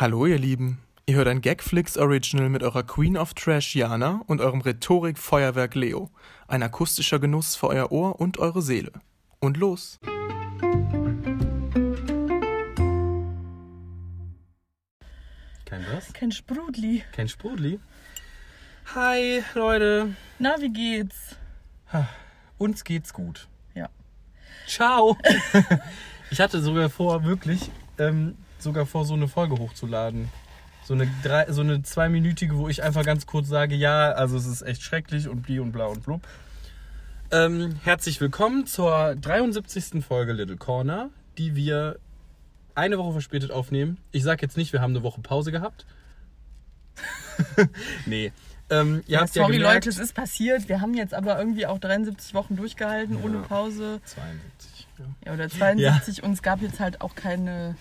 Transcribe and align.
Hallo 0.00 0.24
ihr 0.24 0.38
Lieben, 0.38 0.78
ihr 1.04 1.16
hört 1.16 1.28
ein 1.28 1.42
Gagflix 1.42 1.98
Original 1.98 2.48
mit 2.48 2.62
eurer 2.62 2.84
Queen 2.84 3.18
of 3.18 3.34
Trash 3.34 3.76
Jana 3.76 4.22
und 4.28 4.40
eurem 4.40 4.62
Rhetorik-Feuerwerk 4.62 5.74
Leo. 5.74 6.08
Ein 6.48 6.62
akustischer 6.62 7.18
Genuss 7.18 7.54
für 7.54 7.66
euer 7.66 7.92
Ohr 7.92 8.18
und 8.18 8.38
eure 8.38 8.62
Seele. 8.62 8.92
Und 9.40 9.58
los! 9.58 10.00
Kein 15.66 15.84
was? 15.92 16.14
Kein 16.14 16.32
Sprudli. 16.32 17.04
Kein 17.12 17.28
Sprudli? 17.28 17.78
Hi, 18.94 19.42
Leute. 19.54 20.16
Na, 20.38 20.54
wie 20.60 20.72
geht's? 20.72 21.36
Uns 22.56 22.84
geht's 22.84 23.12
gut. 23.12 23.48
Ja. 23.74 23.90
Ciao. 24.66 25.18
ich 26.30 26.40
hatte 26.40 26.62
sogar 26.62 26.88
vor, 26.88 27.22
wirklich, 27.24 27.70
ähm, 27.98 28.38
sogar 28.62 28.86
vor, 28.86 29.04
so 29.04 29.14
eine 29.14 29.28
Folge 29.28 29.58
hochzuladen. 29.58 30.28
So 30.84 30.94
eine, 30.94 31.08
drei, 31.22 31.50
so 31.52 31.60
eine 31.60 31.82
zweiminütige, 31.82 32.56
wo 32.56 32.68
ich 32.68 32.82
einfach 32.82 33.04
ganz 33.04 33.26
kurz 33.26 33.48
sage, 33.48 33.74
ja, 33.74 34.12
also 34.12 34.36
es 34.36 34.46
ist 34.46 34.62
echt 34.62 34.82
schrecklich 34.82 35.28
und 35.28 35.42
bli 35.42 35.60
und 35.60 35.72
bla 35.72 35.86
und 35.86 36.02
blub. 36.02 36.22
Ähm, 37.30 37.76
herzlich 37.84 38.20
willkommen 38.20 38.66
zur 38.66 39.14
73. 39.14 40.04
Folge 40.04 40.32
Little 40.32 40.56
Corner, 40.56 41.10
die 41.38 41.54
wir 41.54 41.98
eine 42.74 42.98
Woche 42.98 43.12
verspätet 43.12 43.52
aufnehmen. 43.52 43.98
Ich 44.10 44.22
sag 44.24 44.42
jetzt 44.42 44.56
nicht, 44.56 44.72
wir 44.72 44.80
haben 44.80 44.92
eine 44.92 45.02
Woche 45.04 45.20
Pause 45.20 45.52
gehabt. 45.52 45.86
nee. 48.06 48.32
Ähm, 48.68 49.02
Ja, 49.06 49.20
ja 49.20 49.26
sorry 49.26 49.58
gemerkt, 49.58 49.74
Leute, 49.86 49.90
es 49.90 49.98
ist 49.98 50.14
passiert. 50.14 50.68
Wir 50.68 50.80
haben 50.80 50.94
jetzt 50.94 51.14
aber 51.14 51.38
irgendwie 51.38 51.66
auch 51.66 51.78
73 51.78 52.34
Wochen 52.34 52.56
durchgehalten 52.56 53.16
ohne 53.22 53.36
Ja. 53.36 53.42
Pause. 53.42 54.00
72. 54.04 54.88
Ja. 54.98 55.04
Ja, 55.26 55.32
oder 55.34 55.48
72 55.48 56.22
und 56.22 56.32
es 56.32 56.42
gab 56.42 56.62
jetzt 56.62 56.80
halt 56.80 57.00
auch 57.00 57.14
keine 57.14 57.76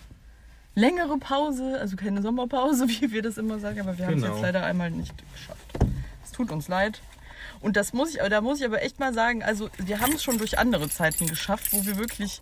längere 0.80 1.18
Pause, 1.18 1.78
also 1.80 1.96
keine 1.96 2.22
Sommerpause, 2.22 2.88
wie 2.88 3.12
wir 3.12 3.22
das 3.22 3.38
immer 3.38 3.60
sagen, 3.60 3.80
aber 3.82 3.98
wir 3.98 4.06
haben 4.06 4.16
es 4.16 4.22
Genau. 4.22 4.34
jetzt 4.36 4.42
leider 4.42 4.66
einmal 4.66 4.92
nicht 4.92 5.14
geschafft. 5.34 5.66
Es 6.24 6.32
tut 6.32 6.52
uns 6.52 6.68
leid. 6.68 7.02
Und 7.62 7.76
das 7.76 7.92
muss 7.92 8.12
ich, 8.14 8.22
aber 8.22 8.30
da 8.30 8.40
muss 8.42 8.60
ich 8.60 8.66
aber 8.66 8.82
echt 8.84 9.00
mal 9.00 9.14
sagen, 9.14 9.44
also 9.44 9.70
wir 9.78 10.00
haben 10.00 10.14
es 10.14 10.24
schon 10.24 10.38
durch 10.38 10.58
andere 10.58 10.90
Zeiten 10.90 11.28
geschafft, 11.28 11.74
wo 11.74 11.86
wir 11.86 11.98
wirklich, 11.98 12.40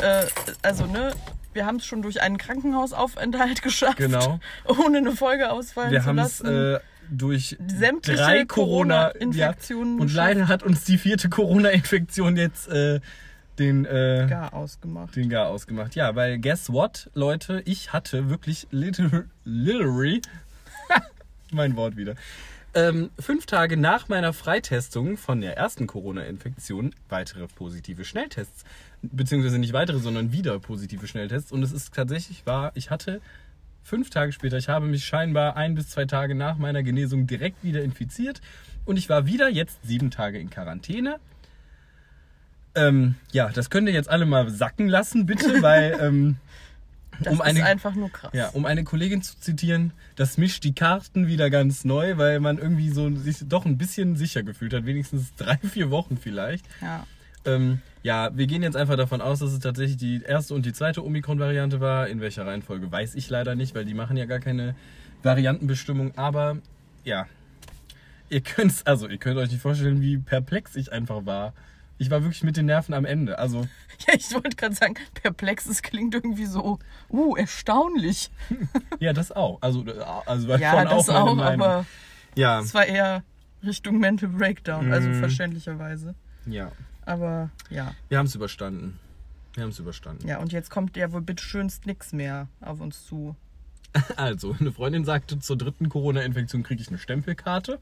äh, 0.00 0.26
also 0.62 0.86
ne, 0.86 1.12
wir 1.52 1.66
haben 1.66 1.76
es 1.76 1.86
schon 1.86 2.02
durch 2.02 2.22
einen 2.22 2.38
Krankenhausaufenthalt 2.38 3.62
geschafft, 3.68 3.96
Genau. 3.96 4.38
ohne 4.68 4.98
eine 4.98 5.12
Folge 5.12 5.50
ausfallen 5.50 5.90
Wir 5.90 6.00
zu 6.02 6.06
haben 6.06 6.18
es 6.18 6.38
lassen. 6.40 6.74
äh, 6.76 6.80
durch 7.10 7.56
Sämtliche 7.66 8.22
drei 8.22 8.44
Corona 8.44 9.08
Corona-Infektionen 9.10 9.96
Ja, 9.98 10.02
und 10.02 10.14
leider 10.14 10.46
hat 10.46 10.62
uns 10.62 10.84
die 10.84 10.96
vierte 10.98 11.28
Corona-Infektion 11.28 12.36
jetzt 12.36 12.68
äh, 12.68 13.00
den, 13.60 13.84
äh, 13.84 14.26
gar 14.28 14.52
ausgemacht. 14.54 15.14
den 15.14 15.28
Gar 15.28 15.46
ausgemacht. 15.46 15.94
Ja, 15.94 16.16
weil 16.16 16.38
guess 16.40 16.72
what, 16.72 17.08
Leute, 17.14 17.62
ich 17.66 17.92
hatte 17.92 18.28
wirklich 18.28 18.66
liter- 18.72 19.24
literally, 19.44 20.20
mein 21.52 21.76
Wort 21.76 21.96
wieder, 21.96 22.16
ähm, 22.74 23.10
fünf 23.18 23.46
Tage 23.46 23.76
nach 23.76 24.08
meiner 24.08 24.32
Freitestung 24.32 25.16
von 25.16 25.40
der 25.40 25.56
ersten 25.56 25.86
Corona-Infektion 25.86 26.94
weitere 27.08 27.46
positive 27.48 28.04
Schnelltests. 28.04 28.64
Beziehungsweise 29.02 29.58
nicht 29.58 29.72
weitere, 29.72 29.98
sondern 29.98 30.32
wieder 30.32 30.58
positive 30.60 31.06
Schnelltests. 31.06 31.52
Und 31.52 31.62
es 31.62 31.72
ist 31.72 31.92
tatsächlich 31.94 32.46
wahr, 32.46 32.70
ich 32.74 32.90
hatte 32.90 33.20
fünf 33.82 34.10
Tage 34.10 34.30
später, 34.32 34.56
ich 34.56 34.68
habe 34.68 34.86
mich 34.86 35.04
scheinbar 35.04 35.56
ein 35.56 35.74
bis 35.74 35.88
zwei 35.88 36.04
Tage 36.04 36.34
nach 36.34 36.58
meiner 36.58 36.82
Genesung 36.82 37.26
direkt 37.26 37.64
wieder 37.64 37.82
infiziert. 37.82 38.40
Und 38.84 38.98
ich 38.98 39.08
war 39.08 39.26
wieder 39.26 39.48
jetzt 39.48 39.78
sieben 39.82 40.10
Tage 40.10 40.38
in 40.38 40.48
Quarantäne. 40.50 41.18
Ähm, 42.74 43.16
ja, 43.32 43.48
das 43.48 43.70
könnt 43.70 43.88
ihr 43.88 43.94
jetzt 43.94 44.08
alle 44.08 44.26
mal 44.26 44.48
sacken 44.50 44.88
lassen, 44.88 45.26
bitte, 45.26 45.60
weil 45.62 45.96
ähm, 46.00 46.36
Das 47.20 47.32
um 47.34 47.40
ist 47.40 47.46
eine, 47.46 47.64
einfach 47.64 47.94
nur 47.94 48.10
krass. 48.10 48.30
ja, 48.32 48.48
um 48.50 48.64
eine 48.64 48.84
Kollegin 48.84 49.22
zu 49.22 49.38
zitieren, 49.40 49.92
das 50.16 50.38
mischt 50.38 50.62
die 50.64 50.74
Karten 50.74 51.26
wieder 51.26 51.50
ganz 51.50 51.84
neu, 51.84 52.16
weil 52.16 52.38
man 52.40 52.58
irgendwie 52.58 52.90
so 52.90 53.14
sich 53.16 53.38
doch 53.48 53.64
ein 53.66 53.76
bisschen 53.78 54.16
sicher 54.16 54.42
gefühlt 54.42 54.72
hat, 54.72 54.86
wenigstens 54.86 55.34
drei, 55.36 55.56
vier 55.58 55.90
Wochen 55.90 56.16
vielleicht. 56.16 56.64
ja. 56.80 57.06
Ähm, 57.46 57.80
ja, 58.02 58.36
wir 58.36 58.46
gehen 58.46 58.62
jetzt 58.62 58.76
einfach 58.76 58.96
davon 58.96 59.22
aus, 59.22 59.38
dass 59.38 59.52
es 59.52 59.60
tatsächlich 59.60 59.96
die 59.96 60.22
erste 60.22 60.52
und 60.54 60.66
die 60.66 60.74
zweite 60.74 61.02
Omikron-Variante 61.04 61.80
war. 61.80 62.06
In 62.08 62.20
welcher 62.20 62.46
Reihenfolge 62.46 62.92
weiß 62.92 63.14
ich 63.14 63.30
leider 63.30 63.54
nicht, 63.54 63.74
weil 63.74 63.86
die 63.86 63.94
machen 63.94 64.18
ja 64.18 64.26
gar 64.26 64.40
keine 64.40 64.74
Variantenbestimmung. 65.22 66.16
Aber 66.18 66.58
ja, 67.02 67.26
ihr 68.28 68.42
könnt's, 68.42 68.84
also 68.86 69.08
ihr 69.08 69.16
könnt 69.18 69.38
euch 69.38 69.50
nicht 69.50 69.60
vorstellen, 69.62 70.02
wie 70.02 70.18
perplex 70.18 70.76
ich 70.76 70.92
einfach 70.92 71.24
war. 71.24 71.54
Ich 72.00 72.10
war 72.10 72.22
wirklich 72.22 72.42
mit 72.42 72.56
den 72.56 72.64
Nerven 72.66 72.94
am 72.94 73.04
Ende. 73.04 73.38
Also 73.38 73.68
Ja, 74.08 74.14
ich 74.14 74.32
wollte 74.32 74.56
gerade 74.56 74.74
sagen, 74.74 74.94
perplex, 75.14 75.66
es 75.66 75.82
klingt 75.82 76.14
irgendwie 76.14 76.46
so, 76.46 76.78
uh, 77.10 77.36
erstaunlich. 77.36 78.30
ja, 78.98 79.12
das 79.12 79.30
auch. 79.32 79.58
Also 79.60 79.84
äh, 79.86 79.92
also 80.26 80.48
war 80.48 80.58
Ja, 80.58 80.72
schon 80.72 80.84
das 80.88 81.08
auch, 81.10 81.14
auch, 81.28 81.34
Meinung. 81.34 81.62
aber 81.66 81.86
ja, 82.34 82.60
es 82.60 82.72
war 82.74 82.86
eher 82.86 83.22
Richtung 83.62 83.98
Mental 83.98 84.30
Breakdown, 84.30 84.90
also 84.90 85.10
Mhm. 85.10 85.14
verständlicherweise. 85.14 86.14
ja, 86.46 86.72
Aber 87.04 87.50
ja, 87.68 87.94
wir 88.08 88.16
haben 88.18 88.26
es 88.26 88.34
überstanden. 88.34 88.98
Wir 89.54 89.64
haben 89.64 89.70
es 89.70 89.78
überstanden. 89.78 90.26
ja, 90.26 90.38
und 90.38 90.52
jetzt 90.52 90.70
kommt 90.70 90.96
ja 90.96 91.12
wohl 91.12 91.20
bitteschönst 91.22 91.84
nix 91.84 92.12
mehr 92.12 92.48
auf 92.62 92.80
uns 92.80 93.04
zu. 93.06 93.36
Also, 94.16 94.56
eine 94.58 94.72
Freundin 94.72 95.04
sagte, 95.04 95.38
zur 95.40 95.58
dritten 95.58 95.88
Corona-Infektion 95.90 96.62
kriege 96.62 96.80
ich 96.80 96.88
eine 96.88 96.98
Stempelkarte. 96.98 97.78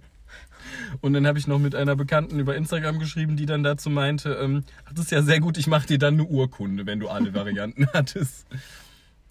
Und 1.00 1.12
dann 1.12 1.26
habe 1.26 1.38
ich 1.38 1.46
noch 1.46 1.58
mit 1.58 1.74
einer 1.74 1.96
Bekannten 1.96 2.38
über 2.38 2.56
Instagram 2.56 2.98
geschrieben, 2.98 3.36
die 3.36 3.46
dann 3.46 3.62
dazu 3.62 3.90
meinte, 3.90 4.34
ähm, 4.34 4.64
das 4.90 5.06
ist 5.06 5.10
ja 5.10 5.22
sehr 5.22 5.40
gut, 5.40 5.56
ich 5.56 5.66
mache 5.66 5.86
dir 5.86 5.98
dann 5.98 6.14
eine 6.14 6.24
Urkunde, 6.24 6.86
wenn 6.86 7.00
du 7.00 7.08
alle 7.08 7.32
Varianten 7.34 7.86
hattest. 7.92 8.46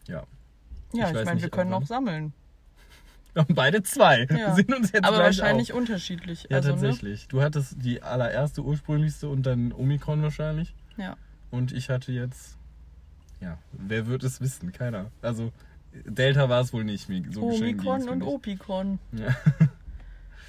Ja. 0.08 0.24
Ja, 0.94 1.12
Ich 1.12 1.18
ich, 1.20 1.26
meine, 1.26 1.42
wir 1.42 1.50
können 1.50 1.74
auch 1.74 1.86
sammeln. 1.86 2.34
Wir 3.34 3.44
haben 3.44 3.54
beide 3.56 3.84
zwei. 3.84 4.26
Ja. 4.32 4.38
Wir 4.48 4.56
sind 4.56 4.74
uns 4.74 4.92
jetzt 4.92 5.06
Aber 5.06 5.20
wahrscheinlich 5.20 5.74
auf. 5.74 5.80
unterschiedlich. 5.80 6.48
Ja, 6.50 6.58
also, 6.58 6.72
tatsächlich. 6.72 7.28
Du 7.28 7.42
hattest 7.42 7.76
die 7.84 8.02
allererste, 8.02 8.64
ursprünglichste 8.64 9.28
und 9.30 9.46
dann 9.46 9.72
Omikron 9.74 10.24
wahrscheinlich. 10.24 10.74
Ne? 10.96 11.04
Ja. 11.04 11.18
Und 11.52 11.72
ich 11.72 11.90
hatte 11.90 12.12
jetzt, 12.12 12.58
ja, 13.40 13.60
wer 13.74 14.08
wird 14.08 14.24
es 14.24 14.42
wissen? 14.42 14.72
Keiner. 14.72 15.12
Also, 15.22 15.52
Delta 16.06 16.50
war 16.50 16.62
es 16.62 16.74
wohl 16.74 16.84
nicht. 16.84 17.10
So 17.32 17.44
Omikron 17.44 18.10
und. 18.10 18.22
Opikron. 18.24 18.98
Ja. 19.12 19.36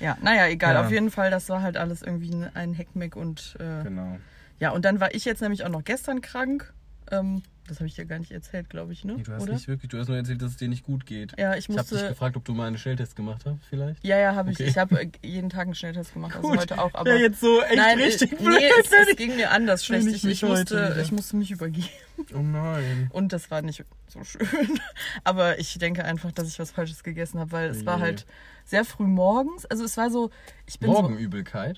Ja, 0.00 0.16
naja, 0.22 0.46
egal. 0.46 0.74
Ja. 0.74 0.80
Auf 0.84 0.90
jeden 0.90 1.10
Fall, 1.10 1.30
das 1.30 1.48
war 1.48 1.62
halt 1.62 1.76
alles 1.76 2.02
irgendwie 2.02 2.32
ein- 2.54 2.72
Heckmeck 2.74 3.16
und 3.16 3.56
äh, 3.58 3.82
Genau. 3.84 4.18
ja, 4.60 4.70
und 4.70 4.84
dann 4.84 5.00
war 5.00 5.14
ich 5.14 5.24
jetzt 5.24 5.40
nämlich 5.42 5.64
auch 5.64 5.68
noch 5.70 5.84
gestern 5.84 6.20
krank. 6.20 6.72
Ähm, 7.10 7.42
das 7.68 7.78
habe 7.78 7.86
ich 7.86 7.94
dir 7.94 8.04
gar 8.06 8.18
nicht 8.18 8.32
erzählt, 8.32 8.68
glaube 8.70 8.92
ich, 8.92 9.04
ne? 9.04 9.14
Nee, 9.14 9.22
du 9.22 9.32
hast 9.32 9.42
Oder? 9.42 9.52
nicht 9.52 9.68
wirklich, 9.68 9.88
du 9.90 9.98
hast 9.98 10.08
nur 10.08 10.16
erzählt, 10.16 10.42
dass 10.42 10.50
es 10.52 10.56
dir 10.56 10.68
nicht 10.68 10.84
gut 10.84 11.06
geht. 11.06 11.38
Ja, 11.38 11.54
ich 11.54 11.68
Ich 11.68 11.76
habe 11.76 11.82
dich 11.82 11.92
musste. 11.92 12.08
gefragt, 12.08 12.36
ob 12.36 12.44
du 12.44 12.52
mal 12.54 12.66
einen 12.66 12.78
Schnelltest 12.78 13.14
gemacht 13.14 13.42
hast, 13.46 13.58
vielleicht. 13.68 14.04
Ja, 14.04 14.18
ja, 14.18 14.34
habe 14.34 14.50
ich. 14.50 14.56
Okay. 14.58 14.68
Ich 14.68 14.76
habe 14.78 15.00
äh, 15.02 15.10
jeden 15.22 15.50
Tag 15.50 15.62
einen 15.66 15.74
Schnelltest 15.74 16.12
gemacht, 16.14 16.34
also 16.36 16.50
heute 16.50 16.78
auch. 16.80 16.92
Aber 16.94 17.04
Wäre 17.10 17.20
jetzt 17.20 17.40
so 17.40 17.62
echt 17.62 17.76
nein, 17.76 17.98
richtig 17.98 18.30
blöd. 18.36 18.58
nee, 18.58 18.68
es, 18.80 18.90
es 18.90 19.08
ich- 19.10 19.16
ging 19.16 19.36
mir 19.36 19.50
anders 19.50 19.84
schlecht. 19.84 20.06
ich 20.08 20.14
Ich, 20.24 20.24
ich, 20.24 20.42
musste, 20.42 20.98
ich 21.02 21.12
musste 21.12 21.36
mich 21.36 21.50
übergeben 21.50 21.86
oh 22.34 22.38
nein. 22.38 23.08
und 23.12 23.32
das 23.32 23.50
war 23.50 23.62
nicht 23.62 23.84
so 24.08 24.24
schön. 24.24 24.46
Aber 25.24 25.58
ich 25.58 25.78
denke 25.78 26.04
einfach, 26.04 26.32
dass 26.32 26.48
ich 26.48 26.58
was 26.58 26.70
Falsches 26.70 27.02
gegessen 27.04 27.38
habe, 27.38 27.52
weil 27.52 27.70
es 27.70 27.84
war 27.86 27.96
Je. 27.98 28.02
halt 28.02 28.26
sehr 28.64 28.84
früh 28.84 29.04
morgens. 29.06 29.66
Also 29.66 29.84
es 29.84 29.96
war 29.96 30.10
so, 30.10 30.30
ich 30.66 30.78
bin 30.78 30.90
Morgenübelkeit. 30.90 31.76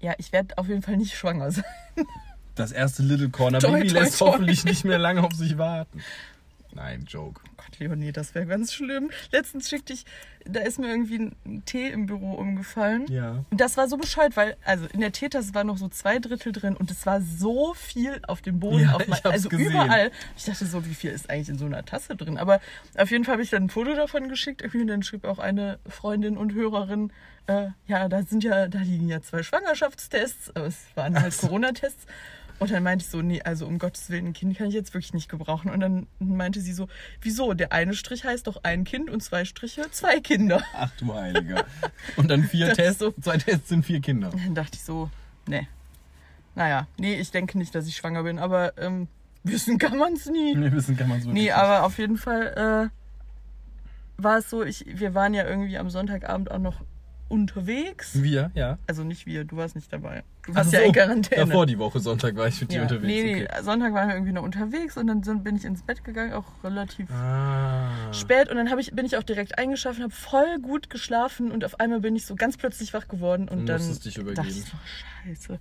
so, 0.00 0.06
ja, 0.06 0.14
ich 0.18 0.32
werde 0.32 0.56
auf 0.58 0.68
jeden 0.68 0.82
Fall 0.82 0.96
nicht 0.96 1.14
schwanger 1.16 1.50
sein. 1.52 1.64
Das 2.58 2.72
erste 2.72 3.02
Little 3.02 3.30
Corner 3.30 3.60
Toi, 3.60 3.70
Baby 3.72 3.88
toi, 3.88 4.00
lässt 4.00 4.18
toi. 4.18 4.28
hoffentlich 4.32 4.64
nicht 4.64 4.84
mehr 4.84 4.98
lange 4.98 5.22
auf 5.22 5.32
sich 5.32 5.58
warten. 5.58 6.02
Nein, 6.74 7.06
Joke. 7.08 7.40
Gott, 7.56 7.78
Leonie, 7.78 8.12
das 8.12 8.34
wäre 8.34 8.46
ganz 8.46 8.74
schlimm. 8.74 9.10
Letztens 9.32 9.68
schickte 9.68 9.94
ich, 9.94 10.04
da 10.44 10.60
ist 10.60 10.78
mir 10.78 10.88
irgendwie 10.88 11.32
ein 11.46 11.62
Tee 11.64 11.88
im 11.88 12.06
Büro 12.06 12.34
umgefallen. 12.34 13.06
Ja. 13.10 13.44
Und 13.50 13.60
das 13.60 13.76
war 13.76 13.88
so 13.88 13.96
bescheuert, 13.96 14.36
weil, 14.36 14.56
also 14.64 14.86
in 14.92 15.00
der 15.00 15.10
Teetasse 15.10 15.54
war 15.54 15.64
noch 15.64 15.78
so 15.78 15.88
zwei 15.88 16.18
Drittel 16.18 16.52
drin 16.52 16.76
und 16.76 16.90
es 16.90 17.06
war 17.06 17.20
so 17.22 17.72
viel 17.74 18.20
auf 18.28 18.42
dem 18.42 18.60
Boden, 18.60 18.82
Ja, 18.82 18.92
auf 18.92 19.02
ich 19.02 19.08
mein, 19.08 19.24
also 19.24 19.48
gesehen. 19.48 19.70
überall. 19.72 20.10
Ich 20.36 20.44
dachte 20.44 20.66
so, 20.66 20.84
wie 20.84 20.94
viel 20.94 21.10
ist 21.10 21.30
eigentlich 21.30 21.48
in 21.48 21.58
so 21.58 21.64
einer 21.66 21.84
Tasse 21.84 22.14
drin? 22.16 22.36
Aber 22.38 22.60
auf 22.96 23.10
jeden 23.10 23.24
Fall 23.24 23.32
habe 23.34 23.42
ich 23.42 23.50
dann 23.50 23.64
ein 23.64 23.70
Foto 23.70 23.94
davon 23.94 24.28
geschickt. 24.28 24.62
Und 24.62 24.86
dann 24.88 25.02
schrieb 25.02 25.24
auch 25.24 25.38
eine 25.38 25.78
Freundin 25.88 26.36
und 26.36 26.52
Hörerin, 26.52 27.12
äh, 27.46 27.68
ja, 27.86 28.08
da 28.08 28.22
sind 28.22 28.44
ja, 28.44 28.68
da 28.68 28.80
liegen 28.80 29.08
ja 29.08 29.22
zwei 29.22 29.42
Schwangerschaftstests, 29.42 30.54
aber 30.54 30.66
es 30.66 30.76
waren 30.94 31.18
halt 31.20 31.36
Corona-Tests. 31.38 32.06
Und 32.58 32.70
dann 32.72 32.82
meinte 32.82 33.04
ich 33.04 33.10
so, 33.10 33.22
nee, 33.22 33.40
also 33.42 33.66
um 33.66 33.78
Gottes 33.78 34.10
Willen, 34.10 34.26
ein 34.26 34.32
Kind 34.32 34.56
kann 34.58 34.66
ich 34.66 34.74
jetzt 34.74 34.92
wirklich 34.92 35.14
nicht 35.14 35.28
gebrauchen. 35.28 35.70
Und 35.70 35.78
dann 35.80 36.06
meinte 36.18 36.60
sie 36.60 36.72
so, 36.72 36.88
wieso? 37.22 37.54
Der 37.54 37.72
eine 37.72 37.94
Strich 37.94 38.24
heißt 38.24 38.46
doch 38.48 38.64
ein 38.64 38.82
Kind 38.84 39.10
und 39.10 39.22
zwei 39.22 39.44
Striche 39.44 39.88
zwei 39.92 40.18
Kinder. 40.20 40.62
Ach 40.74 40.90
du 40.98 41.14
Heiliger. 41.14 41.64
Und 42.16 42.28
dann 42.30 42.42
vier 42.42 42.72
Tests. 42.74 42.98
so- 42.98 43.12
Zwei 43.20 43.38
Tests 43.38 43.68
sind 43.68 43.84
vier 43.86 44.00
Kinder. 44.00 44.30
Dann 44.30 44.54
dachte 44.56 44.72
ich 44.74 44.82
so, 44.82 45.08
nee. 45.46 45.68
Naja, 46.56 46.88
nee, 46.98 47.14
ich 47.14 47.30
denke 47.30 47.56
nicht, 47.58 47.72
dass 47.76 47.86
ich 47.86 47.94
schwanger 47.96 48.24
bin, 48.24 48.40
aber 48.40 48.76
ähm, 48.78 49.06
wissen 49.44 49.78
kann 49.78 49.96
man 49.96 50.14
es 50.14 50.26
nie. 50.26 50.56
Nee, 50.56 50.72
wissen 50.72 50.96
kann 50.96 51.08
man 51.08 51.22
so 51.22 51.30
Nee, 51.30 51.52
aber 51.52 51.84
auf 51.84 51.98
jeden 51.98 52.16
Fall 52.18 52.90
äh, 52.90 54.20
war 54.20 54.38
es 54.38 54.50
so, 54.50 54.64
ich, 54.64 54.84
wir 54.88 55.14
waren 55.14 55.34
ja 55.34 55.46
irgendwie 55.46 55.78
am 55.78 55.90
Sonntagabend 55.90 56.50
auch 56.50 56.58
noch 56.58 56.80
unterwegs. 57.28 58.22
Wir, 58.22 58.50
ja. 58.54 58.78
Also 58.86 59.04
nicht 59.04 59.26
wir, 59.26 59.44
du 59.44 59.56
warst 59.56 59.74
nicht 59.76 59.92
dabei. 59.92 60.24
Du 60.46 60.54
warst 60.54 60.72
ja 60.72 60.80
so, 60.80 60.86
in 60.86 60.92
Quarantäne. 60.92 61.44
Davor 61.46 61.66
die 61.66 61.78
Woche, 61.78 62.00
Sonntag 62.00 62.36
war 62.36 62.48
ich 62.48 62.60
mit 62.60 62.72
dir 62.72 62.76
ja. 62.76 62.82
unterwegs. 62.82 63.06
Nee, 63.06 63.22
nee, 63.22 63.44
okay. 63.44 63.62
Sonntag 63.62 63.92
waren 63.92 64.08
wir 64.08 64.14
irgendwie 64.16 64.32
noch 64.32 64.42
unterwegs 64.42 64.96
und 64.96 65.06
dann 65.06 65.22
sind, 65.22 65.44
bin 65.44 65.56
ich 65.56 65.64
ins 65.64 65.82
Bett 65.82 66.04
gegangen, 66.04 66.32
auch 66.32 66.46
relativ 66.64 67.10
Ah. 67.10 67.90
spät. 68.12 68.48
Und 68.48 68.56
dann 68.56 68.78
ich, 68.78 68.92
bin 68.92 69.04
ich 69.04 69.16
auch 69.16 69.22
direkt 69.22 69.58
eingeschlafen, 69.58 70.02
habe 70.02 70.12
voll 70.14 70.58
gut 70.60 70.90
geschlafen 70.90 71.50
und 71.52 71.64
auf 71.64 71.78
einmal 71.80 72.00
bin 72.00 72.16
ich 72.16 72.24
so 72.24 72.34
ganz 72.34 72.56
plötzlich 72.56 72.94
wach 72.94 73.08
geworden 73.08 73.48
und 73.48 73.60
Und 73.60 73.66
dann 73.66 73.78
musstest 73.78 74.04
dich 74.06 74.14
dachte 74.14 74.30
übergeben. 74.32 74.48
ich 74.48 74.64
so, 74.64 74.76
scheiße. 75.24 75.58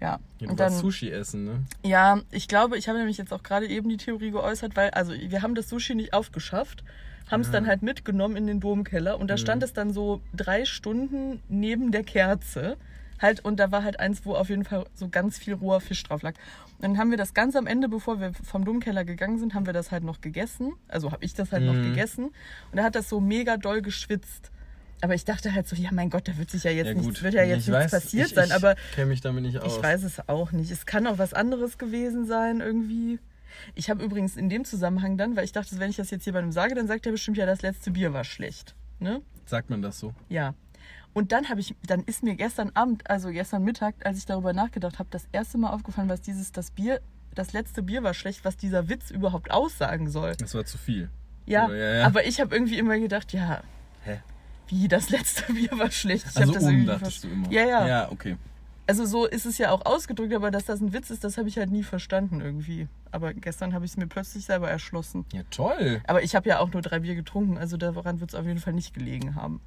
Ja, 0.00 0.06
Ja, 0.08 0.20
du 0.40 0.50
und 0.50 0.60
dann, 0.60 0.72
Sushi 0.72 1.10
essen, 1.10 1.44
ne? 1.44 1.64
ja, 1.82 2.20
ich 2.30 2.48
glaube, 2.48 2.76
ich 2.76 2.88
habe 2.88 2.98
nämlich 2.98 3.16
jetzt 3.16 3.32
auch 3.32 3.42
gerade 3.42 3.66
eben 3.66 3.88
die 3.88 3.96
Theorie 3.96 4.30
geäußert, 4.30 4.76
weil, 4.76 4.90
also 4.90 5.12
wir 5.14 5.40
haben 5.40 5.54
das 5.54 5.70
Sushi 5.70 5.94
nicht 5.94 6.12
aufgeschafft, 6.12 6.84
haben 7.30 7.40
es 7.40 7.50
dann 7.50 7.66
halt 7.66 7.82
mitgenommen 7.82 8.36
in 8.36 8.46
den 8.46 8.60
Domkeller 8.60 9.18
und 9.18 9.28
da 9.28 9.34
Mhm. 9.34 9.38
stand 9.38 9.62
es 9.62 9.72
dann 9.72 9.92
so 9.92 10.20
drei 10.34 10.64
Stunden 10.64 11.42
neben 11.48 11.90
der 11.92 12.04
Kerze. 12.04 12.76
Halt, 13.20 13.42
und 13.44 13.58
da 13.58 13.72
war 13.72 13.82
halt 13.82 13.98
eins, 13.98 14.26
wo 14.26 14.34
auf 14.34 14.50
jeden 14.50 14.64
Fall 14.64 14.84
so 14.94 15.08
ganz 15.08 15.38
viel 15.38 15.54
roher 15.54 15.80
Fisch 15.80 16.02
drauf 16.02 16.20
lag. 16.20 16.34
Und 16.78 16.82
dann 16.82 16.98
haben 16.98 17.10
wir 17.10 17.16
das 17.16 17.32
ganz 17.32 17.56
am 17.56 17.66
Ende, 17.66 17.88
bevor 17.88 18.20
wir 18.20 18.34
vom 18.34 18.66
Domkeller 18.66 19.04
gegangen 19.06 19.38
sind, 19.38 19.54
haben 19.54 19.64
wir 19.64 19.72
das 19.72 19.90
halt 19.90 20.04
noch 20.04 20.20
gegessen. 20.20 20.74
Also 20.88 21.10
habe 21.12 21.24
ich 21.24 21.32
das 21.32 21.50
halt 21.50 21.64
noch 21.64 21.72
Mhm. 21.74 21.82
gegessen. 21.82 22.24
Und 22.26 22.76
da 22.76 22.84
hat 22.84 22.94
das 22.94 23.08
so 23.08 23.18
mega 23.20 23.56
doll 23.56 23.80
geschwitzt. 23.80 24.50
Aber 25.00 25.14
ich 25.14 25.24
dachte 25.24 25.54
halt 25.54 25.66
so, 25.66 25.76
ja 25.76 25.90
mein 25.92 26.10
Gott, 26.10 26.28
da 26.28 26.36
wird 26.36 26.50
sich 26.50 26.64
ja 26.64 26.70
jetzt 26.70 26.94
nicht, 26.94 27.22
wird 27.22 27.32
ja 27.34 27.42
jetzt 27.42 27.62
ich 27.62 27.68
nichts 27.68 27.84
weiß, 27.84 28.02
passiert 28.02 28.28
ich, 28.28 28.34
sein. 28.34 28.46
ich 28.48 28.52
Aber 28.54 28.74
kenne 28.94 29.06
mich 29.08 29.22
damit 29.22 29.44
nicht 29.44 29.58
aus. 29.60 29.76
ich 29.78 29.82
weiß 29.82 30.02
es 30.04 30.28
auch 30.28 30.52
nicht. 30.52 30.70
Es 30.70 30.84
kann 30.84 31.06
auch 31.06 31.16
was 31.18 31.32
anderes 31.32 31.78
gewesen 31.78 32.26
sein 32.26 32.60
irgendwie. 32.60 33.18
Ich 33.74 33.90
habe 33.90 34.02
übrigens 34.02 34.36
in 34.36 34.48
dem 34.48 34.64
Zusammenhang 34.64 35.16
dann, 35.16 35.36
weil 35.36 35.44
ich 35.44 35.52
dachte, 35.52 35.78
wenn 35.78 35.90
ich 35.90 35.96
das 35.96 36.10
jetzt 36.10 36.24
hier 36.24 36.32
bei 36.32 36.38
einem 36.40 36.52
sage, 36.52 36.74
dann 36.74 36.86
sagt 36.86 37.06
er 37.06 37.12
bestimmt 37.12 37.36
ja, 37.36 37.46
das 37.46 37.62
letzte 37.62 37.90
Bier 37.90 38.12
war 38.12 38.24
schlecht. 38.24 38.74
Ne? 38.98 39.22
Sagt 39.44 39.70
man 39.70 39.82
das 39.82 39.98
so? 39.98 40.14
Ja. 40.28 40.54
Und 41.12 41.32
dann 41.32 41.48
habe 41.48 41.60
ich, 41.60 41.74
dann 41.86 42.02
ist 42.04 42.22
mir 42.22 42.34
gestern 42.34 42.70
Abend, 42.74 43.08
also 43.08 43.30
gestern 43.30 43.62
Mittag, 43.62 43.94
als 44.04 44.18
ich 44.18 44.26
darüber 44.26 44.52
nachgedacht 44.52 44.98
habe, 44.98 45.08
das 45.10 45.26
erste 45.32 45.56
Mal 45.56 45.70
aufgefallen, 45.70 46.08
was 46.08 46.20
dieses, 46.20 46.52
das 46.52 46.70
Bier, 46.70 47.00
das 47.34 47.52
letzte 47.52 47.82
Bier 47.82 48.02
war 48.02 48.12
schlecht, 48.12 48.44
was 48.44 48.56
dieser 48.56 48.88
Witz 48.88 49.10
überhaupt 49.10 49.50
aussagen 49.50 50.10
soll. 50.10 50.34
Das 50.36 50.54
war 50.54 50.64
zu 50.66 50.76
viel. 50.76 51.08
Ja, 51.46 51.68
ja, 51.70 51.94
ja. 51.94 52.06
aber 52.06 52.26
ich 52.26 52.40
habe 52.40 52.54
irgendwie 52.54 52.78
immer 52.78 52.98
gedacht, 52.98 53.32
ja, 53.32 53.62
Hä? 54.02 54.20
wie 54.68 54.88
das 54.88 55.10
letzte 55.10 55.52
Bier 55.54 55.70
war 55.72 55.90
schlecht. 55.90 56.26
Ich 56.28 56.36
Also 56.36 56.52
das 56.52 56.64
um, 56.64 56.86
dachtest 56.86 57.24
du 57.24 57.28
immer. 57.28 57.50
Ja, 57.50 57.64
ja. 57.64 57.86
Ja, 57.86 58.10
okay. 58.10 58.36
Also 58.88 59.04
so 59.04 59.26
ist 59.26 59.46
es 59.46 59.58
ja 59.58 59.72
auch 59.72 59.84
ausgedrückt, 59.84 60.32
aber 60.32 60.50
dass 60.50 60.64
das 60.64 60.80
ein 60.80 60.92
Witz 60.92 61.10
ist, 61.10 61.24
das 61.24 61.38
habe 61.38 61.48
ich 61.48 61.58
halt 61.58 61.70
nie 61.70 61.82
verstanden 61.82 62.40
irgendwie. 62.40 62.86
Aber 63.10 63.34
gestern 63.34 63.74
habe 63.74 63.84
ich 63.84 63.92
es 63.92 63.96
mir 63.96 64.06
plötzlich 64.06 64.44
selber 64.44 64.70
erschlossen. 64.70 65.24
Ja, 65.32 65.42
toll. 65.50 66.00
Aber 66.06 66.22
ich 66.22 66.36
habe 66.36 66.48
ja 66.48 66.60
auch 66.60 66.72
nur 66.72 66.82
drei 66.82 67.00
Bier 67.00 67.16
getrunken, 67.16 67.58
also 67.58 67.76
daran 67.76 68.20
wird 68.20 68.30
es 68.30 68.36
auf 68.36 68.46
jeden 68.46 68.60
Fall 68.60 68.74
nicht 68.74 68.94
gelegen 68.94 69.34
haben. 69.34 69.60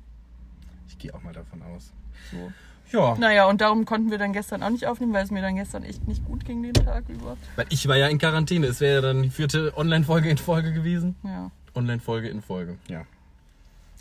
Ich 0.88 0.98
gehe 0.98 1.13
auch 1.13 1.21
mal 1.21 1.33
davon 1.33 1.62
aus. 1.63 1.92
So. 2.31 2.51
Ja. 2.92 3.16
Naja, 3.16 3.45
und 3.45 3.62
darum 3.62 3.86
konnten 3.86 4.10
wir 4.10 4.18
dann 4.18 4.33
gestern 4.33 4.63
auch 4.63 4.69
nicht 4.69 4.88
aufnehmen, 4.88 5.13
weil 5.13 5.24
es 5.24 5.31
mir 5.31 5.42
dann 5.42 5.56
gestern 5.56 5.83
echt 5.83 6.07
nicht 6.07 6.25
gut 6.25 6.45
ging 6.45 6.63
den 6.63 6.74
Tag 6.74 7.07
über. 7.07 7.38
Weil 7.56 7.68
ich 7.69 7.88
war 7.88 7.98
ja 7.98 8.07
in 8.07 8.18
Quarantäne. 8.18 8.68
Es 8.68 8.80
wäre 8.80 8.95
ja 8.95 9.01
dann 9.01 9.21
die 9.21 9.30
vierte 9.30 9.77
Online-Folge 9.77 10.30
in 10.30 10.38
Folge 10.38 10.74
gewesen. 10.74 11.16
Ja. 11.24 11.51
Online-Folge 11.75 12.30
in 12.30 12.42
Folge. 12.42 12.77
Ja. 12.88 13.06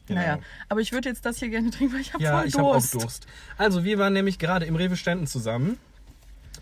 Genau. 0.09 0.21
Naja, 0.21 0.39
aber 0.69 0.81
ich 0.81 0.93
würde 0.93 1.09
jetzt 1.09 1.25
das 1.25 1.39
hier 1.39 1.49
gerne 1.51 1.71
trinken, 1.73 1.95
weil 1.95 2.01
ich 2.01 2.13
habe 2.15 2.23
Ja, 2.25 2.39
voll 2.39 2.49
ich 2.49 2.55
habe 2.55 2.67
auch 2.67 2.73
Durst. 2.73 2.95
Durst. 2.95 3.27
Also, 3.57 3.85
wir 3.85 3.99
waren 3.99 4.13
nämlich 4.15 4.39
gerade 4.39 4.67
im 4.67 4.75
Rewe 4.77 4.97
Ständen 4.97 5.27
zusammen 5.27 5.79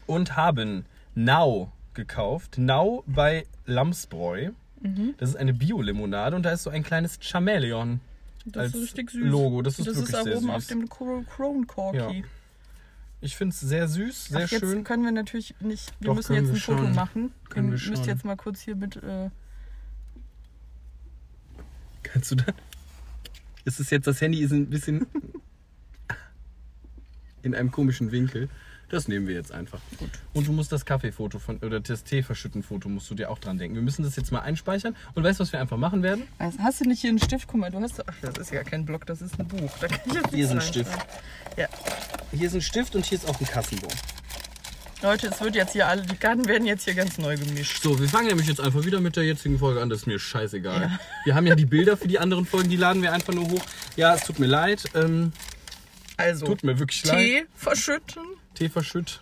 und 0.06 0.37
haben 0.37 0.84
Now 1.14 1.72
gekauft. 1.94 2.58
Now 2.58 3.02
bei 3.06 3.46
Lamsbräu. 3.64 4.50
Mhm. 4.81 5.14
Das 5.19 5.31
ist 5.31 5.37
eine 5.37 5.54
Bio-Limonade 5.54 6.37
und 6.37 6.43
da 6.43 6.50
ist 6.50 6.62
so 6.64 6.70
ein 6.70 6.82
kleines 6.82 7.19
Chamäleon 7.20 8.00
Das 8.44 8.64
als 8.64 8.75
ist 8.75 8.82
richtig 8.82 9.10
süß. 9.10 9.25
Logo. 9.25 9.62
Das 9.62 9.78
ist 9.78 9.87
das 9.88 9.96
wirklich 9.96 10.08
ist 10.10 10.14
auch 10.16 10.25
sehr 10.25 10.37
oben 10.37 10.46
süß. 10.46 10.54
auf 10.54 10.66
dem 10.66 10.88
Cro- 10.88 11.25
Crown 11.34 11.66
Corky. 11.66 12.25
Ich 13.22 13.34
finde 13.34 13.54
es 13.54 13.60
sehr 13.60 13.88
süß, 13.88 14.26
sehr 14.26 14.44
Ach, 14.44 14.50
jetzt 14.50 14.60
schön. 14.60 14.84
können 14.84 15.02
wir 15.04 15.10
natürlich 15.10 15.54
nicht, 15.60 15.94
wir 16.00 16.08
Doch, 16.08 16.16
müssen 16.16 16.34
jetzt 16.34 16.50
ein 16.50 16.56
Foto 16.56 16.82
machen. 16.88 17.32
Können 17.49 17.69
wir 17.69 17.72
müsst 17.72 17.87
schon. 17.87 18.04
jetzt 18.04 18.25
mal 18.26 18.37
kurz 18.37 18.60
hier 18.60 18.76
mit, 18.76 18.96
äh, 18.96 19.31
Kannst 22.02 22.31
du 22.31 22.34
da? 22.37 22.44
Ist 23.66 23.80
es 23.80 23.90
jetzt, 23.90 24.06
das 24.06 24.20
Handy 24.20 24.42
ist 24.42 24.52
ein 24.52 24.70
bisschen 24.70 25.06
in 27.42 27.52
einem 27.52 27.72
komischen 27.72 28.12
Winkel. 28.12 28.48
Das 28.90 29.08
nehmen 29.08 29.26
wir 29.26 29.34
jetzt 29.34 29.50
einfach. 29.50 29.80
Gut. 29.98 30.10
Und 30.34 30.46
du 30.46 30.52
musst 30.52 30.70
das 30.70 30.84
Kaffeefoto 30.84 31.40
von 31.40 31.58
oder 31.58 31.80
das 31.80 32.04
Teeverschütten-Foto 32.04 32.88
musst 32.88 33.10
du 33.10 33.16
dir 33.16 33.28
auch 33.28 33.40
dran 33.40 33.58
denken. 33.58 33.74
Wir 33.74 33.82
müssen 33.82 34.04
das 34.04 34.14
jetzt 34.14 34.30
mal 34.30 34.42
einspeichern. 34.42 34.94
Und 35.16 35.24
weißt 35.24 35.40
du, 35.40 35.42
was 35.42 35.52
wir 35.52 35.60
einfach 35.60 35.78
machen 35.78 36.04
werden? 36.04 36.22
Also, 36.38 36.60
hast 36.60 36.80
du 36.80 36.88
nicht 36.88 37.00
hier 37.00 37.10
einen 37.10 37.18
Stift? 37.18 37.48
Guck 37.48 37.58
mal, 37.58 37.72
du 37.72 37.80
hast. 37.80 38.08
Ach, 38.08 38.14
das 38.22 38.38
ist 38.38 38.52
ja 38.52 38.62
kein 38.62 38.86
Block, 38.86 39.04
das 39.06 39.20
ist 39.20 39.40
ein 39.40 39.48
Buch. 39.48 39.72
Da 39.80 39.88
kann 39.88 39.98
ich 40.06 40.14
jetzt 40.14 40.30
Hier 40.30 40.44
ist 40.44 40.52
ein 40.52 40.60
Stift. 40.60 40.96
Ja. 41.56 41.66
Hier 42.30 42.46
ist 42.46 42.54
ein 42.54 42.62
Stift 42.62 42.94
und 42.94 43.04
hier 43.04 43.18
ist 43.18 43.28
auch 43.28 43.40
ein 43.40 43.46
Kassenbon. 43.46 43.90
Leute, 45.02 45.28
es 45.28 45.40
wird 45.40 45.54
jetzt 45.54 45.72
hier 45.72 45.87
alle, 45.87 46.02
die 46.02 46.16
Karten 46.16 46.46
werden 46.46 46.66
jetzt 46.66 46.84
hier 46.84 46.94
ganz 46.94 47.19
neu 47.19 47.37
gemischt. 47.37 47.82
So, 47.82 47.98
wir 48.00 48.08
fangen 48.08 48.28
nämlich 48.28 48.46
jetzt 48.48 48.60
einfach 48.60 48.84
wieder 48.84 49.00
mit 49.00 49.14
der 49.16 49.25
jetzigen 49.25 49.58
Folge 49.58 49.81
an. 49.82 49.90
Das 49.90 50.00
ist 50.00 50.06
mir 50.06 50.19
scheißegal. 50.19 50.98
Wir 51.25 51.34
haben 51.34 51.46
ja 51.46 51.54
die 51.54 51.66
Bilder 51.66 51.96
für 51.96 52.08
die 52.08 52.19
anderen 52.19 52.46
Folgen, 52.46 52.70
die 52.70 52.76
laden 52.76 53.02
wir 53.02 53.12
einfach 53.12 53.34
nur 53.34 53.48
hoch. 53.50 53.62
Ja, 53.96 54.14
es 54.14 54.25
tut 54.25 54.38
mir 54.38 54.46
leid. 54.46 54.84
Ähm, 54.94 55.32
Also, 56.16 56.46
tut 56.46 56.64
mir 56.64 56.78
wirklich 56.78 57.04
leid. 57.04 57.19
Tee 57.19 57.46
verschütten. 57.54 58.22
Tee 58.54 58.69
verschütt. 58.70 59.20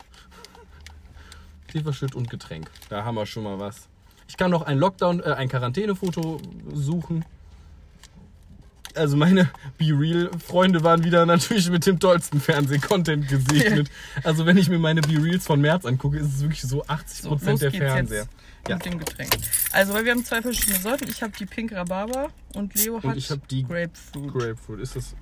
Tee 1.73 1.81
verschütt 1.82 2.15
und 2.15 2.31
Getränk. 2.31 2.70
Da 2.88 3.05
haben 3.05 3.17
wir 3.17 3.27
schon 3.27 3.43
mal 3.43 3.59
was. 3.59 3.88
Ich 4.29 4.37
kann 4.37 4.53
noch 4.53 4.62
ein 4.62 4.79
Lockdown, 4.79 5.20
äh, 5.20 5.32
ein 5.35 5.49
Quarantänefoto 5.49 6.41
suchen. 6.73 7.25
Also 8.94 9.17
meine 9.17 9.50
Be 9.79 9.87
Real 9.99 10.31
Freunde 10.44 10.82
waren 10.85 11.02
wieder 11.05 11.26
natürlich 11.26 11.69
mit 11.70 11.85
dem 11.87 11.99
tollsten 11.99 12.41
Fernseh-Content 12.41 13.29
gesegnet. 13.29 13.91
Also 14.23 14.46
wenn 14.46 14.56
ich 14.56 14.69
mir 14.69 14.79
meine 14.79 15.00
Be 15.00 15.23
Reals 15.23 15.46
von 15.46 15.61
März 15.61 15.85
angucke, 15.85 16.19
ist 16.19 16.35
es 16.35 16.41
wirklich 16.43 16.62
so 16.62 16.85
80 16.87 17.23
So, 17.23 17.29
Prozent 17.31 17.50
los 17.50 17.61
der 17.61 17.70
Fernseher. 17.73 18.26
Ja. 18.69 18.76
mit 18.76 18.85
dem 18.87 18.99
Getränk. 18.99 19.37
Also, 19.73 19.93
weil 19.93 20.05
wir 20.06 20.12
haben 20.12 20.25
zwei 20.25 20.41
verschiedene 20.41 20.79
Sorten. 20.79 21.06
Ich 21.08 21.23
habe 21.23 21.32
die 21.38 21.44
Pink 21.44 21.73
Rhabarber 21.73 22.31
und 22.55 22.75
Leo 22.76 23.02
hat 23.02 23.17
ich 23.17 23.31
hab 23.31 23.46
die 23.49 23.62
Grapefruit. 23.64 24.32
Grapefruit, 24.32 24.81
ist 24.81 24.96
das 24.96 25.14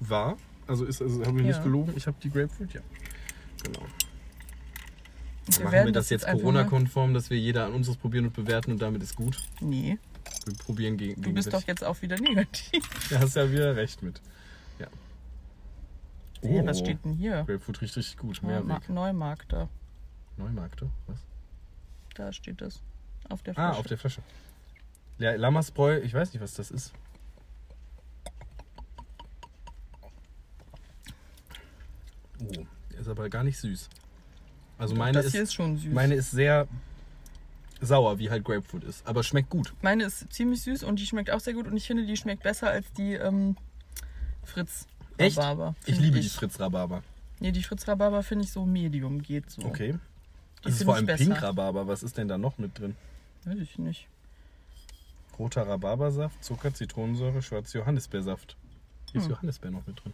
wahr? 0.00 0.36
Also 0.66 0.84
ist 0.84 1.02
also 1.02 1.24
haben 1.24 1.36
wir 1.36 1.44
nicht 1.44 1.56
Ja. 1.56 1.62
gelogen? 1.62 1.92
Ich 1.96 2.06
habe 2.06 2.16
die 2.22 2.30
Grapefruit, 2.30 2.74
ja. 2.74 2.80
Genau. 3.64 3.80
Und 5.46 5.58
wir 5.58 5.64
Machen 5.64 5.84
wir 5.86 5.92
das 5.92 6.10
jetzt 6.10 6.26
Corona-konform, 6.26 7.12
dass 7.12 7.28
wir 7.28 7.38
jeder 7.38 7.66
an 7.66 7.72
unseres 7.72 7.96
probieren 7.98 8.26
und 8.26 8.34
bewerten 8.34 8.72
und 8.72 8.80
damit 8.80 9.02
ist 9.02 9.14
gut? 9.16 9.36
Nee, 9.60 9.98
Wir 10.44 10.54
probieren 10.54 10.96
gegen. 10.96 11.22
du 11.22 11.32
bist 11.32 11.48
doch 11.48 11.64
gegenseitig. 11.64 11.68
jetzt 11.68 11.84
auch 11.84 12.02
wieder 12.02 12.20
negativ. 12.20 12.84
Da 13.10 13.20
hast 13.20 13.36
ja 13.36 13.50
wieder 13.50 13.76
recht 13.76 14.02
mit. 14.02 14.20
Ja. 14.78 14.88
Hey, 16.42 16.66
was 16.66 16.78
steht 16.78 17.04
denn 17.04 17.14
hier? 17.14 17.44
Grapefruit 17.44 17.80
riecht 17.80 17.96
richtig 17.96 18.18
gut. 18.18 18.42
Neuma 18.42 18.60
Mehrweg. 18.60 18.88
Neumarkt 18.88 19.52
da. 19.52 19.68
Neumarkte? 20.36 20.90
Was? 21.06 21.18
Da 22.14 22.32
steht 22.32 22.60
das. 22.60 22.82
Auf 23.28 23.42
der 23.42 23.54
Flasche. 23.54 23.74
Ah, 23.74 23.78
auf 23.78 23.86
der 23.86 23.98
Flasche. 23.98 24.22
Ja, 25.18 25.34
Lammersbräu, 25.34 26.00
ich 26.00 26.12
weiß 26.12 26.32
nicht, 26.32 26.42
was 26.42 26.54
das 26.54 26.70
ist. 26.70 26.92
Oh, 32.40 32.66
ist 32.98 33.08
aber 33.08 33.28
gar 33.28 33.44
nicht 33.44 33.58
süß. 33.58 33.88
Also 34.76 34.94
meine 34.94 35.12
das 35.12 35.26
ist, 35.26 35.32
hier 35.32 35.42
ist 35.42 35.54
schon 35.54 35.76
süß. 35.76 35.92
meine 35.92 36.14
ist 36.14 36.32
sehr 36.32 36.66
sauer, 37.80 38.18
wie 38.18 38.30
halt 38.30 38.44
Grapefruit 38.44 38.84
ist. 38.84 39.06
Aber 39.06 39.22
schmeckt 39.22 39.50
gut. 39.50 39.72
Meine 39.82 40.04
ist 40.04 40.32
ziemlich 40.32 40.62
süß 40.62 40.82
und 40.84 40.98
die 40.98 41.06
schmeckt 41.06 41.30
auch 41.30 41.40
sehr 41.40 41.54
gut 41.54 41.66
und 41.66 41.76
ich 41.76 41.86
finde, 41.86 42.06
die 42.06 42.16
schmeckt 42.16 42.42
besser 42.42 42.70
als 42.70 42.92
die 42.92 43.14
ähm, 43.14 43.56
Fritz 44.44 44.86
Echt? 45.16 45.38
Rhabarber. 45.38 45.74
Ich 45.86 45.98
liebe 45.98 46.20
die 46.20 46.28
Fritz 46.28 46.58
Rhabarber. 46.60 47.02
Nee, 47.40 47.52
die 47.52 47.62
Fritz 47.62 47.86
Rhabarber 47.86 48.22
finde 48.22 48.44
ich 48.44 48.52
so 48.52 48.64
medium 48.64 49.20
geht 49.22 49.50
so. 49.50 49.62
Okay. 49.62 49.92
Die 50.60 50.64
Das 50.64 50.74
ist 50.74 50.84
vor 50.84 50.98
ich 50.98 51.08
allem. 51.08 51.18
Pink 51.18 51.42
Rhabarber. 51.42 51.86
Was 51.86 52.02
ist 52.02 52.16
denn 52.16 52.28
da 52.28 52.38
noch 52.38 52.58
mit 52.58 52.78
drin? 52.78 52.96
Weiß 53.44 53.58
ich 53.58 53.78
nicht. 53.78 54.08
Roter 55.38 55.66
Rhabarbersaft, 55.66 56.42
Zucker, 56.44 56.72
Zitronensäure, 56.72 57.42
schwarzer 57.42 57.80
Johannisbeersaft. 57.80 58.56
Hier 59.10 59.20
ist 59.20 59.26
Hm. 59.26 59.32
Johannisbeer 59.34 59.70
noch 59.72 59.86
mit 59.86 60.02
drin. 60.02 60.12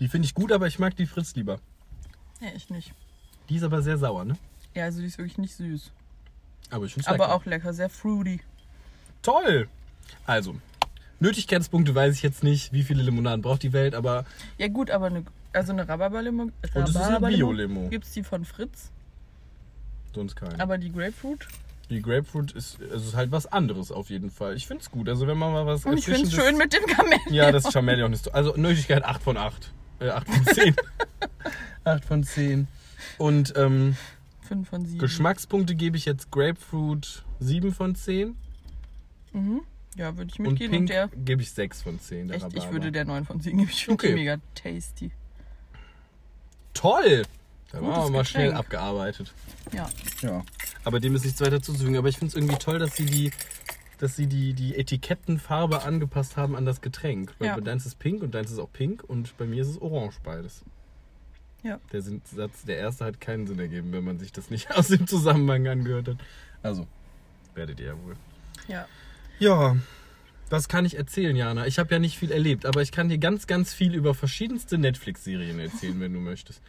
Die 0.00 0.08
finde 0.08 0.26
ich 0.26 0.34
gut, 0.34 0.50
aber 0.52 0.66
ich 0.66 0.78
mag 0.78 0.96
die 0.96 1.06
Fritz 1.06 1.34
lieber. 1.34 1.58
Nee, 2.40 2.52
ich 2.56 2.70
nicht. 2.70 2.92
Die 3.48 3.56
ist 3.56 3.62
aber 3.62 3.82
sehr 3.82 3.98
sauer, 3.98 4.24
ne? 4.24 4.36
Ja, 4.74 4.84
also 4.84 5.00
die 5.00 5.06
ist 5.06 5.18
wirklich 5.18 5.38
nicht 5.38 5.54
süß. 5.54 5.90
Aber 6.70 6.86
ich 6.86 6.94
finde 6.94 7.02
es 7.02 7.08
Aber 7.08 7.24
lecker. 7.24 7.34
auch 7.34 7.44
lecker, 7.44 7.74
sehr 7.74 7.90
fruity. 7.90 8.40
Toll! 9.22 9.68
Also, 10.24 10.54
Nötigkeitspunkte 11.18 11.94
weiß 11.94 12.14
ich 12.14 12.22
jetzt 12.22 12.42
nicht, 12.42 12.72
wie 12.72 12.82
viele 12.82 13.02
Limonaden 13.02 13.42
braucht 13.42 13.62
die 13.62 13.72
Welt, 13.72 13.94
aber 13.94 14.24
Ja 14.56 14.68
gut, 14.68 14.90
aber 14.90 15.06
eine, 15.06 15.24
also 15.52 15.72
eine 15.72 15.86
Rhabarberlimo. 15.88 16.44
Und 16.44 16.52
es 16.62 16.90
ist 16.90 16.96
eine 16.96 17.20
Bio-Limo. 17.20 17.88
Gibt 17.88 18.06
es 18.06 18.12
die 18.12 18.22
von 18.22 18.44
Fritz, 18.44 18.90
sonst 20.14 20.36
keine. 20.36 20.58
aber 20.60 20.78
die 20.78 20.90
Grapefruit. 20.90 21.46
die 21.90 22.00
Grapefruit 22.00 22.52
ist, 22.52 22.80
es 22.80 23.04
ist 23.04 23.14
halt 23.16 23.30
was 23.32 23.46
anderes 23.46 23.92
auf 23.92 24.08
jeden 24.08 24.30
Fall. 24.30 24.56
Ich 24.56 24.66
finde 24.66 24.82
es 24.82 24.90
gut. 24.90 25.08
Also 25.08 25.26
wenn 25.26 25.36
man 25.36 25.52
mal 25.52 25.66
was 25.66 25.84
Und 25.84 25.98
ich 25.98 26.04
finde 26.06 26.22
es 26.22 26.32
schön 26.32 26.56
mit 26.56 26.72
dem 26.72 26.86
Kamel. 26.86 27.18
Ja, 27.30 27.52
das 27.52 27.70
Chamäleon 27.72 28.12
ist. 28.14 28.32
Also 28.34 28.54
Nötigkeit 28.56 29.04
8 29.04 29.22
von 29.22 29.36
8. 29.36 29.72
Äh, 30.00 30.08
8 30.10 30.26
von 30.28 30.44
10. 30.54 30.76
8 31.84 32.04
von 32.06 32.24
10. 32.24 32.68
Und 33.18 33.52
ähm, 33.56 33.96
5 34.48 34.68
von 34.68 34.84
7. 34.86 34.98
Geschmackspunkte 34.98 35.74
gebe 35.74 35.96
ich 35.96 36.04
jetzt 36.06 36.30
Grapefruit 36.30 37.24
7 37.38 37.72
von 37.74 37.94
10 37.94 38.36
Mhm. 39.32 39.60
Ja, 39.96 40.16
würde 40.16 40.30
ich 40.32 40.40
und 40.40 40.48
mitgehen. 40.48 40.70
Und, 40.72 40.76
Pink 40.76 40.88
der, 40.88 41.08
gebe 41.24 41.40
ich 41.42 41.52
6 41.52 41.82
von 41.82 42.00
10. 42.00 42.28
Der 42.28 42.36
echt, 42.38 42.52
ich 42.54 42.70
würde 42.72 42.90
der 42.90 43.04
9 43.04 43.24
von 43.24 43.40
10 43.40 43.58
geben. 43.58 43.70
Ich 43.70 43.84
finde 43.84 43.94
Okay. 43.94 44.08
die 44.08 44.14
mega 44.14 44.36
tasty. 44.56 45.12
Toll! 46.74 47.24
Da 47.72 47.80
waren 47.80 48.04
wir 48.06 48.10
mal 48.18 48.24
schnell 48.24 48.46
Getränk. 48.46 48.58
abgearbeitet. 48.58 49.32
Ja. 49.72 49.88
Ja. 50.22 50.42
Aber 50.84 50.98
dem 50.98 51.14
ist 51.14 51.24
nichts 51.24 51.40
weiter 51.40 51.62
zuzufügen. 51.62 51.96
Aber 51.96 52.08
ich 52.08 52.18
finde 52.18 52.30
es 52.30 52.34
irgendwie 52.34 52.56
toll, 52.56 52.78
dass 52.80 52.96
sie 52.96 53.06
die, 53.06 53.30
dass 54.00 54.16
sie 54.16 54.26
die, 54.26 54.54
die 54.54 54.76
Etikettenfarbe 54.76 55.82
angepasst 55.82 56.36
haben 56.38 56.56
an 56.56 56.64
das 56.64 56.80
Getränk. 56.80 57.34
Weil 57.38 57.48
Ja. 57.48 57.54
bei 57.54 57.60
deins 57.60 57.84
ist 57.84 57.98
pink 57.98 58.22
und 58.22 58.34
deins 58.34 58.50
ist 58.50 58.58
auch 58.58 58.72
pink 58.72 59.04
und 59.06 59.36
bei 59.36 59.44
mir 59.44 59.60
ist 59.62 59.68
es 59.68 59.80
orange 59.80 60.18
beides. 60.24 60.64
Ja. 61.62 61.78
Der 61.92 62.00
Satz, 62.00 62.64
der 62.64 62.78
erste 62.78 63.04
hat 63.04 63.20
keinen 63.20 63.46
Sinn 63.46 63.58
ergeben, 63.58 63.92
wenn 63.92 64.02
man 64.02 64.18
sich 64.18 64.32
das 64.32 64.48
nicht 64.50 64.70
aus 64.74 64.88
dem 64.88 65.06
Zusammenhang 65.06 65.68
angehört 65.68 66.08
hat. 66.08 66.16
Also, 66.62 66.86
werdet 67.54 67.78
ihr 67.80 67.86
ja 67.88 68.02
wohl. 68.02 68.14
Ja. 68.68 68.86
Ja, 69.38 69.76
was 70.48 70.68
kann 70.68 70.84
ich 70.86 70.96
erzählen, 70.96 71.36
Jana? 71.36 71.66
Ich 71.66 71.78
habe 71.78 71.92
ja 71.92 71.98
nicht 71.98 72.18
viel 72.18 72.32
erlebt, 72.32 72.64
aber 72.64 72.80
ich 72.82 72.92
kann 72.92 73.08
dir 73.10 73.18
ganz, 73.18 73.46
ganz 73.46 73.74
viel 73.74 73.94
über 73.94 74.14
verschiedenste 74.14 74.78
Netflix-Serien 74.78 75.58
erzählen, 75.60 76.00
wenn 76.00 76.12
du 76.14 76.20
möchtest. 76.20 76.62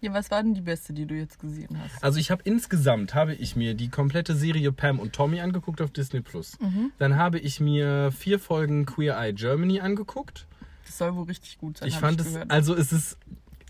Ja, 0.00 0.12
was 0.14 0.30
war 0.30 0.42
denn 0.42 0.54
die 0.54 0.60
beste, 0.60 0.92
die 0.92 1.06
du 1.06 1.14
jetzt 1.14 1.40
gesehen 1.40 1.78
hast? 1.82 2.02
Also 2.04 2.20
ich 2.20 2.30
habe 2.30 2.42
insgesamt 2.44 3.14
habe 3.14 3.34
ich 3.34 3.56
mir 3.56 3.74
die 3.74 3.88
komplette 3.88 4.34
Serie 4.36 4.70
Pam 4.72 5.00
und 5.00 5.12
Tommy 5.12 5.40
angeguckt 5.40 5.80
auf 5.82 5.90
Disney 5.90 6.20
Plus. 6.20 6.56
Dann 6.98 7.16
habe 7.16 7.38
ich 7.38 7.58
mir 7.60 8.12
vier 8.12 8.38
Folgen 8.38 8.86
Queer 8.86 9.18
Eye 9.18 9.32
Germany 9.32 9.80
angeguckt. 9.80 10.46
Das 10.86 10.98
soll 10.98 11.14
wohl 11.16 11.24
richtig 11.24 11.58
gut 11.58 11.78
sein. 11.78 11.88
ich 11.88 11.96
fand 11.96 12.20
ich 12.20 12.26
es, 12.26 12.32
gehört. 12.32 12.50
also 12.50 12.74
es 12.74 12.92
ist, 12.92 13.18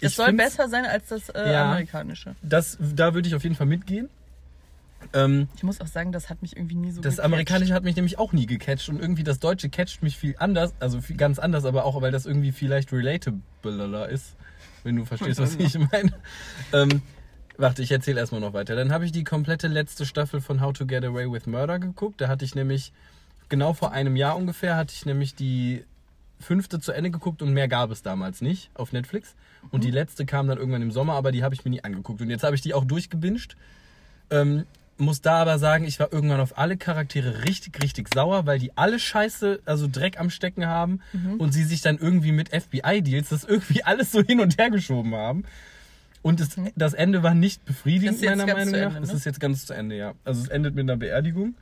es 0.01 0.15
soll 0.17 0.33
besser 0.35 0.69
sein 0.69 0.85
als 0.85 1.09
das 1.09 1.29
äh, 1.31 1.53
Ja. 1.53 1.71
amerikanische. 1.71 2.37
Das, 2.43 2.77
da 2.95 3.15
würde 3.15 3.27
ich 3.29 3.35
auf 3.35 3.43
jeden 3.43 3.55
Fall 3.57 3.67
mitgehen. 3.67 4.09
Ähm, 5.13 5.49
Ich 5.57 5.63
muss 5.63 5.81
auch 5.81 5.87
sagen, 5.87 6.13
das 6.13 6.29
hat 6.29 6.43
mich 6.43 6.57
irgendwie 6.57 6.75
nie 6.75 6.91
so 6.91 7.01
das 7.01 7.15
gecatcht. 7.17 7.25
amerikanische 7.25 7.73
hat 7.73 7.85
mich 7.85 7.97
nämlich 7.97 8.19
auch 8.19 8.33
nie 8.33 8.47
gecatcht 8.47 8.89
und 8.89 9.01
irgendwie 9.01 9.23
das 9.25 9.39
deutsche 9.39 9.69
catcht 9.71 10.03
mich 10.03 10.17
viel 10.17 10.35
anders, 10.39 10.75
also 10.81 11.01
viel, 11.01 11.17
ganz 11.17 11.39
anders, 11.39 11.65
aber 11.65 11.85
auch 11.85 12.01
weil 12.03 12.11
das 12.13 12.27
irgendwie 12.27 12.53
vielleicht 12.53 12.93
relatabler 12.93 14.09
ist, 14.09 14.35
wenn 14.85 14.97
du 14.97 15.05
verstehst, 15.05 15.41
was 15.41 15.57
ich 15.57 15.79
meine. 15.79 16.13
Ähm, 16.73 17.03
warte, 17.57 17.83
ich 17.83 17.91
erzähle 17.91 18.21
erstmal 18.21 18.41
noch 18.41 18.53
weiter. 18.53 18.77
Dann 18.77 18.93
habe 18.93 19.05
ich 19.05 19.13
die 19.13 19.25
komplette 19.25 19.69
letzte 19.69 20.07
Staffel 20.07 20.41
von 20.41 20.61
How 20.61 20.73
to 20.73 20.87
Get 20.87 21.05
Away 21.05 21.31
with 21.31 21.47
Murder 21.47 21.79
geguckt. 21.79 22.21
Da 22.21 22.29
hatte 22.29 22.45
ich 22.45 22.55
nämlich 22.55 22.93
genau 23.49 23.73
vor 23.73 23.93
einem 23.93 24.17
Jahr 24.17 24.37
ungefähr 24.37 24.77
hatte 24.77 24.95
ich 24.95 25.07
nämlich 25.07 25.35
die 25.35 25.85
fünfte 26.41 26.79
zu 26.81 26.93
Ende 26.93 27.11
geguckt 27.11 27.43
und 27.43 27.53
mehr 27.53 27.69
gab 27.69 27.91
es 27.91 28.03
damals 28.03 28.41
nicht 28.41 28.71
auf 28.75 28.93
Netflix. 28.93 29.35
Und 29.71 29.85
die 29.85 29.91
letzte 29.91 30.25
kam 30.25 30.47
dann 30.47 30.59
irgendwann 30.59 30.83
im 30.83 30.93
Sommer, 30.93 31.15
aber 31.15 31.33
die 31.33 31.43
habe 31.43 31.55
ich 31.55 31.65
mir 31.65 31.71
nie 31.71 31.83
angeguckt. 31.83 32.21
Und 32.21 32.31
jetzt 32.31 32.45
habe 32.45 32.55
ich 32.55 32.63
die 32.63 32.75
auch 32.75 32.85
durchgebinged. 32.85 33.57
Ähm, 34.31 34.65
muss 34.99 35.21
da 35.21 35.43
aber 35.43 35.59
sagen, 35.59 35.85
ich 35.85 35.99
war 36.01 36.13
irgendwann 36.13 36.41
auf 36.41 36.59
alle 36.59 36.77
Charaktere 36.77 37.45
richtig, 37.45 37.83
richtig 37.83 38.13
sauer, 38.13 38.47
weil 38.47 38.59
die 38.59 38.77
alle 38.77 38.99
Scheiße, 38.99 39.61
also 39.65 39.89
Dreck 39.91 40.19
am 40.19 40.31
Stecken 40.31 40.67
haben 40.67 41.01
und 41.39 41.53
sie 41.53 41.65
sich 41.65 41.81
dann 41.83 41.99
irgendwie 41.99 42.33
mit 42.33 42.49
FBI-Deals 42.51 43.29
das 43.31 43.45
irgendwie 43.45 43.83
alles 43.85 44.13
so 44.13 44.23
hin 44.23 44.41
und 44.41 44.59
her 44.59 44.71
geschoben 44.71 45.15
haben. 45.15 45.45
Und 46.23 46.41
es, 46.41 46.51
das 46.75 46.95
Ende 46.95 47.23
war 47.23 47.33
nicht 47.35 47.65
befriedigend, 47.65 48.21
meiner 48.23 48.45
Meinung 48.47 48.73
nach. 48.75 48.95
Ende, 48.97 49.01
Es 49.03 49.11
ne? 49.11 49.15
ist 49.17 49.25
jetzt 49.25 49.39
ganz 49.41 49.67
zu 49.67 49.73
Ende, 49.73 49.97
ja. 49.97 50.15
Also 50.25 50.43
es 50.43 50.49
endet 50.49 50.75
mit 50.75 50.83
einer 50.83 50.97
Beerdigung. 50.97 51.55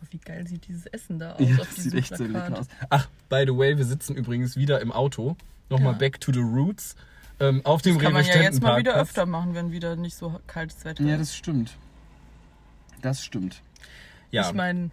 Boah, 0.00 0.06
Wie 0.10 0.18
geil 0.18 0.46
sieht 0.48 0.66
dieses 0.66 0.86
Essen 0.86 1.18
da 1.20 1.34
aus 1.34 1.40
Ja, 1.40 1.52
auf 1.58 1.66
das 1.66 1.74
diesem 1.76 1.90
sieht 1.92 1.98
echt 2.00 2.16
so 2.16 2.24
Plakat. 2.24 2.48
lecker 2.50 2.60
aus. 2.60 2.66
Ach, 2.90 3.08
by 3.28 3.44
the 3.46 3.56
way, 3.56 3.78
wir 3.78 3.84
sitzen 3.84 4.16
übrigens 4.16 4.56
wieder 4.56 4.80
im 4.80 4.90
Auto. 4.90 5.36
Nochmal 5.70 5.92
Ja. 5.92 5.98
back 5.98 6.20
to 6.20 6.32
the 6.32 6.40
roots. 6.40 6.96
Ähm, 7.40 7.60
auf 7.64 7.82
dem 7.82 7.94
Das 7.94 8.02
kann 8.02 8.12
man 8.14 8.24
ja 8.26 8.42
jetzt 8.42 8.60
mal 8.60 8.78
wieder 8.80 8.96
öfter 8.96 9.24
machen, 9.26 9.54
wenn 9.54 9.70
wieder 9.70 9.94
nicht 9.94 10.16
so 10.16 10.40
kaltes 10.48 10.84
Wetter 10.84 11.04
Ja, 11.04 11.14
ist. 11.14 11.20
das 11.20 11.36
stimmt. 11.36 11.76
Das 13.02 13.24
stimmt. 13.24 13.62
Ja. 14.30 14.48
Ich 14.48 14.54
meine, 14.54 14.90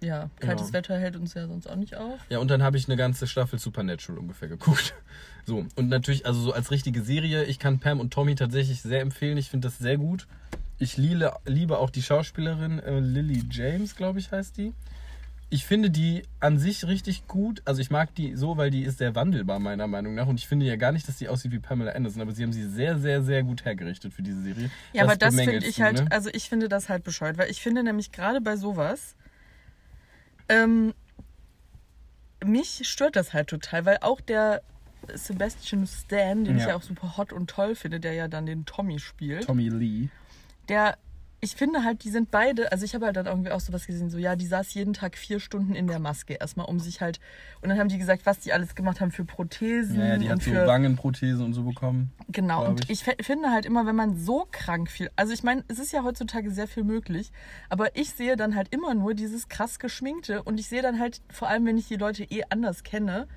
ja, 0.00 0.30
kaltes 0.40 0.68
Ja. 0.68 0.74
Wetter 0.74 0.98
hält 0.98 1.16
uns 1.16 1.34
ja 1.34 1.46
sonst 1.46 1.68
auch 1.68 1.76
nicht 1.76 1.96
auf. 1.96 2.20
Ja, 2.28 2.38
und 2.38 2.50
dann 2.50 2.62
habe 2.62 2.76
ich 2.76 2.86
eine 2.86 2.96
ganze 2.96 3.26
Staffel 3.26 3.58
Supernatural 3.58 4.18
ungefähr 4.20 4.48
geguckt. 4.48 4.94
So, 5.46 5.64
und 5.76 5.88
natürlich, 5.88 6.26
also 6.26 6.38
so 6.42 6.52
als 6.52 6.70
richtige 6.70 7.00
Serie, 7.00 7.44
ich 7.44 7.58
kann 7.58 7.78
Pam 7.78 8.00
und 8.00 8.12
Tommy 8.12 8.34
tatsächlich 8.34 8.82
sehr 8.82 9.00
empfehlen. 9.00 9.38
Ich 9.38 9.48
finde 9.48 9.68
das 9.68 9.78
sehr 9.78 9.96
gut. 9.96 10.26
Ich 10.78 10.98
liebe, 10.98 11.34
liebe 11.46 11.78
auch 11.78 11.88
die 11.88 12.02
Schauspielerin 12.02 12.80
äh, 12.80 13.00
Lily 13.00 13.42
James, 13.50 13.96
glaube 13.96 14.18
ich, 14.18 14.30
heißt 14.30 14.58
die. 14.58 14.74
Ich 15.50 15.64
finde 15.64 15.88
die 15.90 16.24
an 16.40 16.58
sich 16.58 16.86
richtig 16.86 17.26
gut. 17.26 17.62
Also 17.64 17.80
ich 17.80 17.90
mag 17.90 18.14
die 18.14 18.34
so, 18.36 18.58
weil 18.58 18.70
die 18.70 18.82
ist 18.82 18.98
sehr 18.98 19.14
wandelbar, 19.14 19.58
meiner 19.58 19.86
Meinung 19.86 20.14
nach. 20.14 20.26
Und 20.26 20.38
ich 20.38 20.46
finde 20.46 20.66
ja 20.66 20.76
gar 20.76 20.92
nicht, 20.92 21.08
dass 21.08 21.16
die 21.16 21.28
aussieht 21.28 21.52
wie 21.52 21.58
Pamela 21.58 21.92
Anderson, 21.92 22.20
aber 22.20 22.32
sie 22.32 22.42
haben 22.42 22.52
sie 22.52 22.68
sehr, 22.68 22.98
sehr, 22.98 23.22
sehr 23.22 23.42
gut 23.42 23.64
hergerichtet 23.64 24.12
für 24.12 24.22
diese 24.22 24.42
Serie. 24.42 24.70
Ja, 24.92 25.04
aber 25.04 25.16
das 25.16 25.34
finde 25.34 25.66
ich 25.66 25.76
du, 25.76 25.82
halt, 25.82 26.04
ne? 26.04 26.06
also 26.10 26.28
ich 26.34 26.50
finde 26.50 26.68
das 26.68 26.90
halt 26.90 27.02
bescheuert, 27.02 27.38
weil 27.38 27.50
ich 27.50 27.62
finde 27.62 27.82
nämlich 27.82 28.12
gerade 28.12 28.42
bei 28.42 28.56
sowas, 28.56 29.16
ähm, 30.50 30.92
mich 32.44 32.86
stört 32.88 33.16
das 33.16 33.32
halt 33.32 33.48
total, 33.48 33.86
weil 33.86 33.98
auch 34.02 34.20
der 34.20 34.62
Sebastian 35.14 35.86
Stan, 35.86 36.44
den 36.44 36.56
ich 36.56 36.64
Ja. 36.64 36.70
ja 36.70 36.76
auch 36.76 36.82
super 36.82 37.16
hot 37.16 37.32
und 37.32 37.48
toll 37.48 37.74
finde, 37.74 38.00
der 38.00 38.12
ja 38.12 38.28
dann 38.28 38.44
den 38.46 38.66
Tommy 38.66 38.98
spielt, 38.98 39.44
Tommy 39.46 39.68
Lee. 39.70 40.08
der, 40.68 40.98
ich 41.40 41.54
finde 41.54 41.84
halt, 41.84 42.02
die 42.04 42.10
sind 42.10 42.30
beide, 42.30 42.72
also 42.72 42.84
ich 42.84 42.94
habe 42.94 43.06
halt 43.06 43.16
dann 43.16 43.26
irgendwie 43.26 43.50
auch 43.50 43.60
sowas 43.60 43.86
gesehen, 43.86 44.10
so 44.10 44.18
ja, 44.18 44.34
die 44.34 44.46
saß 44.46 44.74
jeden 44.74 44.92
Tag 44.92 45.16
vier 45.16 45.38
Stunden 45.38 45.74
in 45.74 45.86
der 45.86 46.00
Maske 46.00 46.34
erstmal, 46.34 46.66
um 46.66 46.80
sich 46.80 47.00
halt, 47.00 47.20
und 47.60 47.68
dann 47.68 47.78
haben 47.78 47.88
die 47.88 47.98
gesagt, 47.98 48.26
was 48.26 48.40
die 48.40 48.52
alles 48.52 48.74
gemacht 48.74 49.00
haben 49.00 49.12
für 49.12 49.24
Prothesen 49.24 50.00
Ja, 50.00 50.16
die 50.18 50.28
hat 50.28 50.42
so 50.42 50.50
für 50.50 50.66
Wangenprothese 50.66 51.44
und 51.44 51.52
so 51.52 51.62
bekommen. 51.62 52.12
Genau, 52.28 52.66
und 52.66 52.90
ich. 52.90 53.06
ich 53.06 53.24
finde 53.24 53.50
halt 53.50 53.66
immer, 53.66 53.86
wenn 53.86 53.96
man 53.96 54.16
so 54.16 54.48
krank 54.50 54.90
viel, 54.90 55.10
also 55.16 55.32
ich 55.32 55.44
meine, 55.44 55.64
es 55.68 55.78
ist 55.78 55.92
ja 55.92 56.02
heutzutage 56.02 56.50
sehr 56.50 56.66
viel 56.66 56.84
möglich, 56.84 57.30
aber 57.68 57.96
ich 57.96 58.10
sehe 58.10 58.36
dann 58.36 58.56
halt 58.56 58.74
immer 58.74 58.94
nur 58.94 59.14
dieses 59.14 59.48
krass 59.48 59.78
geschminkte 59.78 60.42
und 60.42 60.58
ich 60.58 60.68
sehe 60.68 60.82
dann 60.82 60.98
halt, 60.98 61.20
vor 61.30 61.48
allem 61.48 61.64
wenn 61.66 61.78
ich 61.78 61.86
die 61.86 61.96
Leute 61.96 62.24
eh 62.24 62.42
anders 62.50 62.82
kenne, 62.82 63.28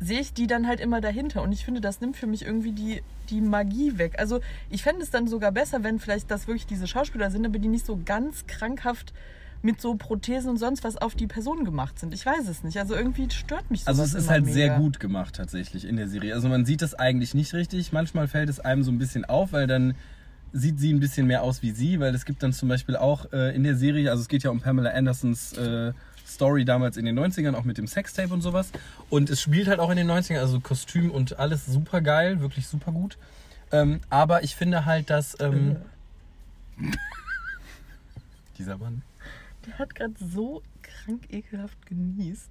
sehe 0.00 0.20
ich 0.20 0.32
die 0.32 0.46
dann 0.46 0.66
halt 0.66 0.80
immer 0.80 1.00
dahinter 1.00 1.42
und 1.42 1.52
ich 1.52 1.64
finde, 1.64 1.80
das 1.80 2.00
nimmt 2.00 2.16
für 2.16 2.26
mich 2.26 2.44
irgendwie 2.44 2.72
die, 2.72 3.02
die 3.28 3.40
Magie 3.40 3.98
weg. 3.98 4.14
Also 4.18 4.40
ich 4.70 4.82
fände 4.82 5.02
es 5.02 5.10
dann 5.10 5.28
sogar 5.28 5.52
besser, 5.52 5.84
wenn 5.84 5.98
vielleicht 5.98 6.30
das 6.30 6.46
wirklich 6.46 6.66
diese 6.66 6.86
Schauspieler 6.86 7.30
sind, 7.30 7.44
aber 7.44 7.58
die 7.58 7.68
nicht 7.68 7.84
so 7.84 8.00
ganz 8.04 8.46
krankhaft 8.46 9.12
mit 9.62 9.78
so 9.78 9.94
Prothesen 9.94 10.50
und 10.50 10.56
sonst 10.56 10.84
was 10.84 10.96
auf 10.96 11.14
die 11.14 11.26
Person 11.26 11.66
gemacht 11.66 11.98
sind. 11.98 12.14
Ich 12.14 12.24
weiß 12.24 12.48
es 12.48 12.64
nicht. 12.64 12.78
Also 12.78 12.94
irgendwie 12.94 13.28
stört 13.30 13.70
mich 13.70 13.80
sowas 13.80 13.98
Also 13.98 14.16
es 14.16 14.24
ist 14.24 14.30
halt 14.30 14.44
mega. 14.44 14.54
sehr 14.54 14.78
gut 14.78 15.00
gemacht 15.00 15.36
tatsächlich 15.36 15.86
in 15.86 15.96
der 15.96 16.08
Serie. 16.08 16.34
Also 16.34 16.48
man 16.48 16.64
sieht 16.64 16.80
es 16.80 16.94
eigentlich 16.94 17.34
nicht 17.34 17.52
richtig. 17.52 17.92
Manchmal 17.92 18.26
fällt 18.26 18.48
es 18.48 18.58
einem 18.58 18.82
so 18.82 18.90
ein 18.90 18.98
bisschen 18.98 19.26
auf, 19.26 19.52
weil 19.52 19.66
dann 19.66 19.94
sieht 20.52 20.80
sie 20.80 20.92
ein 20.92 20.98
bisschen 20.98 21.26
mehr 21.26 21.42
aus 21.42 21.62
wie 21.62 21.70
sie, 21.70 22.00
weil 22.00 22.14
es 22.14 22.24
gibt 22.24 22.42
dann 22.42 22.52
zum 22.52 22.68
Beispiel 22.68 22.96
auch 22.96 23.32
äh, 23.32 23.54
in 23.54 23.62
der 23.62 23.76
Serie, 23.76 24.10
also 24.10 24.22
es 24.22 24.28
geht 24.28 24.42
ja 24.42 24.50
um 24.50 24.60
Pamela 24.60 24.90
Andersons 24.90 25.52
äh, 25.52 25.92
Story 26.30 26.64
damals 26.64 26.96
in 26.96 27.04
den 27.04 27.18
90ern, 27.18 27.54
auch 27.54 27.64
mit 27.64 27.78
dem 27.78 27.86
Sextape 27.86 28.32
und 28.32 28.40
sowas. 28.40 28.70
Und 29.08 29.30
es 29.30 29.40
spielt 29.40 29.68
halt 29.68 29.80
auch 29.80 29.90
in 29.90 29.96
den 29.96 30.10
90ern, 30.10 30.38
also 30.38 30.60
Kostüm 30.60 31.10
und 31.10 31.38
alles 31.38 31.66
super 31.66 32.00
geil, 32.00 32.40
wirklich 32.40 32.66
super 32.66 32.92
gut. 32.92 33.18
Ähm, 33.72 34.00
aber 34.08 34.42
ich 34.42 34.56
finde 34.56 34.84
halt, 34.84 35.10
dass 35.10 35.36
ähm, 35.40 35.76
dieser 38.58 38.78
Mann. 38.78 39.02
Der 39.66 39.78
hat 39.78 39.94
gerade 39.94 40.14
so 40.18 40.62
krank 40.82 41.24
ekelhaft 41.30 41.86
genießt. 41.86 42.50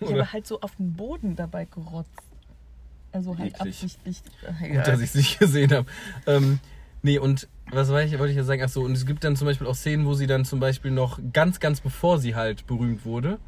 Ich 0.00 0.08
habe 0.08 0.32
halt 0.32 0.46
so 0.46 0.60
auf 0.60 0.76
den 0.76 0.94
Boden 0.94 1.36
dabei 1.36 1.66
gerotzt. 1.66 2.10
Also 3.12 3.36
halt 3.36 3.54
Eklig. 3.54 3.74
absichtlich. 3.74 4.22
Ach, 4.48 4.60
Gut, 4.60 4.86
dass 4.86 5.00
ich 5.00 5.10
es 5.10 5.14
nicht 5.14 5.38
gesehen 5.38 5.72
habe. 5.72 5.86
Ähm, 6.26 6.60
nee, 7.02 7.18
und 7.18 7.48
was 7.72 7.88
ich, 7.88 8.18
wollte 8.18 8.30
ich 8.30 8.36
ja 8.36 8.42
sagen? 8.42 8.62
Ach 8.64 8.68
so, 8.68 8.82
und 8.82 8.92
es 8.92 9.06
gibt 9.06 9.22
dann 9.22 9.36
zum 9.36 9.46
Beispiel 9.46 9.66
auch 9.66 9.74
Szenen, 9.74 10.04
wo 10.06 10.14
sie 10.14 10.26
dann 10.26 10.44
zum 10.44 10.58
Beispiel 10.58 10.90
noch 10.90 11.20
ganz, 11.32 11.60
ganz 11.60 11.80
bevor 11.80 12.18
sie 12.18 12.34
halt 12.34 12.66
berühmt 12.66 13.04
wurde, 13.04 13.38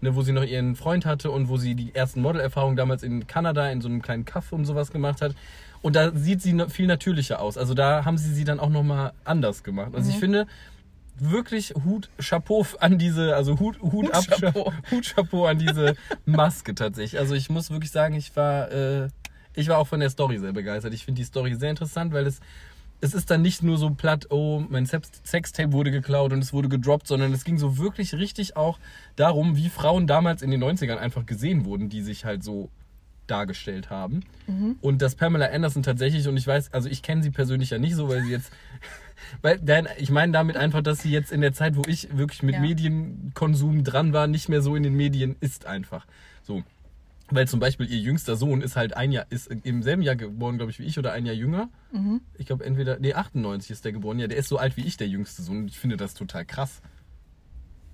ne, 0.00 0.14
wo 0.14 0.22
sie 0.22 0.32
noch 0.32 0.44
ihren 0.44 0.76
Freund 0.76 1.04
hatte 1.04 1.30
und 1.30 1.48
wo 1.48 1.56
sie 1.56 1.74
die 1.74 1.94
ersten 1.94 2.22
Modelerfahrungen 2.22 2.76
damals 2.76 3.02
in 3.02 3.26
Kanada 3.26 3.68
in 3.70 3.80
so 3.80 3.88
einem 3.88 4.00
kleinen 4.00 4.24
Kaff 4.24 4.52
und 4.52 4.64
sowas 4.64 4.92
gemacht 4.92 5.20
hat. 5.20 5.34
Und 5.82 5.96
da 5.96 6.12
sieht 6.14 6.40
sie 6.40 6.56
viel 6.68 6.86
natürlicher 6.86 7.40
aus. 7.40 7.58
Also 7.58 7.74
da 7.74 8.04
haben 8.04 8.18
sie 8.18 8.32
sie 8.32 8.44
dann 8.44 8.60
auch 8.60 8.70
nochmal 8.70 9.12
anders 9.24 9.64
gemacht. 9.64 9.92
Also 9.94 10.10
ich 10.10 10.16
finde 10.16 10.46
wirklich 11.18 11.74
Hut, 11.84 12.08
Chapeau 12.18 12.64
an 12.78 12.98
diese, 12.98 13.34
also 13.34 13.58
Hut, 13.58 13.80
Hut, 13.80 14.12
ab, 14.12 14.24
Chapeau. 14.28 14.72
Hut, 14.90 15.14
Chapeau 15.14 15.46
an 15.46 15.58
diese 15.58 15.96
Maske 16.24 16.74
tatsächlich. 16.74 17.20
Also 17.20 17.34
ich 17.34 17.50
muss 17.50 17.70
wirklich 17.70 17.90
sagen, 17.90 18.14
ich 18.14 18.34
war, 18.36 18.70
äh, 18.70 19.08
ich 19.54 19.68
war 19.68 19.78
auch 19.78 19.88
von 19.88 20.00
der 20.00 20.10
Story 20.10 20.38
sehr 20.38 20.52
begeistert. 20.52 20.94
Ich 20.94 21.04
finde 21.04 21.20
die 21.20 21.26
Story 21.26 21.54
sehr 21.54 21.70
interessant, 21.70 22.12
weil 22.12 22.26
es, 22.26 22.40
es 23.02 23.14
ist 23.14 23.30
dann 23.30 23.42
nicht 23.42 23.62
nur 23.62 23.76
so 23.76 23.90
platt, 23.90 24.28
oh, 24.30 24.62
mein 24.68 24.86
Sex- 24.86 25.10
Sextape 25.26 25.72
wurde 25.72 25.90
geklaut 25.90 26.32
und 26.32 26.38
es 26.38 26.52
wurde 26.52 26.68
gedroppt, 26.68 27.06
sondern 27.08 27.32
es 27.32 27.44
ging 27.44 27.58
so 27.58 27.76
wirklich 27.76 28.14
richtig 28.14 28.56
auch 28.56 28.78
darum, 29.16 29.56
wie 29.56 29.68
Frauen 29.68 30.06
damals 30.06 30.40
in 30.40 30.50
den 30.50 30.62
90ern 30.62 30.96
einfach 30.96 31.26
gesehen 31.26 31.64
wurden, 31.64 31.88
die 31.88 32.00
sich 32.02 32.24
halt 32.24 32.42
so 32.44 32.70
dargestellt 33.26 33.88
haben. 33.90 34.20
Und 34.80 35.00
dass 35.00 35.14
Pamela 35.14 35.46
Anderson 35.46 35.82
tatsächlich, 35.82 36.26
und 36.28 36.36
ich 36.36 36.46
weiß, 36.46 36.72
also 36.72 36.88
ich 36.88 37.02
kenne 37.02 37.22
sie 37.22 37.30
persönlich 37.30 37.70
ja 37.70 37.78
nicht 37.78 37.94
so, 37.94 38.08
weil 38.08 38.22
sie 38.24 38.30
jetzt, 38.30 38.52
weil, 39.42 39.58
denn, 39.58 39.88
ich 39.98 40.10
meine 40.10 40.32
damit 40.32 40.56
einfach, 40.56 40.82
dass 40.82 41.00
sie 41.02 41.10
jetzt 41.10 41.32
in 41.32 41.40
der 41.40 41.52
Zeit, 41.52 41.76
wo 41.76 41.82
ich 41.86 42.16
wirklich 42.16 42.42
mit 42.42 42.56
Ja. 42.56 42.60
Medienkonsum 42.60 43.84
dran 43.84 44.12
war, 44.12 44.26
nicht 44.26 44.48
mehr 44.48 44.60
so 44.62 44.76
in 44.76 44.82
den 44.82 44.94
Medien 44.94 45.36
ist 45.40 45.66
einfach. 45.66 46.06
So. 46.42 46.62
Weil 47.34 47.48
zum 47.48 47.60
Beispiel 47.60 47.90
ihr 47.90 47.98
jüngster 47.98 48.36
Sohn 48.36 48.60
ist 48.60 48.76
halt 48.76 48.94
ein 48.94 49.10
Jahr, 49.10 49.24
ist 49.30 49.46
im 49.46 49.82
selben 49.82 50.02
Jahr 50.02 50.16
geboren, 50.16 50.58
glaube 50.58 50.70
ich, 50.70 50.78
wie 50.78 50.84
ich 50.84 50.98
oder 50.98 51.12
ein 51.12 51.24
Jahr 51.24 51.34
jünger. 51.34 51.70
Ich 52.36 52.46
glaube 52.46 52.64
entweder, 52.64 52.98
nee, 52.98 53.14
98 53.14 53.70
ist 53.70 53.84
der 53.84 53.92
geboren. 53.92 54.18
Ja, 54.18 54.26
der 54.26 54.36
ist 54.36 54.48
so 54.48 54.58
alt 54.58 54.76
wie 54.76 54.82
ich, 54.82 54.98
der 54.98 55.08
jüngste 55.08 55.42
Sohn. 55.42 55.58
Und 55.58 55.68
ich 55.68 55.78
finde 55.78 55.96
das 55.96 56.12
total 56.12 56.44
krass. 56.44 56.82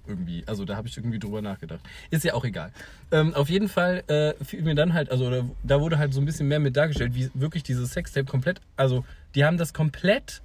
Irgendwie. 0.08 0.42
Also 0.46 0.64
da 0.64 0.74
habe 0.74 0.88
ich 0.88 0.96
irgendwie 0.96 1.20
drüber 1.20 1.40
nachgedacht. 1.40 1.80
Ist 2.10 2.24
ja 2.24 2.34
auch 2.34 2.44
egal. 2.44 2.72
Ähm, 3.12 3.32
auf 3.34 3.48
jeden 3.48 3.68
Fall 3.68 4.02
äh, 4.08 4.44
fiel 4.44 4.62
mir 4.62 4.74
dann 4.74 4.92
halt, 4.92 5.10
also 5.12 5.30
da, 5.30 5.44
da 5.62 5.80
wurde 5.80 5.98
halt 5.98 6.14
so 6.14 6.20
ein 6.20 6.24
bisschen 6.24 6.48
mehr 6.48 6.58
mit 6.58 6.76
dargestellt, 6.76 7.14
wie 7.14 7.30
wirklich 7.34 7.62
dieses 7.62 7.92
Sextape 7.92 8.26
komplett, 8.26 8.60
also 8.76 9.04
die 9.34 9.44
haben 9.44 9.58
das 9.58 9.72
komplett 9.72 10.42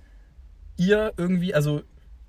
ihr 0.78 1.14
irgendwie, 1.18 1.56
also 1.56 1.82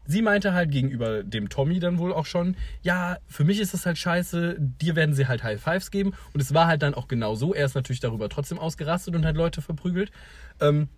sie 0.06 0.23
meinte 0.23 0.52
halt 0.52 0.70
gegenüber 0.70 1.23
dem 1.23 1.49
Tommy 1.49 1.80
dann 1.80 1.99
wohl 1.99 2.12
auch 2.12 2.26
schon, 2.26 2.56
ja, 2.82 3.18
für 3.26 3.44
mich 3.44 3.61
ist 3.61 3.75
das 3.75 3.87
halt 3.87 3.99
scheiße, 3.99 4.56
dir 4.58 4.96
werden 4.96 5.14
sie 5.14 5.26
halt 5.26 5.42
High 5.42 5.61
Fives 5.61 5.90
geben. 5.90 6.12
Und 6.32 6.40
es 6.40 6.54
war 6.54 6.66
halt 6.66 6.82
dann 6.82 6.94
auch 6.94 7.08
genau 7.08 7.34
so. 7.34 7.54
Er 7.54 7.66
ist 7.66 7.75
natürlich 7.75 8.00
darüber 8.00 8.28
trotzdem 8.28 8.58
ausgerastet 8.58 9.14
und 9.14 9.25
hat 9.25 9.37
Leute 9.37 9.62
verprügelt. 9.62 10.11
Ähm, 10.61 10.88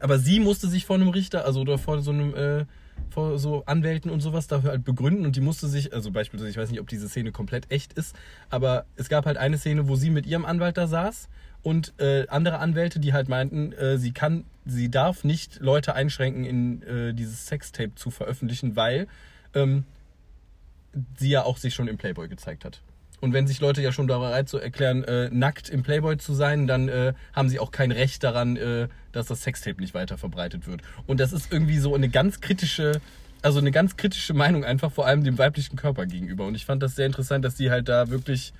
aber 0.00 0.18
sie 0.18 0.40
musste 0.40 0.68
sich 0.68 0.86
vor 0.86 0.96
einem 0.96 1.08
Richter, 1.08 1.44
also 1.44 1.60
oder 1.60 1.78
vor 1.78 2.00
so 2.00 2.10
einem, 2.10 2.34
äh, 2.34 2.64
vor 3.10 3.38
so 3.38 3.64
Anwälten 3.66 4.10
und 4.10 4.20
sowas 4.20 4.46
dafür 4.46 4.70
halt 4.70 4.84
begründen 4.84 5.26
und 5.26 5.36
die 5.36 5.40
musste 5.40 5.66
sich, 5.66 5.92
also 5.92 6.10
beispielsweise, 6.10 6.50
ich 6.50 6.56
weiß 6.56 6.70
nicht, 6.70 6.80
ob 6.80 6.88
diese 6.88 7.08
Szene 7.08 7.32
komplett 7.32 7.70
echt 7.70 7.92
ist, 7.94 8.16
aber 8.48 8.86
es 8.96 9.08
gab 9.08 9.26
halt 9.26 9.36
eine 9.36 9.58
Szene, 9.58 9.88
wo 9.88 9.96
sie 9.96 10.10
mit 10.10 10.26
ihrem 10.26 10.44
Anwalt 10.44 10.76
da 10.76 10.86
saß 10.86 11.28
und 11.62 11.92
äh, 11.98 12.26
andere 12.28 12.58
Anwälte, 12.58 12.98
die 13.00 13.12
halt 13.12 13.28
meinten, 13.28 13.72
äh, 13.72 13.98
sie 13.98 14.12
kann, 14.12 14.44
sie 14.66 14.90
darf 14.90 15.24
nicht 15.24 15.60
Leute 15.60 15.94
einschränken, 15.94 16.44
in 16.44 16.82
äh, 16.82 17.14
dieses 17.14 17.46
Sextape 17.46 17.94
zu 17.94 18.10
veröffentlichen, 18.10 18.74
weil 18.76 19.06
ähm, 19.54 19.84
sie 21.16 21.30
ja 21.30 21.42
auch 21.44 21.56
sich 21.56 21.74
schon 21.74 21.88
im 21.88 21.96
Playboy 21.98 22.28
gezeigt 22.28 22.64
hat. 22.64 22.80
Und 23.20 23.32
wenn 23.32 23.46
sich 23.46 23.60
Leute 23.60 23.80
ja 23.82 23.92
schon 23.92 24.08
bereit 24.08 24.48
zu 24.48 24.58
erklären, 24.58 25.04
äh, 25.04 25.30
nackt 25.30 25.68
im 25.68 25.84
Playboy 25.84 26.18
zu 26.18 26.34
sein, 26.34 26.66
dann 26.66 26.88
äh, 26.88 27.12
haben 27.32 27.48
sie 27.48 27.60
auch 27.60 27.70
kein 27.70 27.92
Recht 27.92 28.24
daran, 28.24 28.56
äh, 28.56 28.88
dass 29.12 29.26
das 29.26 29.42
Sextape 29.42 29.80
nicht 29.80 29.94
weiter 29.94 30.18
verbreitet 30.18 30.66
wird. 30.66 30.82
Und 31.06 31.20
das 31.20 31.32
ist 31.32 31.52
irgendwie 31.52 31.78
so 31.78 31.94
eine 31.94 32.08
ganz 32.08 32.40
kritische, 32.40 33.00
also 33.40 33.60
eine 33.60 33.70
ganz 33.70 33.96
kritische 33.96 34.34
Meinung 34.34 34.64
einfach 34.64 34.90
vor 34.90 35.06
allem 35.06 35.22
dem 35.22 35.38
weiblichen 35.38 35.76
Körper 35.76 36.06
gegenüber. 36.06 36.46
Und 36.46 36.56
ich 36.56 36.66
fand 36.66 36.82
das 36.82 36.96
sehr 36.96 37.06
interessant, 37.06 37.44
dass 37.44 37.56
sie 37.56 37.70
halt 37.70 37.88
da 37.88 38.10
wirklich 38.10 38.52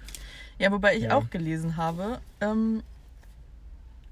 Ja, 0.61 0.71
wobei 0.71 0.95
ich 0.97 1.05
Ja. 1.05 1.17
auch 1.17 1.29
gelesen 1.31 1.77
habe, 1.77 2.21
ähm, 2.41 2.85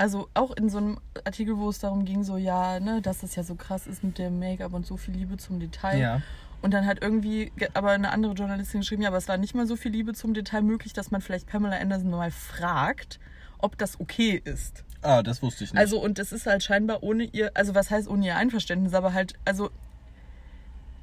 also 0.00 0.28
auch 0.34 0.56
in 0.56 0.68
so 0.70 0.78
einem 0.78 0.98
Artikel, 1.24 1.58
wo 1.58 1.68
es 1.68 1.78
darum 1.78 2.04
ging, 2.04 2.24
so 2.24 2.36
ja, 2.36 2.80
ne, 2.80 3.02
dass 3.02 3.18
das 3.18 3.36
ja 3.36 3.42
so 3.42 3.54
krass 3.54 3.86
ist 3.86 4.02
mit 4.02 4.18
dem 4.18 4.38
Make-up 4.38 4.72
und 4.72 4.86
so 4.86 4.96
viel 4.96 5.14
Liebe 5.14 5.36
zum 5.36 5.60
Detail. 5.60 5.98
Ja. 6.00 6.22
Und 6.62 6.72
dann 6.74 6.86
hat 6.86 6.98
irgendwie, 7.02 7.52
ge- 7.56 7.68
aber 7.74 7.90
eine 7.92 8.10
andere 8.10 8.32
Journalistin 8.32 8.80
geschrieben, 8.80 9.02
ja, 9.02 9.08
aber 9.08 9.18
es 9.18 9.28
war 9.28 9.36
nicht 9.36 9.54
mal 9.54 9.66
so 9.66 9.76
viel 9.76 9.92
Liebe 9.92 10.12
zum 10.14 10.34
Detail 10.34 10.62
möglich, 10.62 10.92
dass 10.92 11.10
man 11.10 11.20
vielleicht 11.20 11.46
Pamela 11.46 11.76
Anderson 11.76 12.10
mal 12.10 12.30
fragt, 12.30 13.18
ob 13.58 13.78
das 13.78 14.00
okay 14.00 14.40
ist. 14.44 14.84
Ah, 15.02 15.22
das 15.22 15.42
wusste 15.42 15.64
ich 15.64 15.72
nicht. 15.72 15.80
Also, 15.80 15.98
und 16.02 16.18
es 16.18 16.32
ist 16.32 16.46
halt 16.46 16.62
scheinbar 16.62 17.02
ohne 17.02 17.24
ihr, 17.24 17.50
also 17.54 17.74
was 17.74 17.90
heißt 17.90 18.08
ohne 18.08 18.26
ihr 18.26 18.36
Einverständnis, 18.36 18.92
aber 18.94 19.14
halt, 19.14 19.34
also, 19.44 19.70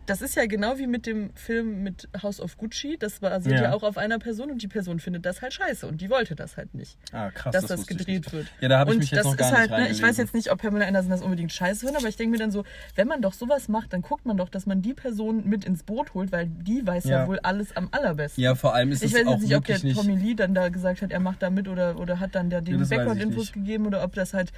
das 0.07 0.21
ist 0.21 0.35
ja 0.35 0.45
genau 0.47 0.77
wie 0.79 0.87
mit 0.87 1.05
dem 1.05 1.31
Film 1.35 1.83
mit 1.83 2.09
House 2.23 2.39
of 2.41 2.57
Gucci. 2.57 2.97
Das 2.99 3.19
basiert 3.19 3.55
Ja. 3.57 3.63
ja. 3.65 3.73
auch 3.73 3.83
auf 3.83 3.97
einer 3.97 4.17
Person 4.19 4.49
und 4.49 4.61
die 4.63 4.67
Person 4.67 4.99
findet 4.99 5.25
das 5.25 5.41
halt 5.41 5.53
scheiße 5.53 5.85
und 5.85 6.01
die 6.01 6.09
wollte 6.09 6.35
das 6.35 6.57
halt 6.57 6.73
nicht, 6.73 6.97
ah, 7.11 7.29
krass, 7.29 7.51
dass 7.53 7.65
das, 7.67 7.81
ich 7.81 7.87
gedreht 7.87 8.31
wird. 8.33 8.47
Ja, 8.59 8.69
da 8.69 8.79
habe 8.79 8.91
ich 8.91 8.95
und 8.95 8.99
mich 9.01 9.11
jetzt 9.11 9.19
das 9.19 9.25
noch 9.25 9.37
gar 9.37 9.51
ist 9.53 9.59
nicht 9.59 9.71
halt, 9.71 9.83
ne, 9.83 9.89
ich 9.91 10.01
weiß 10.01 10.17
jetzt 10.17 10.33
nicht, 10.33 10.51
ob 10.51 10.59
Pamela 10.61 10.85
Anderson 10.87 11.11
das 11.11 11.21
unbedingt 11.21 11.51
scheiße 11.53 11.81
findet, 11.81 11.97
aber 11.97 12.07
ich 12.09 12.15
denke 12.15 12.31
mir 12.31 12.37
dann 12.39 12.51
so, 12.51 12.63
wenn 12.95 13.07
man 13.07 13.21
doch 13.21 13.33
sowas 13.33 13.67
macht, 13.67 13.93
dann 13.93 14.01
guckt 14.01 14.25
man 14.25 14.37
doch, 14.37 14.49
dass 14.49 14.65
man 14.65 14.81
die 14.81 14.93
Person 14.93 15.47
mit 15.47 15.65
ins 15.65 15.83
Boot 15.83 16.13
holt, 16.13 16.31
weil 16.31 16.47
die 16.47 16.85
weiß 16.85 17.03
ja, 17.05 17.21
Ja. 17.21 17.27
wohl 17.27 17.39
alles 17.39 17.75
am 17.75 17.89
allerbesten. 17.91 18.43
Ja, 18.43 18.55
vor 18.55 18.73
allem 18.73 18.91
ist 18.91 19.03
Ich 19.03 19.13
es 19.13 19.19
weiß 19.19 19.27
auch 19.27 19.31
jetzt 19.33 19.43
nicht, 19.43 19.55
ob 19.55 19.65
der. 19.65 19.77
Tommy 19.93 20.15
Lee 20.15 20.33
dann 20.33 20.53
da 20.53 20.69
gesagt 20.69 21.01
hat, 21.01 21.11
er 21.11 21.19
macht 21.19 21.41
da 21.43 21.49
mit 21.49 21.67
oder, 21.67 21.99
oder 21.99 22.19
hat 22.19 22.33
dann 22.35 22.49
der 22.49 22.59
Ja, 22.59 22.65
den 22.65 22.79
das 22.79 22.89
weiß 22.89 22.91
ich 22.91 22.97
Background-Infos 23.05 23.51
gegeben 23.51 23.85
oder 23.85 24.03
ob 24.03 24.13
das 24.13 24.33
halt 24.33 24.51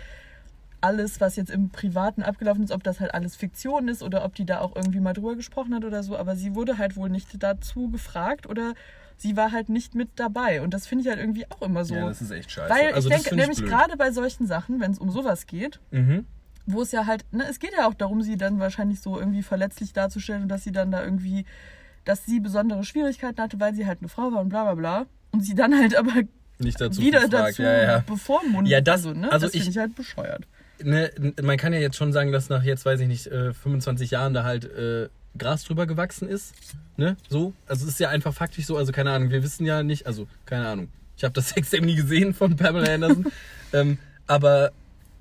alles, 0.81 1.19
was 1.19 1.35
jetzt 1.35 1.51
im 1.51 1.69
Privaten 1.69 2.23
abgelaufen 2.23 2.63
ist, 2.63 2.71
ob 2.71 2.83
das 2.83 2.99
halt 2.99 3.13
alles 3.13 3.35
Fiktion 3.35 3.87
ist 3.87 4.01
oder 4.03 4.23
ob 4.23 4.35
die 4.35 4.45
da 4.45 4.59
auch 4.59 4.75
irgendwie 4.75 4.99
mal 4.99 5.13
drüber 5.13 5.35
gesprochen 5.35 5.73
hat 5.75 5.83
oder 5.85 6.03
so. 6.03 6.17
Aber 6.17 6.35
sie 6.35 6.55
wurde 6.55 6.77
halt 6.77 6.95
wohl 6.95 7.09
nicht 7.09 7.27
dazu 7.43 7.89
gefragt 7.89 8.47
oder 8.47 8.73
sie 9.17 9.35
war 9.35 9.51
halt 9.51 9.67
nicht 9.69 9.95
mit 9.95 10.09
dabei. 10.15 10.61
Und 10.61 10.73
das 10.73 10.87
finde 10.87 11.03
ich 11.03 11.09
halt 11.09 11.19
irgendwie 11.19 11.45
auch 11.51 11.61
immer 11.61 11.83
so. 11.83 11.95
Ja, 11.95 12.07
das 12.07 12.21
ist 12.21 12.31
echt 12.31 12.51
scheiße. 12.51 12.73
Weil 12.73 12.93
also, 12.93 13.09
ich 13.09 13.15
denke 13.15 13.35
nämlich 13.35 13.63
gerade 13.63 13.97
bei 13.97 14.11
solchen 14.11 14.47
Sachen, 14.47 14.79
wenn 14.79 14.91
es 14.91 14.99
um 14.99 15.11
sowas 15.11 15.45
geht, 15.47 15.79
Mhm. 15.91 16.25
wo 16.65 16.81
es 16.81 16.91
ja 16.93 17.05
halt, 17.05 17.25
ne, 17.33 17.45
es 17.49 17.59
geht 17.59 17.71
ja 17.77 17.85
auch 17.87 17.93
darum, 17.93 18.21
sie 18.21 18.37
dann 18.37 18.59
wahrscheinlich 18.59 19.01
so 19.01 19.19
irgendwie 19.19 19.43
verletzlich 19.43 19.91
darzustellen 19.91 20.43
und 20.43 20.47
dass 20.49 20.63
sie 20.63 20.71
dann 20.71 20.91
da 20.91 21.03
irgendwie, 21.03 21.43
dass 22.05 22.25
sie 22.25 22.39
besondere 22.39 22.85
Schwierigkeiten 22.85 23.41
hatte, 23.41 23.59
weil 23.59 23.73
sie 23.75 23.85
halt 23.85 23.99
eine 23.99 24.07
Frau 24.07 24.31
war 24.31 24.39
und 24.39 24.49
bla 24.49 24.63
bla 24.63 24.75
bla. 24.75 25.05
Und 25.31 25.41
sie 25.41 25.55
dann 25.55 25.77
halt 25.77 25.95
aber 25.95 26.13
Nicht 26.57 26.79
dazu 26.79 27.01
wieder 27.01 27.21
gefragt. 27.27 27.49
dazu 27.59 27.63
Ja, 27.63 27.81
ja. 27.81 27.99
bevormundet. 28.07 28.71
Ja, 28.71 28.79
das- 28.81 29.05
also, 29.05 29.13
ne? 29.13 29.29
also 29.31 29.45
das 29.47 29.51
finde 29.51 29.63
ich- 29.65 29.69
ich 29.71 29.77
halt 29.77 29.95
bescheuert. 29.95 30.47
Ne, 30.83 31.11
man 31.41 31.57
kann 31.57 31.73
ja 31.73 31.79
jetzt 31.79 31.97
schon 31.97 32.13
sagen, 32.13 32.31
dass 32.31 32.49
nach 32.49 32.63
jetzt, 32.63 32.85
weiß 32.85 32.99
ich 33.01 33.07
nicht, 33.07 33.27
äh, 33.27 33.53
25 33.53 34.11
Jahren 34.11 34.33
da 34.33 34.43
halt 34.43 34.65
äh, 34.65 35.09
Gras 35.37 35.63
drüber 35.63 35.85
gewachsen 35.87 36.27
ist. 36.27 36.53
Ne? 36.97 37.17
So. 37.29 37.53
Also 37.67 37.85
es 37.85 37.93
ist 37.93 37.99
ja 37.99 38.09
einfach 38.09 38.33
faktisch 38.33 38.65
so, 38.65 38.77
also 38.77 38.91
keine 38.91 39.11
Ahnung, 39.11 39.29
wir 39.29 39.43
wissen 39.43 39.65
ja 39.65 39.83
nicht, 39.83 40.07
also 40.07 40.27
keine 40.45 40.67
Ahnung. 40.67 40.89
Ich 41.17 41.23
habe 41.23 41.33
das 41.33 41.49
Sextape 41.55 41.85
nie 41.85 41.95
gesehen 41.95 42.33
von 42.33 42.55
Pamela 42.55 42.93
Anderson. 42.93 43.25
ähm, 43.73 43.97
aber 44.27 44.71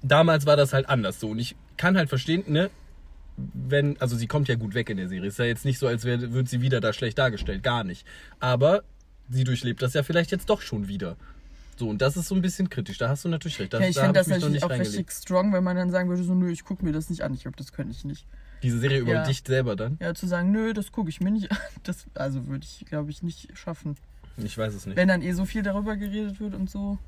damals 0.02 0.46
war 0.46 0.56
das 0.56 0.72
halt 0.72 0.88
anders 0.88 1.20
so. 1.20 1.30
Und 1.30 1.38
ich 1.38 1.56
kann 1.76 1.96
halt 1.96 2.08
verstehen, 2.08 2.44
ne, 2.46 2.70
wenn, 3.36 4.00
also 4.00 4.16
sie 4.16 4.26
kommt 4.26 4.48
ja 4.48 4.56
gut 4.56 4.74
weg 4.74 4.90
in 4.90 4.96
der 4.96 5.08
Serie. 5.08 5.28
Ist 5.28 5.38
ja 5.38 5.44
jetzt 5.44 5.64
nicht 5.64 5.78
so, 5.78 5.86
als 5.86 6.04
wäre, 6.04 6.32
wird 6.32 6.48
sie 6.48 6.60
wieder 6.60 6.80
da 6.80 6.92
schlecht 6.92 7.18
dargestellt. 7.18 7.62
Gar 7.62 7.84
nicht. 7.84 8.04
Aber 8.40 8.82
sie 9.28 9.44
durchlebt 9.44 9.82
das 9.82 9.94
ja 9.94 10.02
vielleicht 10.02 10.30
jetzt 10.30 10.50
doch 10.50 10.60
schon 10.60 10.88
wieder. 10.88 11.16
So, 11.78 11.88
und 11.88 12.02
das 12.02 12.16
ist 12.16 12.26
so 12.28 12.34
ein 12.34 12.42
bisschen 12.42 12.68
kritisch. 12.68 12.98
Da 12.98 13.08
hast 13.08 13.24
du 13.24 13.28
natürlich 13.28 13.58
recht. 13.60 13.72
Das, 13.72 13.80
ja, 13.80 13.88
ich 13.88 13.94
da 13.94 14.00
finde 14.02 14.18
das 14.18 14.26
natürlich 14.28 14.64
auch 14.64 14.70
richtig 14.70 15.12
strong, 15.12 15.52
wenn 15.52 15.62
man 15.62 15.76
dann 15.76 15.90
sagen 15.90 16.08
würde, 16.08 16.24
so, 16.24 16.34
nö, 16.34 16.50
ich 16.50 16.64
gucke 16.64 16.84
mir 16.84 16.92
das 16.92 17.08
nicht 17.08 17.22
an. 17.22 17.34
Ich 17.34 17.42
glaube, 17.42 17.56
das 17.56 17.72
könnte 17.72 17.92
ich 17.92 18.04
nicht. 18.04 18.26
Diese 18.64 18.78
Serie 18.80 18.98
über 18.98 19.12
Ja. 19.12 19.22
dich 19.22 19.42
selber 19.46 19.76
dann? 19.76 19.96
Ja, 20.00 20.12
zu 20.14 20.26
sagen, 20.26 20.50
nö, 20.50 20.72
das 20.72 20.90
gucke 20.90 21.08
ich 21.08 21.20
mir 21.20 21.30
nicht 21.30 21.50
an. 21.52 21.58
Das, 21.84 22.06
also 22.14 22.46
würde 22.48 22.64
ich, 22.64 22.84
glaube 22.86 23.10
ich, 23.10 23.22
nicht 23.22 23.56
schaffen. 23.56 23.96
Ich 24.36 24.58
weiß 24.58 24.74
es 24.74 24.86
nicht. 24.86 24.96
Wenn 24.96 25.06
dann 25.08 25.22
eh 25.22 25.32
so 25.32 25.44
viel 25.44 25.62
darüber 25.62 25.96
geredet 25.96 26.40
wird 26.40 26.54
und 26.54 26.68
so. 26.68 26.98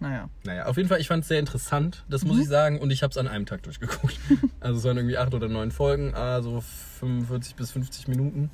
Naja. 0.00 0.28
Naja, 0.44 0.64
auf 0.66 0.76
jeden 0.78 0.88
Fall, 0.88 1.00
ich 1.00 1.08
fand 1.08 1.22
es 1.22 1.28
sehr 1.28 1.38
interessant, 1.38 2.04
das 2.08 2.22
Mhm. 2.22 2.28
muss 2.30 2.38
ich 2.40 2.48
sagen. 2.48 2.80
Und 2.80 2.90
ich 2.90 3.02
habe 3.02 3.10
es 3.10 3.18
an 3.18 3.28
einem 3.28 3.44
Tag 3.46 3.62
durchgeguckt. 3.62 4.18
also 4.60 4.78
es 4.78 4.84
waren 4.84 4.96
irgendwie 4.96 5.18
acht 5.18 5.34
oder 5.34 5.48
neun 5.48 5.70
Folgen, 5.70 6.14
also 6.14 6.62
45 7.00 7.54
bis 7.54 7.70
50 7.70 8.08
Minuten. 8.08 8.50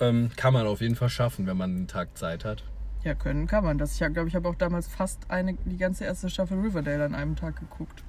Ähm, 0.00 0.30
kann 0.36 0.52
man 0.54 0.66
auf 0.66 0.80
jeden 0.80 0.96
Fall 0.96 1.08
schaffen, 1.10 1.46
wenn 1.46 1.56
man 1.58 1.70
einen 1.70 1.86
Tag 1.88 2.16
Zeit 2.16 2.44
hat. 2.44 2.64
Ja, 3.06 3.14
können 3.14 3.46
kann 3.46 3.62
man 3.62 3.78
das. 3.78 3.92
Ich 3.92 3.98
glaube, 3.98 4.26
ich 4.26 4.34
habe 4.34 4.48
auch 4.48 4.56
damals 4.56 4.88
fast 4.88 5.30
eine, 5.30 5.54
die 5.64 5.76
ganze 5.76 6.02
erste 6.02 6.28
Staffel 6.28 6.58
Riverdale 6.58 7.04
an 7.04 7.14
einem 7.14 7.36
Tag 7.36 7.54
geguckt. 7.54 8.02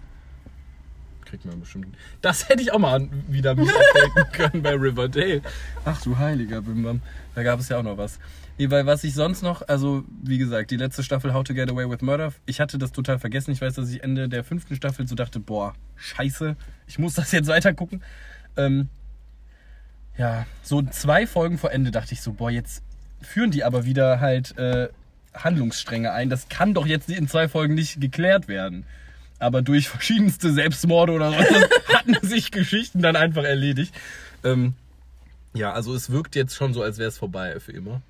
Kriegt 1.23 1.45
man 1.45 1.59
bestimmt. 1.59 1.95
Das 2.23 2.49
hätte 2.49 2.63
ich 2.63 2.71
auch 2.73 2.79
mal 2.79 3.07
wieder 3.27 3.53
mich 3.53 3.69
updaten 3.75 4.31
können 4.31 4.63
bei 4.63 4.73
Riverdale. 4.73 5.43
Ach 5.85 6.01
du 6.01 6.17
heiliger 6.17 6.63
Bimbam. 6.63 7.01
Da 7.35 7.43
gab 7.43 7.59
es 7.59 7.69
ja 7.69 7.77
auch 7.77 7.83
noch 7.83 7.99
was. 7.99 8.17
Nee, 8.57 8.71
weil 8.71 8.87
was 8.87 9.03
ich 9.03 9.13
sonst 9.13 9.43
noch, 9.43 9.61
also 9.67 10.03
wie 10.23 10.39
gesagt, 10.39 10.71
die 10.71 10.77
letzte 10.77 11.03
Staffel 11.03 11.31
How 11.31 11.43
to 11.43 11.53
Get 11.53 11.69
Away 11.69 11.87
with 11.87 12.01
Murder, 12.01 12.33
ich 12.47 12.59
hatte 12.59 12.79
das 12.79 12.91
total 12.91 13.19
vergessen. 13.19 13.51
Ich 13.51 13.61
weiß, 13.61 13.75
dass 13.75 13.91
ich 13.91 14.01
Ende 14.01 14.27
der 14.27 14.43
fünften 14.43 14.75
Staffel 14.75 15.07
so 15.07 15.13
dachte, 15.13 15.39
boah, 15.39 15.75
scheiße, 15.97 16.55
ich 16.87 16.97
muss 16.97 17.13
das 17.13 17.31
jetzt 17.31 17.49
weiter 17.49 17.75
gucken. 17.75 18.01
Ähm, 18.55 18.89
ja, 20.17 20.47
so 20.63 20.81
zwei 20.81 21.27
Folgen 21.27 21.59
vor 21.59 21.71
Ende 21.71 21.91
dachte 21.91 22.13
ich 22.13 22.21
so, 22.23 22.33
boah, 22.33 22.49
jetzt 22.49 22.81
führen 23.21 23.51
die 23.51 23.63
aber 23.63 23.85
wieder 23.85 24.19
halt 24.19 24.57
äh, 24.57 24.89
Handlungsstränge 25.33 26.11
ein. 26.11 26.29
Das 26.29 26.49
kann 26.49 26.73
doch 26.73 26.85
jetzt 26.85 27.09
in 27.09 27.27
zwei 27.27 27.47
Folgen 27.47 27.75
nicht 27.75 28.01
geklärt 28.01 28.47
werden. 28.47 28.85
Aber 29.39 29.61
durch 29.61 29.87
verschiedenste 29.89 30.51
Selbstmorde 30.51 31.13
oder 31.13 31.31
so 31.31 31.37
hatten 31.93 32.17
sich 32.27 32.51
Geschichten 32.51 33.01
dann 33.01 33.15
einfach 33.15 33.43
erledigt. 33.43 33.93
Ähm, 34.43 34.73
ja, 35.53 35.73
also 35.73 35.93
es 35.93 36.09
wirkt 36.09 36.35
jetzt 36.35 36.55
schon 36.55 36.73
so, 36.73 36.81
als 36.81 36.97
wäre 36.97 37.09
es 37.09 37.17
vorbei 37.17 37.59
für 37.59 37.71
immer. 37.71 38.01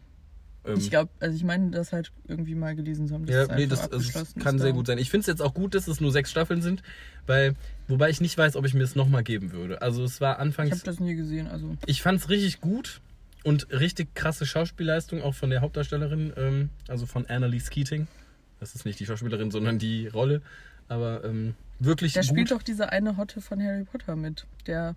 Ähm, 0.65 0.77
Ich 0.77 0.89
glaube, 0.89 1.09
also 1.19 1.35
ich 1.35 1.43
meine, 1.43 1.71
das 1.71 1.91
halt 1.91 2.11
irgendwie 2.27 2.55
mal 2.55 2.75
gelesen 2.75 3.07
zu 3.07 3.13
haben. 3.13 3.27
ja, 3.27 3.45
nee, 3.55 3.67
das 3.67 3.91
also, 3.91 4.25
kann 4.39 4.59
sehr 4.59 4.71
gut 4.73 4.87
sein. 4.87 4.97
Ich 4.97 5.09
finde 5.09 5.21
es 5.21 5.27
jetzt 5.27 5.41
auch 5.41 5.53
gut, 5.53 5.75
dass 5.75 5.87
es 5.87 5.99
nur 5.99 6.11
sechs 6.11 6.31
Staffeln 6.31 6.61
sind, 6.61 6.81
weil, 7.25 7.55
wobei 7.87 8.09
ich 8.09 8.21
nicht 8.21 8.37
weiß, 8.37 8.55
ob 8.55 8.65
ich 8.65 8.73
mir 8.73 8.83
es 8.83 8.95
nochmal 8.95 9.23
geben 9.23 9.51
würde. 9.51 9.81
Also 9.81 10.03
es 10.03 10.21
war 10.21 10.35
Ich 10.35 10.39
anfangs, 10.41 10.71
habe 10.71 10.81
das 10.83 10.99
nie 10.99 11.15
gesehen, 11.15 11.47
also. 11.47 11.75
ich 11.85 12.01
fand 12.01 12.19
es 12.21 12.29
richtig 12.29 12.61
gut 12.61 13.01
und 13.43 13.71
richtig 13.71 14.13
krasse 14.15 14.45
Schauspielleistung 14.45 15.21
auch 15.21 15.33
von 15.35 15.49
der 15.49 15.61
Hauptdarstellerin, 15.61 16.33
ähm, 16.37 16.69
also 16.87 17.05
von 17.05 17.25
Annalise 17.27 17.69
Keating. 17.69 18.07
Das 18.59 18.75
ist 18.75 18.85
nicht 18.85 18.99
die 18.99 19.05
Schauspielerin, 19.05 19.51
sondern 19.51 19.77
die 19.79 20.07
Rolle. 20.07 20.41
Aber 20.87 21.23
ähm, 21.23 21.53
wirklich 21.79 22.13
Da 22.13 22.21
gut. 22.21 22.29
spielt 22.29 22.51
doch 22.51 22.63
diese 22.63 22.89
eine 22.91 23.17
Hotte 23.17 23.41
von 23.41 23.61
Harry 23.61 23.83
Potter 23.83 24.15
mit. 24.15 24.45
Der. 24.65 24.95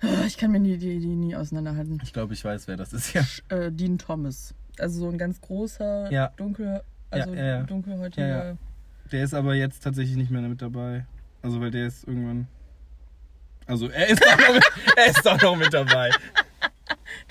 Ah, 0.00 0.24
Ich 0.26 0.36
kann 0.36 0.50
mir 0.50 0.60
die, 0.60 0.78
die, 0.78 0.98
die 0.98 1.06
nie 1.14 1.36
auseinanderhalten. 1.36 2.00
Ich 2.02 2.12
glaube, 2.12 2.34
ich 2.34 2.44
weiß, 2.44 2.66
wer 2.68 2.76
das 2.76 2.92
ist. 2.92 3.12
Ja. 3.12 3.24
Äh, 3.48 3.70
Dean 3.70 3.98
Thomas. 3.98 4.54
Also 4.78 5.00
so 5.00 5.08
ein 5.08 5.18
ganz 5.18 5.40
großer, 5.40 6.10
Ja. 6.10 6.28
dunkel, 6.36 6.82
also 7.10 7.34
Ja, 7.34 7.36
ja, 7.40 7.46
ja. 7.58 7.62
dunkelhäutiger. 7.64 8.26
Ja, 8.28 8.44
ja. 8.52 8.56
Der 9.12 9.24
ist 9.24 9.34
aber 9.34 9.54
jetzt 9.54 9.82
tatsächlich 9.84 10.16
nicht 10.16 10.30
mehr 10.30 10.40
mit 10.42 10.62
dabei. 10.62 11.06
Also, 11.42 11.60
weil 11.60 11.70
der 11.70 11.86
ist 11.86 12.06
irgendwann. 12.08 12.46
Also, 13.66 13.88
er 13.88 14.08
ist 14.08 14.22
doch 14.22 14.36
noch, 14.38 14.60
er 14.96 15.06
ist 15.06 15.24
doch 15.26 15.40
noch 15.40 15.56
mit 15.56 15.72
dabei. 15.72 16.10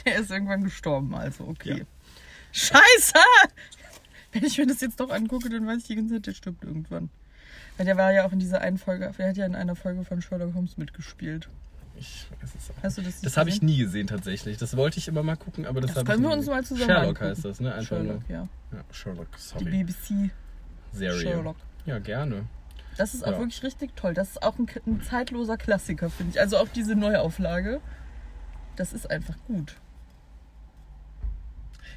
Der 0.06 0.16
ist 0.18 0.32
irgendwann 0.32 0.64
gestorben, 0.64 1.14
also 1.16 1.46
okay. 1.48 1.80
Ja. 1.80 1.86
Scheiße! 2.52 3.14
Wenn 4.32 4.44
ich 4.46 4.58
mir 4.58 4.68
das 4.68 4.82
jetzt 4.82 5.00
doch 5.00 5.10
angucke, 5.10 5.50
dann 5.50 5.68
weiß 5.68 5.80
ich 5.80 5.88
die 5.88 5.96
ganze 5.96 6.16
Zeit, 6.16 6.28
der 6.28 6.34
stirbt 6.34 6.64
irgendwann. 6.64 7.10
Weil 7.78 7.86
der 7.86 7.98
war 7.98 8.12
ja 8.12 8.26
auch 8.26 8.32
in 8.32 8.40
dieser 8.40 8.62
einen 8.62 8.78
Folge, 8.78 9.12
der 9.18 9.28
hat 9.30 9.38
ja 9.38 9.46
in 9.46 9.56
einer 9.56 9.76
Folge 9.76 10.04
von 10.04 10.22
Sherlock 10.22 10.54
Holmes 10.54 10.78
mitgespielt. 10.78 11.50
Ich 11.98 12.26
weiß 12.42 12.50
es 12.58 12.70
auch. 12.72 12.84
Hast 12.84 12.98
du 12.98 13.02
das 13.02 13.22
Das 13.22 13.38
habe 13.38 13.50
ich 13.50 13.62
nie 13.62 13.78
gesehen 13.78 14.08
tatsächlich. 14.08 14.58
Das 14.58 14.76
wollte 14.78 14.98
ich 14.98 15.08
immer 15.08 15.24
mal 15.24 15.36
gucken, 15.36 15.66
aber 15.66 15.82
das, 15.82 15.94
Das 15.94 16.06
können 16.06 16.24
wir 16.24 16.30
uns 16.32 16.40
gesehen. 16.46 16.54
mal 16.54 16.64
zusammen 16.64 16.86
Sherlock 16.90 17.08
angucken. 17.10 17.26
heißt 17.30 17.46
das, 17.46 17.60
ne? 17.60 17.74
Einfach 17.74 17.88
Sherlock, 17.88 18.22
ja. 18.30 18.38
nur. 18.72 18.80
Ja, 18.80 18.86
Sherlock, 18.92 19.28
Die 19.36 19.42
sorry. 19.42 19.66
BBC-Sherlock. 19.66 20.32
Serie. 20.94 21.56
Ja, 21.86 22.00
gerne. 22.00 22.46
Das 23.02 23.16
ist 23.16 23.24
auch 23.24 23.32
Ja. 23.32 23.40
wirklich 23.40 23.64
richtig 23.64 23.96
toll. 23.96 24.14
Das 24.14 24.30
ist 24.30 24.44
auch 24.44 24.60
ein, 24.60 24.68
ein 24.86 25.02
zeitloser 25.02 25.58
Klassiker, 25.58 26.12
finde 26.12 26.34
ich. 26.34 26.40
Also 26.40 26.58
auch 26.58 26.68
diese 26.68 26.96
Neuauflage. 26.96 27.82
Das 28.76 28.94
ist 28.94 29.10
einfach 29.10 29.34
gut. 29.48 29.76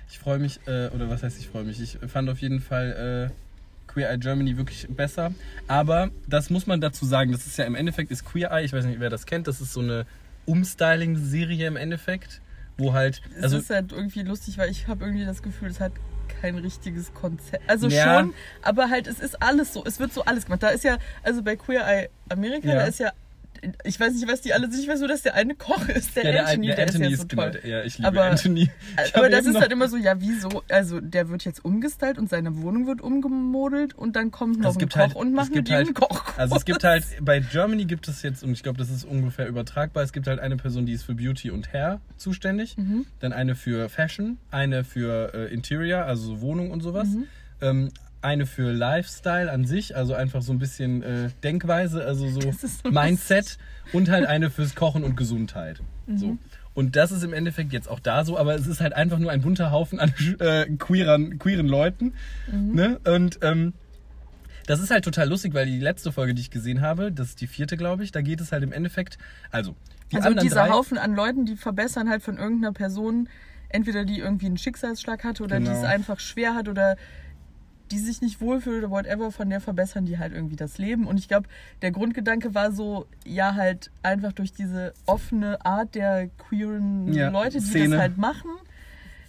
Ich 0.09 0.19
freue 0.19 0.39
mich, 0.39 0.61
äh, 0.67 0.89
oder 0.89 1.11
was 1.11 1.23
heißt 1.23 1.39
ich 1.39 1.49
freue 1.49 1.65
mich? 1.65 1.79
Ich 1.81 1.99
fand 2.11 2.31
auf 2.31 2.39
jeden 2.39 2.61
Fall 2.61 3.31
äh, 3.31 3.91
Queer 3.93 4.11
Eye 4.11 4.17
Germany 4.19 4.57
wirklich 4.57 4.87
besser. 4.89 5.33
Aber 5.69 6.11
das 6.27 6.49
muss 6.49 6.67
man 6.67 6.81
dazu 6.81 7.05
sagen, 7.05 7.33
das 7.33 7.47
ist 7.47 7.59
ja 7.59 7.67
im 7.67 7.75
Endeffekt 7.75 8.11
ist 8.11 8.25
Queer 8.25 8.51
Eye, 8.51 8.65
ich 8.65 8.73
weiß 8.73 8.87
nicht, 8.87 8.99
wer 8.99 9.11
das 9.11 9.27
kennt, 9.27 9.47
das 9.47 9.61
ist 9.61 9.75
so 9.75 9.81
eine 9.81 10.07
Umstyling-Serie 10.47 11.67
im 11.67 11.77
Endeffekt, 11.77 12.41
wo 12.79 12.95
halt. 12.95 13.21
Es 13.37 13.45
Also, 13.45 13.59
ist 13.59 13.69
halt 13.71 13.93
irgendwie 13.93 14.23
lustig, 14.23 14.57
weil 14.57 14.71
ich 14.71 14.89
habe 14.89 15.05
irgendwie 15.05 15.27
das 15.27 15.43
Gefühl, 15.43 15.69
es 15.69 15.81
hat 15.81 15.93
kein 16.45 16.59
richtiges 16.59 17.15
Konzept. 17.15 17.69
Also 17.71 17.89
Ja. 17.89 18.19
schon, 18.21 18.35
aber 18.61 18.91
halt, 18.91 19.07
es 19.07 19.19
ist 19.19 19.43
alles 19.43 19.73
so. 19.73 19.83
Es 19.87 19.99
wird 19.99 20.13
so 20.13 20.25
alles 20.27 20.45
gemacht. 20.45 20.63
Da 20.63 20.69
ist 20.69 20.85
ja, 20.85 20.99
also 21.23 21.43
bei 21.43 21.57
Queer 21.57 21.87
Eye 21.87 22.11
Amerika, 22.29 22.69
Ja. 22.69 22.75
da 22.75 22.83
ist 22.85 22.99
ja, 23.01 23.13
ich 23.85 23.99
weiß 24.01 24.13
nicht, 24.15 24.29
was 24.29 24.41
die 24.41 24.53
alle 24.53 24.71
sind. 24.71 24.81
Ich 24.83 24.89
weiß 24.89 24.99
nur, 25.01 25.09
dass 25.09 25.23
der 25.23 25.35
eine 25.35 25.55
Koch 25.55 25.89
ist, 25.89 26.15
der, 26.17 26.25
ja, 26.25 26.33
der, 26.33 26.47
Anthony, 26.47 26.67
der, 26.69 26.77
der, 26.77 26.87
Anthony 26.87 27.05
ist 27.07 27.11
ja 27.13 27.17
so 27.19 27.27
genau. 27.29 27.43
toll. 27.43 27.61
Ja, 27.65 27.83
ich 27.83 27.99
liebe 27.99 28.09
Aber- 28.09 28.25
Anthony. 28.25 28.71
Ich 29.07 29.17
Aber 29.17 29.29
das 29.29 29.47
ist 29.47 29.57
halt 29.61 29.73
immer 29.73 29.89
so, 29.89 29.97
ja, 29.97 30.21
wieso? 30.21 30.63
Also 30.71 31.01
der 31.01 31.29
wird 31.29 31.45
jetzt 31.45 31.65
umgestylt 31.65 32.19
und 32.19 32.29
seine 32.31 32.57
Wohnung 32.63 32.87
wird 32.87 33.01
umgemodelt 33.01 33.95
und 33.95 34.17
dann 34.17 34.31
kommt 34.31 34.61
noch 34.61 34.71
Es 34.77 34.83
ein 34.83 34.89
Koch 34.89 34.97
halt- 34.97 35.15
und 35.17 35.33
macht 35.33 35.55
mit 35.55 35.71
halt- 35.71 35.87
einen 35.87 35.95
Koch. 35.95 36.23
Also 36.37 36.57
es 36.57 36.65
gibt 36.65 36.85
halt, 36.85 37.05
bei 37.21 37.41
Germany 37.41 37.85
gibt 37.85 38.09
es 38.09 38.23
jetzt, 38.23 38.43
und 38.43 38.53
ich 38.53 38.63
glaube, 38.63 38.79
das 38.79 38.91
ist 38.91 39.05
ungefähr 39.05 39.47
übertragbar, 39.49 40.03
es 40.03 40.13
gibt 40.13 40.27
halt 40.27 40.41
eine 40.41 40.57
Person, 40.57 40.87
die 40.87 40.93
ist 40.93 41.05
für 41.05 41.15
Beauty 41.15 41.51
und 41.51 41.73
Hair 41.73 42.01
zuständig, 42.17 42.77
Mhm. 42.77 43.07
dann 43.21 43.33
eine 43.33 43.55
für 43.55 43.89
Fashion, 43.89 44.39
eine 44.51 44.85
für 44.85 45.33
äh, 45.35 45.53
Interior, 45.55 46.05
also 46.05 46.25
so 46.37 46.41
Wohnung 46.41 46.71
und 46.71 46.81
sowas, 46.83 47.09
Mhm. 47.09 47.25
ähm, 47.61 47.91
eine 48.25 48.47
für 48.47 48.73
Lifestyle 48.73 49.51
an 49.53 49.65
sich, 49.65 49.97
also 49.97 50.15
einfach 50.15 50.43
so 50.43 50.53
ein 50.53 50.59
bisschen 50.59 51.03
äh, 51.03 51.31
Denkweise, 51.43 52.05
also 52.05 52.29
so 52.29 52.41
so 52.41 52.91
Mindset 52.91 53.59
und 53.93 54.11
halt 54.11 54.27
eine 54.27 54.51
fürs 54.51 54.75
Kochen 54.75 55.05
und 55.05 55.17
Gesundheit. 55.17 55.81
Mhm. 56.07 56.19
So. 56.19 56.39
Und 56.75 56.97
das 56.97 57.13
ist 57.13 57.23
im 57.23 57.33
Endeffekt 57.33 57.73
jetzt 57.73 57.89
auch 57.89 58.01
da 58.01 58.25
so, 58.25 58.37
aber 58.37 58.55
es 58.55 58.67
ist 58.67 58.81
halt 58.81 58.95
einfach 58.95 59.19
nur 59.19 59.31
ein 59.31 59.43
bunter 59.43 59.71
Haufen 59.71 60.01
an 60.01 60.13
äh, 60.41 60.67
queeren, 60.77 61.39
queeren 61.39 61.69
Leuten. 61.69 62.15
Mhm. 62.51 62.75
Ne? 62.75 63.01
Und 63.05 63.39
ähm, 63.43 63.75
das 64.67 64.81
ist 64.81 64.91
halt 64.91 65.05
total 65.05 65.29
lustig, 65.29 65.55
weil 65.55 65.67
die 65.67 65.79
letzte 65.79 66.11
Folge, 66.11 66.35
die 66.35 66.41
ich 66.41 66.51
gesehen 66.51 66.81
habe, 66.81 67.13
das 67.13 67.29
ist 67.29 67.41
die 67.41 67.47
vierte, 67.47 67.77
glaube 67.77 68.03
ich, 68.03 68.13
da 68.13 68.23
geht 68.23 68.41
es 68.41 68.51
halt 68.51 68.63
im 68.63 68.73
Endeffekt, 68.73 69.19
also 69.51 69.77
die 70.11 70.17
also 70.17 70.35
dieser 70.35 70.67
drei, 70.67 70.71
Haufen 70.71 70.99
an 70.99 71.15
Leuten, 71.15 71.45
die 71.45 71.57
verbessern 71.57 72.09
halt 72.09 72.23
von 72.23 72.39
irgendeiner 72.39 72.73
Person, 72.73 73.29
entweder 73.69 74.05
die 74.05 74.19
irgendwie 74.19 74.47
einen 74.47 74.59
Schicksalsschlag 74.59 75.25
hatte 75.25 75.43
oder 75.43 75.59
die 75.59 75.67
Genau. 75.67 75.79
es 75.79 75.85
einfach 75.85 76.21
schwer 76.21 76.55
hat 76.55 76.69
oder 76.69 76.97
die 77.91 77.99
sich 77.99 78.23
nicht 78.23 78.41
wohlfühlt 78.41 78.79
oder 78.85 78.91
whatever, 78.91 79.31
von 79.31 79.51
der 79.51 79.61
verbessern 79.61 80.07
die 80.07 80.19
halt 80.19 80.33
irgendwie 80.33 80.57
das 80.57 80.79
Leben. 80.79 81.07
Und 81.07 81.19
ich 81.19 81.29
glaube, 81.29 81.49
der 81.83 81.91
Grundgedanke 81.91 82.55
war 82.55 82.73
so, 82.73 83.07
ja, 83.25 83.55
halt 83.55 83.91
einfach 84.03 84.33
durch 84.33 84.53
diese 84.53 84.95
offene 85.07 85.65
Art 85.65 85.95
der 85.95 86.29
queeren 86.29 87.13
Ja, 87.13 87.29
Leute, 87.31 87.59
die 87.59 87.65
Szene. 87.65 87.91
das 87.91 87.99
halt 88.01 88.17
machen, 88.19 88.51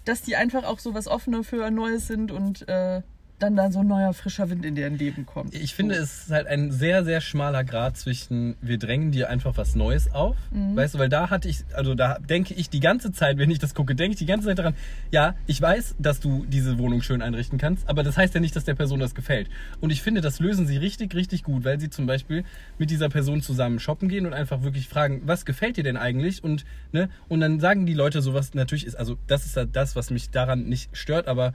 dass 0.05 0.21
die 0.21 0.35
einfach 0.35 0.63
auch 0.63 0.79
so 0.79 0.93
was 0.93 1.07
offener 1.07 1.43
für 1.43 1.69
Neues 1.71 2.07
sind 2.07 2.31
und 2.31 2.67
äh, 2.69 3.01
dann 3.39 3.55
da 3.55 3.69
so 3.69 3.79
ein 3.79 3.87
neuer, 3.87 4.13
frischer 4.13 4.49
Wind 4.49 4.65
in 4.65 4.75
deren 4.75 4.97
Leben 4.97 5.25
kommt. 5.25 5.53
Ich 5.53 5.75
finde, 5.75 5.95
so. 5.95 6.03
es 6.03 6.23
ist 6.23 6.31
halt 6.31 6.47
ein 6.47 6.71
sehr, 6.71 7.03
sehr 7.03 7.19
schmaler 7.19 7.65
Grad 7.65 7.97
zwischen, 7.97 8.55
wir 8.61 8.77
drängen 8.77 9.11
dir 9.11 9.29
einfach 9.29 9.57
was 9.57 9.75
Neues 9.75 10.13
auf. 10.13 10.37
Mhm. 10.51 10.75
Weißt 10.75 10.95
du, 10.95 10.99
weil 10.99 11.09
da 11.09 11.29
hatte 11.29 11.49
ich, 11.49 11.65
also 11.73 11.95
da 11.95 12.17
denke 12.19 12.53
ich 12.53 12.69
die 12.69 12.79
ganze 12.79 13.11
Zeit, 13.11 13.37
wenn 13.37 13.51
ich 13.51 13.59
das 13.59 13.75
gucke, 13.75 13.93
denke 13.93 14.13
ich 14.13 14.19
die 14.19 14.25
ganze 14.25 14.47
Zeit 14.47 14.59
daran, 14.59 14.75
ja, 15.11 15.35
ich 15.47 15.61
weiß, 15.61 15.95
dass 15.99 16.21
du 16.21 16.45
diese 16.47 16.77
Wohnung 16.77 17.01
schön 17.01 17.21
einrichten 17.21 17.57
kannst, 17.57 17.89
aber 17.89 18.03
das 18.03 18.15
heißt 18.15 18.33
ja 18.33 18.39
nicht, 18.39 18.55
dass 18.55 18.63
der 18.63 18.75
Person 18.75 18.99
das 19.01 19.15
gefällt. 19.15 19.49
Und 19.81 19.89
ich 19.89 20.01
finde, 20.01 20.21
das 20.21 20.39
lösen 20.39 20.65
sie 20.65 20.77
richtig, 20.77 21.13
richtig 21.13 21.43
gut, 21.43 21.65
weil 21.65 21.79
sie 21.79 21.89
zum 21.89 22.05
Beispiel 22.05 22.45
mit 22.77 22.89
dieser 22.89 23.09
Person 23.09 23.41
zusammen 23.41 23.79
shoppen 23.79 24.07
gehen 24.07 24.25
und 24.25 24.33
einfach 24.33 24.63
wirklich 24.63 24.87
fragen, 24.87 25.21
was 25.25 25.45
gefällt 25.45 25.75
dir 25.75 25.83
denn 25.83 25.97
eigentlich? 25.97 26.41
Und, 26.41 26.63
ne, 26.93 27.09
und 27.27 27.41
dann 27.41 27.59
sagen 27.59 27.85
die 27.85 27.93
Leute 27.93 28.21
sowas, 28.21 28.53
natürlich 28.53 28.85
ist, 28.85 28.95
also 28.95 29.17
das 29.27 29.45
ist 29.45 29.57
halt 29.57 29.75
das, 29.75 29.97
was 29.97 30.09
mich 30.09 30.29
daran 30.29 30.69
nicht 30.69 30.95
stört, 30.95 31.27
aber 31.27 31.53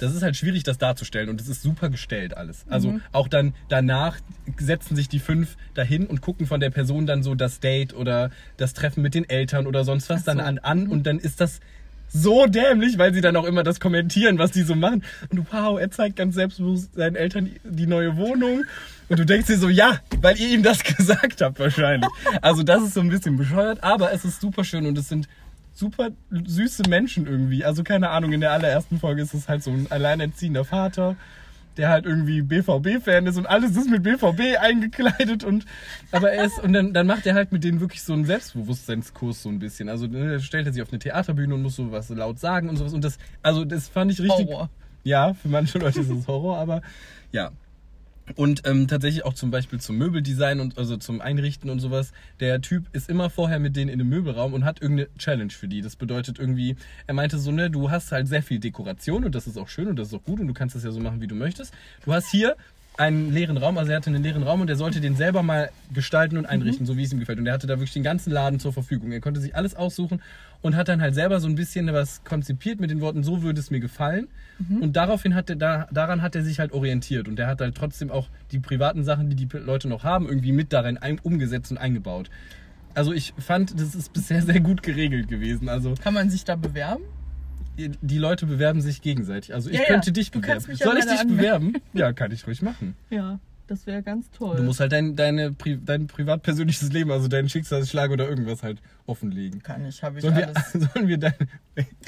das 0.00 0.14
ist 0.14 0.22
halt 0.22 0.36
schwierig, 0.36 0.62
das 0.64 0.78
darzustellen 0.78 1.28
und 1.28 1.40
es 1.40 1.48
ist 1.48 1.62
super 1.62 1.88
gestellt 1.90 2.36
alles. 2.36 2.64
Also 2.68 2.92
Mhm. 2.92 3.00
auch 3.12 3.28
dann 3.28 3.54
danach 3.68 4.18
setzen 4.58 4.96
sich 4.96 5.08
die 5.08 5.18
fünf 5.20 5.56
dahin 5.74 6.06
und 6.06 6.20
gucken 6.20 6.46
von 6.46 6.60
der 6.60 6.70
Person 6.70 7.06
dann 7.06 7.22
so 7.22 7.34
das 7.34 7.60
Date 7.60 7.94
oder 7.94 8.30
das 8.56 8.72
Treffen 8.74 9.02
mit 9.02 9.14
den 9.14 9.28
Eltern 9.28 9.66
oder 9.66 9.84
sonst 9.84 10.08
was 10.10 10.24
so. 10.24 10.32
Mhm. 10.32 10.36
dann 10.38 10.46
an, 10.46 10.58
an 10.58 10.86
und 10.88 11.06
dann 11.06 11.18
ist 11.18 11.40
das 11.40 11.60
so 12.12 12.46
dämlich, 12.46 12.98
weil 12.98 13.14
sie 13.14 13.20
dann 13.20 13.36
auch 13.36 13.44
immer 13.44 13.62
das 13.62 13.78
kommentieren, 13.78 14.36
was 14.38 14.50
die 14.50 14.62
so 14.62 14.74
machen. 14.74 15.04
Und 15.30 15.46
wow, 15.52 15.78
er 15.78 15.92
zeigt 15.92 16.16
ganz 16.16 16.34
selbstbewusst 16.34 16.92
seinen 16.96 17.14
Eltern 17.14 17.44
die- 17.44 17.60
die 17.64 17.86
neue 17.86 18.16
Wohnung. 18.16 18.64
Und 19.08 19.18
du 19.20 19.24
denkst 19.24 19.46
dir 19.46 19.58
so, 19.58 19.68
ja, 19.68 20.00
weil 20.20 20.36
ihr 20.40 20.48
ihm 20.48 20.64
das 20.64 20.82
gesagt 20.96 21.40
habt 21.40 21.60
wahrscheinlich. 21.60 22.10
Also 22.42 22.64
das 22.64 22.82
ist 22.82 22.94
so 22.94 23.00
ein 23.00 23.10
bisschen 23.10 23.36
bescheuert, 23.36 23.84
aber 23.84 24.12
es 24.12 24.24
ist 24.24 24.40
super 24.40 24.64
schön 24.64 24.86
und 24.86 24.98
es 24.98 25.08
sind 25.08 25.28
super 25.80 26.10
süße 26.30 26.84
Menschen 26.88 27.26
irgendwie. 27.26 27.64
Also 27.64 27.82
keine 27.82 28.10
Ahnung, 28.10 28.32
in 28.32 28.40
der 28.40 28.52
allerersten 28.52 29.00
Folge 29.00 29.22
ist 29.22 29.34
es 29.34 29.48
halt 29.48 29.64
so 29.64 29.72
ein 29.72 29.88
alleinerziehender 29.90 30.64
Vater, 30.64 31.16
der 31.76 31.88
halt 31.88 32.04
irgendwie 32.04 32.42
BVB-Fan 32.42 33.26
ist 33.26 33.36
und 33.36 33.46
alles 33.46 33.76
ist 33.76 33.90
mit 33.90 34.02
BVB 34.02 34.60
eingekleidet 34.60 35.42
und 35.42 35.64
aber 36.12 36.30
er 36.30 36.44
ist 36.44 36.62
und 36.62 36.72
dann, 36.72 36.92
dann 36.92 37.06
macht 37.06 37.26
er 37.26 37.34
halt 37.34 37.50
mit 37.50 37.64
denen 37.64 37.80
wirklich 37.80 38.02
so 38.02 38.12
einen 38.12 38.24
Selbstbewusstseinskurs 38.24 39.42
so 39.42 39.48
ein 39.48 39.58
bisschen. 39.58 39.88
Also 39.88 40.06
ne, 40.06 40.38
stellt 40.40 40.66
er 40.66 40.72
sich 40.72 40.82
auf 40.82 40.90
eine 40.90 40.98
Theaterbühne 41.00 41.54
und 41.54 41.62
muss 41.62 41.76
so 41.76 41.90
was 41.90 42.10
laut 42.10 42.38
sagen 42.38 42.68
und 42.68 42.76
sowas 42.76 42.92
und 42.92 43.02
das 43.02 43.18
also 43.42 43.64
das 43.64 43.88
fand 43.88 44.12
ich 44.12 44.20
richtig 44.20 44.46
Horror. 44.46 44.70
ja, 45.02 45.34
für 45.34 45.48
manche 45.48 45.78
Leute 45.78 46.00
ist 46.00 46.10
es 46.10 46.28
Horror, 46.28 46.58
aber 46.58 46.82
ja. 47.32 47.50
Und 48.36 48.62
ähm, 48.66 48.88
tatsächlich 48.88 49.24
auch 49.24 49.34
zum 49.34 49.50
Beispiel 49.50 49.80
zum 49.80 49.96
Möbeldesign 49.96 50.60
und 50.60 50.78
also 50.78 50.96
zum 50.96 51.20
Einrichten 51.20 51.70
und 51.70 51.80
sowas. 51.80 52.12
Der 52.38 52.60
Typ 52.60 52.84
ist 52.92 53.08
immer 53.08 53.30
vorher 53.30 53.58
mit 53.58 53.76
denen 53.76 53.90
in 53.90 54.00
einem 54.00 54.08
Möbelraum 54.08 54.54
und 54.54 54.64
hat 54.64 54.80
irgendeine 54.80 55.08
Challenge 55.18 55.50
für 55.50 55.68
die. 55.68 55.82
Das 55.82 55.96
bedeutet 55.96 56.38
irgendwie, 56.38 56.76
er 57.06 57.14
meinte 57.14 57.38
so, 57.38 57.50
ne, 57.50 57.70
du 57.70 57.90
hast 57.90 58.12
halt 58.12 58.28
sehr 58.28 58.42
viel 58.42 58.58
Dekoration 58.58 59.24
und 59.24 59.34
das 59.34 59.46
ist 59.46 59.56
auch 59.56 59.68
schön 59.68 59.88
und 59.88 59.98
das 59.98 60.08
ist 60.08 60.14
auch 60.14 60.24
gut 60.24 60.40
und 60.40 60.46
du 60.46 60.54
kannst 60.54 60.74
das 60.74 60.84
ja 60.84 60.90
so 60.90 61.00
machen, 61.00 61.20
wie 61.20 61.26
du 61.26 61.34
möchtest. 61.34 61.74
Du 62.04 62.12
hast 62.12 62.30
hier 62.30 62.56
einen 62.96 63.32
leeren 63.32 63.56
Raum, 63.56 63.78
also 63.78 63.90
er 63.90 63.96
hatte 63.96 64.10
einen 64.10 64.22
leeren 64.22 64.42
Raum 64.42 64.60
und 64.60 64.68
er 64.68 64.76
sollte 64.76 65.00
den 65.00 65.16
selber 65.16 65.42
mal 65.42 65.70
gestalten 65.94 66.36
und 66.36 66.44
einrichten, 66.44 66.84
so 66.84 66.96
wie 66.98 67.04
es 67.04 67.12
ihm 67.12 67.18
gefällt. 67.18 67.38
Und 67.38 67.46
er 67.46 67.54
hatte 67.54 67.66
da 67.66 67.74
wirklich 67.78 67.94
den 67.94 68.02
ganzen 68.02 68.30
Laden 68.30 68.60
zur 68.60 68.74
Verfügung. 68.74 69.10
Er 69.12 69.20
konnte 69.20 69.40
sich 69.40 69.56
alles 69.56 69.74
aussuchen 69.74 70.20
und 70.62 70.76
hat 70.76 70.88
dann 70.88 71.00
halt 71.00 71.14
selber 71.14 71.40
so 71.40 71.48
ein 71.48 71.54
bisschen 71.54 71.92
was 71.92 72.22
konzipiert 72.24 72.80
mit 72.80 72.90
den 72.90 73.00
Worten, 73.00 73.22
so 73.22 73.42
würde 73.42 73.60
es 73.60 73.70
mir 73.70 73.80
gefallen. 73.80 74.28
Und 74.80 74.94
daraufhin 74.94 75.34
hat 75.34 75.48
er, 75.48 75.56
da, 75.56 75.88
daran 75.90 76.20
hat 76.20 76.36
er 76.36 76.42
sich 76.44 76.58
halt 76.58 76.72
orientiert 76.72 77.28
und 77.28 77.38
er 77.38 77.46
hat 77.46 77.62
halt 77.62 77.74
trotzdem 77.74 78.10
auch 78.10 78.28
die 78.52 78.58
privaten 78.58 79.04
Sachen, 79.04 79.30
die 79.30 79.36
die 79.46 79.48
Leute 79.56 79.88
noch 79.88 80.04
haben, 80.04 80.26
irgendwie 80.28 80.52
mit 80.52 80.72
darin 80.74 80.98
umgesetzt 81.22 81.70
und 81.70 81.78
eingebaut. 81.78 82.28
Also 82.94 83.12
ich 83.14 83.32
fand, 83.38 83.80
das 83.80 83.94
ist 83.94 84.12
bisher 84.12 84.42
sehr 84.42 84.60
gut 84.60 84.82
geregelt 84.82 85.28
gewesen. 85.28 85.68
Also 85.70 85.94
Kann 85.94 86.12
man 86.12 86.28
sich 86.28 86.44
da 86.44 86.56
bewerben? 86.56 87.04
die 87.78 88.18
Leute 88.18 88.44
bewerben 88.44 88.82
sich 88.82 89.00
gegenseitig. 89.00 89.54
Also 89.54 89.70
ich 89.70 89.76
Ja, 89.76 89.82
ja. 89.82 89.86
könnte 89.88 90.12
dich 90.12 90.30
Du 90.30 90.40
bewerben. 90.42 90.64
ja 90.68 90.76
Soll 90.86 90.98
ich 90.98 91.06
dich 91.06 91.26
bewerben? 91.26 91.72
Ja, 91.94 92.12
kann 92.12 92.30
ich 92.32 92.46
ruhig 92.46 92.60
machen. 92.60 92.94
Ja, 93.08 93.38
das 93.70 93.86
wäre 93.86 94.02
ganz 94.02 94.30
toll. 94.30 94.56
Du 94.56 94.62
musst 94.64 94.80
halt 94.80 94.92
dein, 94.92 95.14
deine, 95.16 95.50
Pri- 95.50 95.78
dein 95.84 96.06
privat-persönliches 96.08 96.92
Leben, 96.92 97.10
also 97.10 97.28
deinen 97.28 97.48
Schicksalsschlag 97.48 98.10
oder 98.10 98.28
irgendwas 98.28 98.62
halt 98.62 98.82
offenlegen. 99.06 99.62
Kann 99.62 99.84
ich, 99.86 100.02
habe 100.02 100.18
ich 100.18 100.22
Sollen 100.22 100.36
wir, 100.36 100.48
alles. 100.48 100.72
sollen 100.92 101.08
wir 101.08 101.18
deine. 101.18 101.36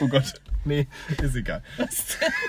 Oh 0.00 0.08
Gott. 0.08 0.34
Nee, 0.64 0.88
ist 1.22 1.34
egal. 1.36 1.62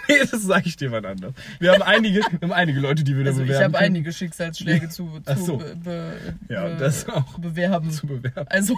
Nee, 0.09 0.15
das 0.29 0.43
sage 0.43 0.67
ich 0.67 0.75
dir 0.75 0.89
mal 0.89 1.05
anders. 1.05 1.33
Wir 1.59 1.71
haben 1.71 1.81
einige, 1.83 2.19
wir 2.19 2.39
haben 2.41 2.51
einige 2.51 2.79
Leute, 2.79 3.03
die 3.03 3.15
wir 3.15 3.23
da 3.23 3.29
Also 3.29 3.41
ich 3.41 3.47
bewerben. 3.47 3.63
habe 3.65 3.73
können, 3.83 3.95
einige 3.95 4.11
Schicksalsschläge 4.11 4.89
zu, 4.89 5.21
Ach 5.25 5.35
zu 5.37 5.45
so. 5.45 5.57
be, 5.57 5.75
be, 5.75 6.13
Ja, 6.49 6.67
be, 6.67 6.75
das 6.77 7.07
auch. 7.07 7.39
bewerben. 7.39 7.89
zu 7.91 8.05
bewerben. 8.07 8.47
Also, 8.49 8.75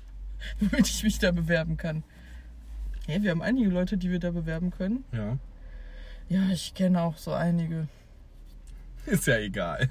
womit 0.60 0.88
ich 0.88 1.02
mich 1.04 1.18
da 1.18 1.30
bewerben 1.32 1.76
kann. 1.76 2.02
Ja, 3.06 3.22
wir 3.22 3.30
haben 3.32 3.42
einige 3.42 3.68
Leute, 3.68 3.96
die 3.98 4.10
wir 4.10 4.18
da 4.20 4.30
bewerben 4.30 4.70
können. 4.70 5.04
Ja. 5.12 5.36
Ja, 6.30 6.48
ich 6.50 6.74
kenne 6.74 7.02
auch 7.02 7.18
so 7.18 7.32
einige. 7.32 7.86
Ist 9.06 9.26
ja 9.26 9.38
egal. 9.38 9.88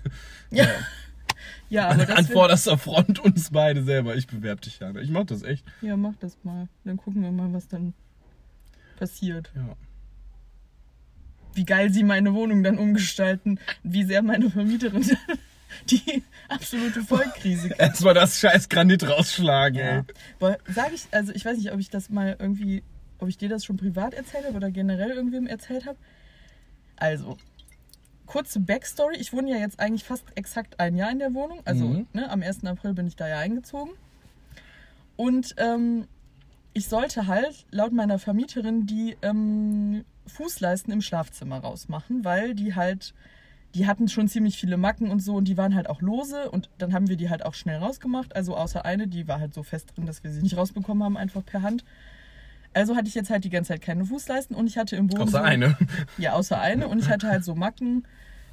Ja, 0.52 0.68
ja 1.70 1.90
aber 1.90 2.06
das 2.06 2.18
An 2.18 2.26
vorderster 2.26 2.78
Front 2.78 3.20
uns 3.20 3.52
beide 3.52 3.84
selber. 3.84 4.16
Ich 4.16 4.28
bewerbe 4.28 4.62
dich 4.62 4.80
ja. 4.80 4.94
Ich 4.96 5.10
mach 5.10 5.26
das 5.26 5.44
echt. 5.44 5.66
Ja, 5.82 5.98
mach 5.98 6.16
das 6.20 6.38
mal. 6.44 6.68
Dann 6.84 6.98
gucken 6.98 7.22
wir 7.22 7.32
mal, 7.32 7.52
was 7.54 7.68
dann 7.68 7.94
passiert. 8.98 9.52
Ja. 9.56 9.76
Wie 11.54 11.66
geil 11.66 11.92
sie 11.94 12.04
meine 12.04 12.34
Wohnung 12.34 12.64
dann 12.64 12.78
umgestalten. 12.78 13.60
Wie 13.84 14.04
sehr 14.04 14.24
meine 14.24 14.50
Vermieterin 14.50 15.06
die 15.90 16.24
absolute 16.50 17.02
Vollkrise 17.02 17.70
kriegt. 17.70 17.80
Erstmal 17.80 18.14
das 18.16 18.40
scheiß 18.40 18.70
Granit 18.70 19.08
rausschlagen, 19.08 19.78
Ja. 19.78 19.98
ey. 19.98 20.04
Aber 20.40 20.58
sag 20.68 20.94
ich, 20.94 21.06
also 21.12 21.32
ich 21.34 21.46
weiß 21.46 21.58
nicht, 21.58 21.72
ob 21.72 21.80
ich 21.80 21.90
das 21.90 22.10
mal 22.10 22.36
irgendwie 22.40 22.84
ob 23.24 23.30
ich 23.30 23.38
dir 23.38 23.50
das 23.50 23.64
schon 23.64 23.78
privat 23.78 24.14
erzählt 24.14 24.46
habe 24.46 24.58
oder 24.58 24.70
generell 24.70 25.12
irgendwem 25.12 25.48
erzählt 25.48 25.86
habe. 25.86 25.98
Also, 26.98 27.38
kurze 28.26 28.60
Backstory. 28.60 29.18
Ich 29.18 29.34
wohne 29.34 29.52
ja 29.52 29.58
jetzt 29.58 29.80
eigentlich 29.80 30.04
fast 30.04 30.24
exakt 30.36 30.80
ein 30.80 30.96
Jahr 30.96 31.12
in 31.12 31.20
der 31.20 31.34
Wohnung. 31.34 31.60
Also 31.66 31.86
Mhm. 31.86 32.08
ne, 32.14 32.30
am 32.30 32.42
1. 32.42 32.66
April 32.66 32.94
bin 32.94 33.08
ich 33.08 33.16
da 33.16 33.28
ja 33.28 33.40
eingezogen. 33.40 33.92
Und 35.16 35.56
ähm, 35.58 36.08
ich 36.74 36.88
sollte 36.88 37.28
halt 37.28 37.66
laut 37.72 37.94
meiner 37.94 38.18
Vermieterin 38.20 38.86
die 38.88 39.16
ähm, 39.22 40.06
Fußleisten 40.28 40.92
im 40.92 41.02
Schlafzimmer 41.02 41.60
rausmachen, 41.60 42.26
weil 42.26 42.56
die 42.56 42.74
halt, 42.76 43.14
die 43.76 43.86
hatten 43.86 44.08
schon 44.08 44.28
ziemlich 44.28 44.58
viele 44.58 44.78
Macken 44.78 45.12
und 45.12 45.20
so 45.20 45.36
und 45.36 45.48
die 45.48 45.58
waren 45.58 45.76
halt 45.76 45.88
auch 45.90 46.02
lose 46.02 46.50
und 46.50 46.70
dann 46.80 46.94
haben 46.94 47.10
wir 47.10 47.18
die 47.18 47.30
halt 47.30 47.46
auch 47.46 47.54
schnell 47.54 47.78
rausgemacht. 47.78 48.36
Also 48.36 48.56
außer 48.56 48.86
eine, 48.86 49.08
die 49.08 49.28
war 49.28 49.40
halt 49.40 49.54
so 49.54 49.62
fest 49.64 49.94
drin, 49.96 50.06
dass 50.08 50.24
wir 50.24 50.32
sie 50.32 50.42
nicht 50.42 50.58
rausbekommen 50.58 51.04
haben, 51.04 51.18
einfach 51.18 51.46
per 51.46 51.62
Hand. 51.62 51.84
Also 52.74 52.96
hatte 52.96 53.08
ich 53.08 53.16
jetzt 53.16 53.30
halt 53.30 53.44
die 53.44 53.50
ganze 53.50 53.70
Zeit 53.70 53.82
keine 53.82 54.06
Fußleisten 54.06 54.56
und 54.56 54.68
ich 54.68 54.78
hatte 54.78 54.96
im 54.96 55.08
Boden. 55.08 55.24
Außer 55.24 55.32
so, 55.32 55.44
eine. 55.44 55.78
Ja, 56.18 56.34
außer 56.34 56.60
eine. 56.60 56.88
Und 56.88 57.00
ich 57.00 57.10
hatte 57.10 57.28
halt 57.28 57.44
so 57.44 57.56
Macken 57.56 58.06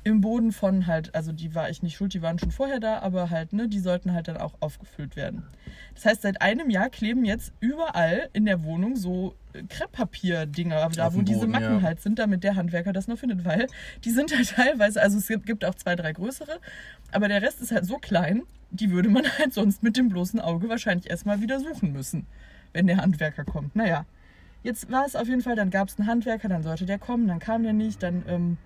im 0.02 0.22
Boden 0.22 0.50
von 0.52 0.86
halt, 0.86 1.14
also 1.14 1.30
die 1.30 1.54
war 1.54 1.68
ich 1.68 1.82
nicht 1.82 1.94
schuld, 1.96 2.14
die 2.14 2.22
waren 2.22 2.38
schon 2.38 2.50
vorher 2.50 2.80
da, 2.80 3.00
aber 3.00 3.28
halt, 3.28 3.52
ne, 3.52 3.68
die 3.68 3.80
sollten 3.80 4.14
halt 4.14 4.28
dann 4.28 4.38
auch 4.38 4.54
aufgefüllt 4.60 5.14
werden. 5.14 5.42
Das 5.94 6.06
heißt, 6.06 6.22
seit 6.22 6.40
einem 6.40 6.70
Jahr 6.70 6.88
kleben 6.88 7.24
jetzt 7.26 7.52
überall 7.60 8.30
in 8.32 8.46
der 8.46 8.64
Wohnung 8.64 8.96
so 8.96 9.34
äh, 9.52 9.62
Krepppapier-Dinger, 10.10 10.88
da 10.96 11.12
wo 11.12 11.18
dem 11.18 11.24
diese 11.26 11.40
Boden, 11.40 11.52
Macken 11.52 11.74
ja. 11.76 11.82
halt 11.82 12.00
sind, 12.00 12.18
damit 12.18 12.44
der 12.44 12.56
Handwerker 12.56 12.94
das 12.94 13.08
noch 13.08 13.18
findet, 13.18 13.44
weil 13.44 13.66
die 14.04 14.10
sind 14.10 14.34
halt 14.34 14.48
teilweise, 14.56 15.02
also 15.02 15.18
es 15.18 15.28
gibt- 15.28 15.44
gibt 15.46 15.64
auch 15.64 15.74
zwei, 15.74 15.96
drei 15.96 16.12
größere, 16.12 16.60
aber 17.12 17.28
der 17.28 17.42
Rest 17.42 17.60
ist 17.60 17.70
halt 17.72 17.84
so 17.84 17.98
klein, 17.98 18.42
die 18.70 18.90
würde 18.90 19.10
man 19.10 19.24
halt 19.38 19.52
sonst 19.52 19.82
mit 19.82 19.96
dem 19.98 20.08
bloßen 20.08 20.40
Auge 20.40 20.68
wahrscheinlich 20.70 21.10
erstmal 21.10 21.42
wieder 21.42 21.60
suchen 21.60 21.92
müssen, 21.92 22.26
wenn 22.72 22.86
der 22.86 22.98
Handwerker 22.98 23.44
kommt. 23.44 23.74
Naja, 23.76 24.04
jetzt 24.62 24.90
war 24.90 25.06
es 25.06 25.16
auf 25.16 25.28
jeden 25.28 25.42
Fall, 25.42 25.56
dann 25.56 25.70
gab 25.70 25.88
es 25.88 25.98
einen 25.98 26.08
Handwerker, 26.08 26.48
dann 26.48 26.62
sollte 26.62 26.86
der 26.86 26.98
kommen, 26.98 27.28
dann 27.28 27.38
kam 27.38 27.62
der 27.62 27.72
nicht, 27.72 28.02
dann 28.02 28.24
ähm, 28.28 28.58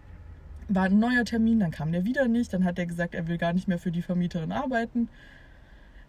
war 0.68 0.84
ein 0.84 0.98
neuer 0.98 1.24
Termin, 1.24 1.60
dann 1.60 1.70
kam 1.70 1.92
der 1.92 2.04
wieder 2.04 2.28
nicht, 2.28 2.52
dann 2.52 2.64
hat 2.64 2.78
er 2.78 2.86
gesagt, 2.86 3.14
er 3.14 3.28
will 3.28 3.38
gar 3.38 3.52
nicht 3.52 3.68
mehr 3.68 3.78
für 3.78 3.92
die 3.92 4.02
Vermieterin 4.02 4.52
arbeiten. 4.52 5.08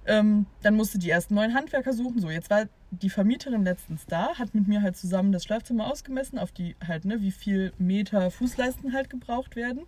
Ähm, 0.08 0.46
dann 0.62 0.76
musste 0.76 1.00
die 1.00 1.10
ersten 1.10 1.34
neuen 1.34 1.56
Handwerker 1.56 1.92
suchen. 1.92 2.20
So, 2.20 2.30
jetzt 2.30 2.50
war 2.50 2.66
die 2.92 3.10
Vermieterin 3.10 3.64
letztens 3.64 4.06
da, 4.06 4.36
hat 4.38 4.54
mit 4.54 4.68
mir 4.68 4.82
halt 4.82 4.96
zusammen 4.96 5.32
das 5.32 5.44
Schlafzimmer 5.44 5.92
ausgemessen, 5.92 6.38
auf 6.38 6.52
die 6.52 6.76
halt, 6.86 7.06
ne, 7.06 7.22
wie 7.22 7.32
viel 7.32 7.74
Meter 7.80 8.30
Fußleisten 8.30 8.94
halt 8.94 9.10
gebraucht 9.10 9.56
werden. 9.56 9.82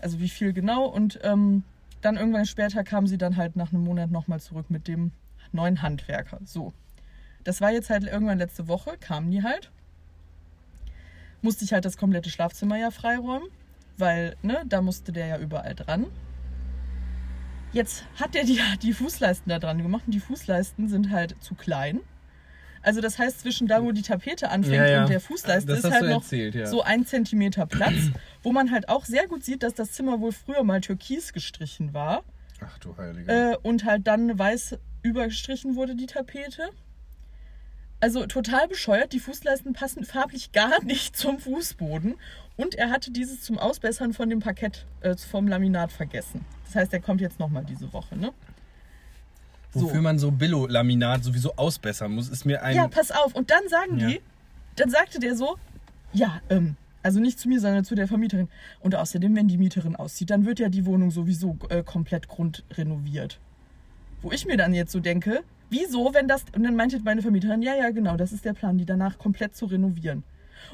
Also 0.00 0.18
wie 0.18 0.28
viel 0.28 0.52
genau. 0.52 0.86
Und 0.86 1.20
ähm, 1.22 1.62
dann 2.00 2.16
irgendwann 2.16 2.46
später 2.46 2.82
kam 2.82 3.06
sie 3.06 3.16
dann 3.16 3.36
halt 3.36 3.54
nach 3.54 3.72
einem 3.72 3.84
Monat 3.84 4.10
nochmal 4.10 4.40
zurück 4.40 4.66
mit 4.68 4.88
dem 4.88 5.12
neuen 5.52 5.82
Handwerker. 5.82 6.40
So. 6.44 6.72
Das 7.44 7.60
war 7.60 7.70
jetzt 7.72 7.90
halt 7.90 8.04
irgendwann 8.04 8.38
letzte 8.38 8.68
Woche, 8.68 8.96
kamen 9.00 9.30
die 9.30 9.42
halt. 9.42 9.70
Musste 11.40 11.64
ich 11.64 11.72
halt 11.72 11.84
das 11.84 11.96
komplette 11.96 12.30
Schlafzimmer 12.30 12.76
ja 12.76 12.90
freiräumen, 12.90 13.48
weil, 13.98 14.36
ne, 14.42 14.62
da 14.66 14.80
musste 14.80 15.12
der 15.12 15.26
ja 15.26 15.38
überall 15.38 15.74
dran. 15.74 16.06
Jetzt 17.72 18.04
hat 18.20 18.34
der 18.34 18.44
die, 18.44 18.60
die 18.82 18.92
Fußleisten 18.92 19.48
da 19.48 19.58
dran 19.58 19.82
gemacht 19.82 20.04
und 20.06 20.12
die 20.12 20.20
Fußleisten 20.20 20.88
sind 20.88 21.10
halt 21.10 21.36
zu 21.42 21.54
klein. 21.54 22.00
Also 22.82 23.00
das 23.00 23.18
heißt, 23.18 23.40
zwischen 23.40 23.68
da, 23.68 23.82
wo 23.82 23.92
die 23.92 24.02
Tapete 24.02 24.50
anfängt 24.50 24.74
Ja, 24.76 24.86
ja. 24.86 25.02
und 25.02 25.08
der 25.10 25.20
Fußleiste 25.20 25.68
Das 25.68 25.84
ist 25.84 25.90
halt 25.92 26.02
noch 26.02 26.22
erzählt, 26.22 26.54
ja. 26.56 26.66
so 26.66 26.82
ein 26.82 27.06
Zentimeter 27.06 27.64
Platz, 27.66 28.10
wo 28.42 28.52
man 28.52 28.72
halt 28.72 28.88
auch 28.88 29.04
sehr 29.04 29.28
gut 29.28 29.44
sieht, 29.44 29.62
dass 29.62 29.74
das 29.74 29.92
Zimmer 29.92 30.20
wohl 30.20 30.32
früher 30.32 30.64
mal 30.64 30.80
türkis 30.80 31.32
gestrichen 31.32 31.94
war 31.94 32.24
Ach 32.60 32.78
du 32.78 32.96
Heiliger. 32.96 33.52
äh, 33.52 33.56
und 33.62 33.84
halt 33.84 34.06
dann 34.08 34.36
weiß 34.36 34.78
übergestrichen 35.02 35.76
wurde 35.76 35.94
die 35.94 36.06
Tapete. 36.06 36.70
Also 38.02 38.26
total 38.26 38.66
bescheuert, 38.66 39.12
die 39.12 39.20
Fußleisten 39.20 39.74
passen 39.74 40.04
farblich 40.04 40.50
gar 40.50 40.82
nicht 40.84 41.16
zum 41.16 41.38
Fußboden 41.38 42.16
und 42.56 42.74
er 42.74 42.90
hatte 42.90 43.12
dieses 43.12 43.42
zum 43.42 43.58
Ausbessern 43.58 44.12
von 44.12 44.28
dem 44.28 44.40
Parkett, 44.40 44.86
äh, 45.02 45.16
vom 45.16 45.46
Laminat 45.46 45.92
vergessen. 45.92 46.44
Das 46.66 46.74
heißt, 46.74 46.92
er 46.92 47.00
kommt 47.00 47.20
jetzt 47.20 47.38
nochmal 47.38 47.64
diese 47.64 47.92
Woche, 47.92 48.16
ne? 48.16 48.32
so. 49.72 49.82
Wofür 49.82 50.00
man 50.02 50.18
so 50.18 50.30
Billo-Laminat 50.30 51.22
sowieso 51.22 51.54
ausbessern 51.56 52.12
muss, 52.12 52.28
ist 52.28 52.44
mir 52.44 52.62
ein. 52.62 52.74
Ja, 52.74 52.88
pass 52.88 53.10
auf. 53.10 53.34
Und 53.34 53.50
dann 53.50 53.68
sagen 53.68 53.98
Ja. 53.98 54.08
die, 54.08 54.20
dann 54.76 54.90
sagte 54.90 55.18
der 55.18 55.36
so, 55.36 55.56
ja, 56.12 56.40
ähm, 56.50 56.76
also 57.02 57.20
nicht 57.20 57.38
zu 57.38 57.48
mir, 57.48 57.60
sondern 57.60 57.84
zu 57.84 57.94
der 57.94 58.08
Vermieterin. 58.08 58.48
Und 58.80 58.94
außerdem, 58.94 59.34
wenn 59.34 59.48
die 59.48 59.58
Mieterin 59.58 59.96
auszieht, 59.96 60.30
dann 60.30 60.44
wird 60.44 60.58
ja 60.58 60.68
die 60.68 60.86
Wohnung 60.86 61.10
sowieso 61.10 61.56
äh, 61.68 61.82
komplett 61.82 62.28
grundrenoviert. 62.28 63.38
Wo 64.20 64.30
ich 64.30 64.46
mir 64.46 64.56
dann 64.56 64.74
jetzt 64.74 64.92
so 64.92 65.00
denke, 65.00 65.42
wieso, 65.72 66.14
wenn 66.14 66.28
das. 66.28 66.44
Und 66.54 66.62
dann 66.62 66.76
meinte 66.76 67.00
meine 67.00 67.22
Vermieterin, 67.22 67.62
ja, 67.62 67.74
ja, 67.74 67.90
genau, 67.90 68.16
das 68.16 68.32
ist 68.32 68.44
der 68.44 68.52
Plan, 68.52 68.78
die 68.78 68.86
danach 68.86 69.18
komplett 69.18 69.56
zu 69.56 69.66
renovieren. 69.66 70.22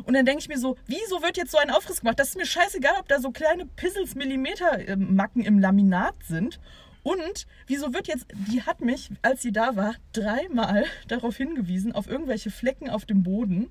Und 0.04 0.14
dann 0.14 0.26
denke 0.26 0.42
ich 0.42 0.48
mir 0.48 0.58
so, 0.58 0.76
wieso 0.86 1.22
wird 1.22 1.36
jetzt 1.36 1.50
so 1.50 1.58
ein 1.58 1.70
Aufriss 1.70 2.00
gemacht? 2.00 2.18
Das 2.18 2.28
ist 2.28 2.36
mir 2.36 2.46
scheißegal, 2.46 2.94
ob 3.00 3.08
da 3.08 3.20
so 3.20 3.30
kleine 3.30 3.66
Pissels 3.66 4.14
Millimeter 4.14 4.86
ähm, 4.86 5.18
im 5.34 5.58
Laminat 5.58 6.14
sind. 6.24 6.60
Und 7.02 7.46
wieso 7.66 7.94
wird 7.94 8.06
jetzt, 8.06 8.26
die 8.52 8.62
hat 8.62 8.80
mich, 8.80 9.10
als 9.22 9.40
sie 9.40 9.52
da 9.52 9.76
war, 9.76 9.94
dreimal 10.12 10.84
darauf 11.08 11.36
hingewiesen, 11.36 11.92
auf 11.92 12.06
irgendwelche 12.06 12.50
Flecken 12.50 12.90
auf 12.90 13.06
dem 13.06 13.22
Boden, 13.22 13.70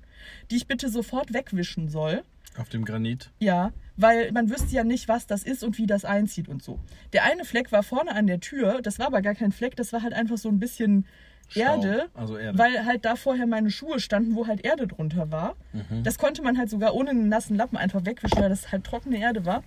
die 0.50 0.56
ich 0.56 0.66
bitte 0.66 0.88
sofort 0.88 1.32
wegwischen 1.32 1.88
soll. 1.88 2.22
Auf 2.58 2.68
dem 2.68 2.84
Granit. 2.84 3.30
Ja, 3.38 3.72
weil 3.96 4.32
man 4.32 4.50
wüsste 4.50 4.74
ja 4.74 4.84
nicht, 4.84 5.08
was 5.08 5.26
das 5.26 5.42
ist 5.44 5.62
und 5.62 5.78
wie 5.78 5.86
das 5.86 6.04
einzieht 6.04 6.48
und 6.48 6.62
so. 6.62 6.78
Der 7.12 7.24
eine 7.24 7.44
Fleck 7.44 7.72
war 7.72 7.82
vorne 7.82 8.14
an 8.14 8.26
der 8.26 8.40
Tür, 8.40 8.80
das 8.82 8.98
war 8.98 9.06
aber 9.06 9.22
gar 9.22 9.34
kein 9.34 9.52
Fleck, 9.52 9.76
das 9.76 9.92
war 9.92 10.02
halt 10.02 10.12
einfach 10.12 10.38
so 10.38 10.48
ein 10.48 10.58
bisschen 10.58 11.06
Erde, 11.54 12.08
also 12.14 12.36
Erde. 12.36 12.58
weil 12.58 12.84
halt 12.84 13.04
da 13.04 13.16
vorher 13.16 13.46
meine 13.46 13.70
Schuhe 13.70 14.00
standen, 14.00 14.34
wo 14.34 14.46
halt 14.46 14.64
Erde 14.64 14.86
drunter 14.86 15.30
war. 15.30 15.56
Mhm. 15.72 16.02
Das 16.02 16.18
konnte 16.18 16.42
man 16.42 16.58
halt 16.58 16.68
sogar 16.68 16.94
ohne 16.94 17.10
einen 17.10 17.28
nassen 17.28 17.56
Lappen 17.56 17.78
einfach 17.78 18.04
wegwischen, 18.04 18.38
weil 18.38 18.50
das 18.50 18.70
halt 18.70 18.84
trockene 18.84 19.18
Erde 19.18 19.46
war. 19.46 19.62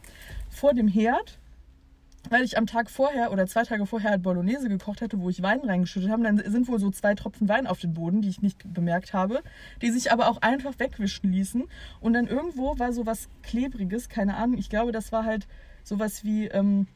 Vor 0.49 0.73
dem 0.73 0.87
Herd, 0.87 1.39
weil 2.29 2.43
ich 2.43 2.57
am 2.57 2.67
Tag 2.67 2.89
vorher 2.89 3.31
oder 3.31 3.47
zwei 3.47 3.63
Tage 3.63 3.85
vorher 3.85 4.11
halt 4.11 4.23
Bolognese 4.23 4.69
gekocht 4.69 5.01
hatte, 5.01 5.19
wo 5.19 5.29
ich 5.29 5.41
Wein 5.41 5.61
reingeschüttet 5.61 6.09
habe, 6.09 6.23
dann 6.23 6.37
sind 6.37 6.67
wohl 6.67 6.79
so 6.79 6.91
zwei 6.91 7.15
Tropfen 7.15 7.49
Wein 7.49 7.67
auf 7.67 7.79
den 7.79 7.93
Boden, 7.93 8.21
die 8.21 8.29
ich 8.29 8.41
nicht 8.41 8.73
bemerkt 8.73 9.13
habe, 9.13 9.41
die 9.81 9.91
sich 9.91 10.11
aber 10.11 10.29
auch 10.29 10.37
einfach 10.41 10.77
wegwischen 10.77 11.31
ließen. 11.31 11.63
Und 11.99 12.13
dann 12.13 12.27
irgendwo 12.27 12.77
war 12.77 12.93
so 12.93 13.05
was 13.05 13.27
Klebriges, 13.43 14.07
keine 14.07 14.35
Ahnung, 14.35 14.57
ich 14.57 14.69
glaube, 14.69 14.91
das 14.91 15.11
war 15.11 15.25
halt 15.25 15.47
sowas 15.83 16.23
wie, 16.23 16.47
ähm, 16.47 16.87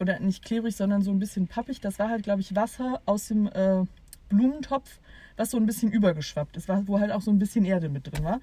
oder 0.00 0.18
nicht 0.18 0.44
klebrig, 0.44 0.76
sondern 0.76 1.02
so 1.02 1.10
ein 1.10 1.18
bisschen 1.18 1.46
pappig. 1.46 1.80
Das 1.80 1.98
war 1.98 2.10
halt, 2.10 2.24
glaube 2.24 2.40
ich, 2.40 2.54
Wasser 2.56 3.00
aus 3.06 3.28
dem 3.28 3.46
äh, 3.46 3.84
Blumentopf, 4.28 4.98
was 5.36 5.50
so 5.50 5.56
ein 5.56 5.66
bisschen 5.66 5.92
übergeschwappt 5.92 6.56
ist, 6.56 6.68
wo 6.68 6.98
halt 6.98 7.12
auch 7.12 7.22
so 7.22 7.30
ein 7.30 7.38
bisschen 7.38 7.64
Erde 7.64 7.88
mit 7.88 8.06
drin 8.06 8.24
war. 8.24 8.40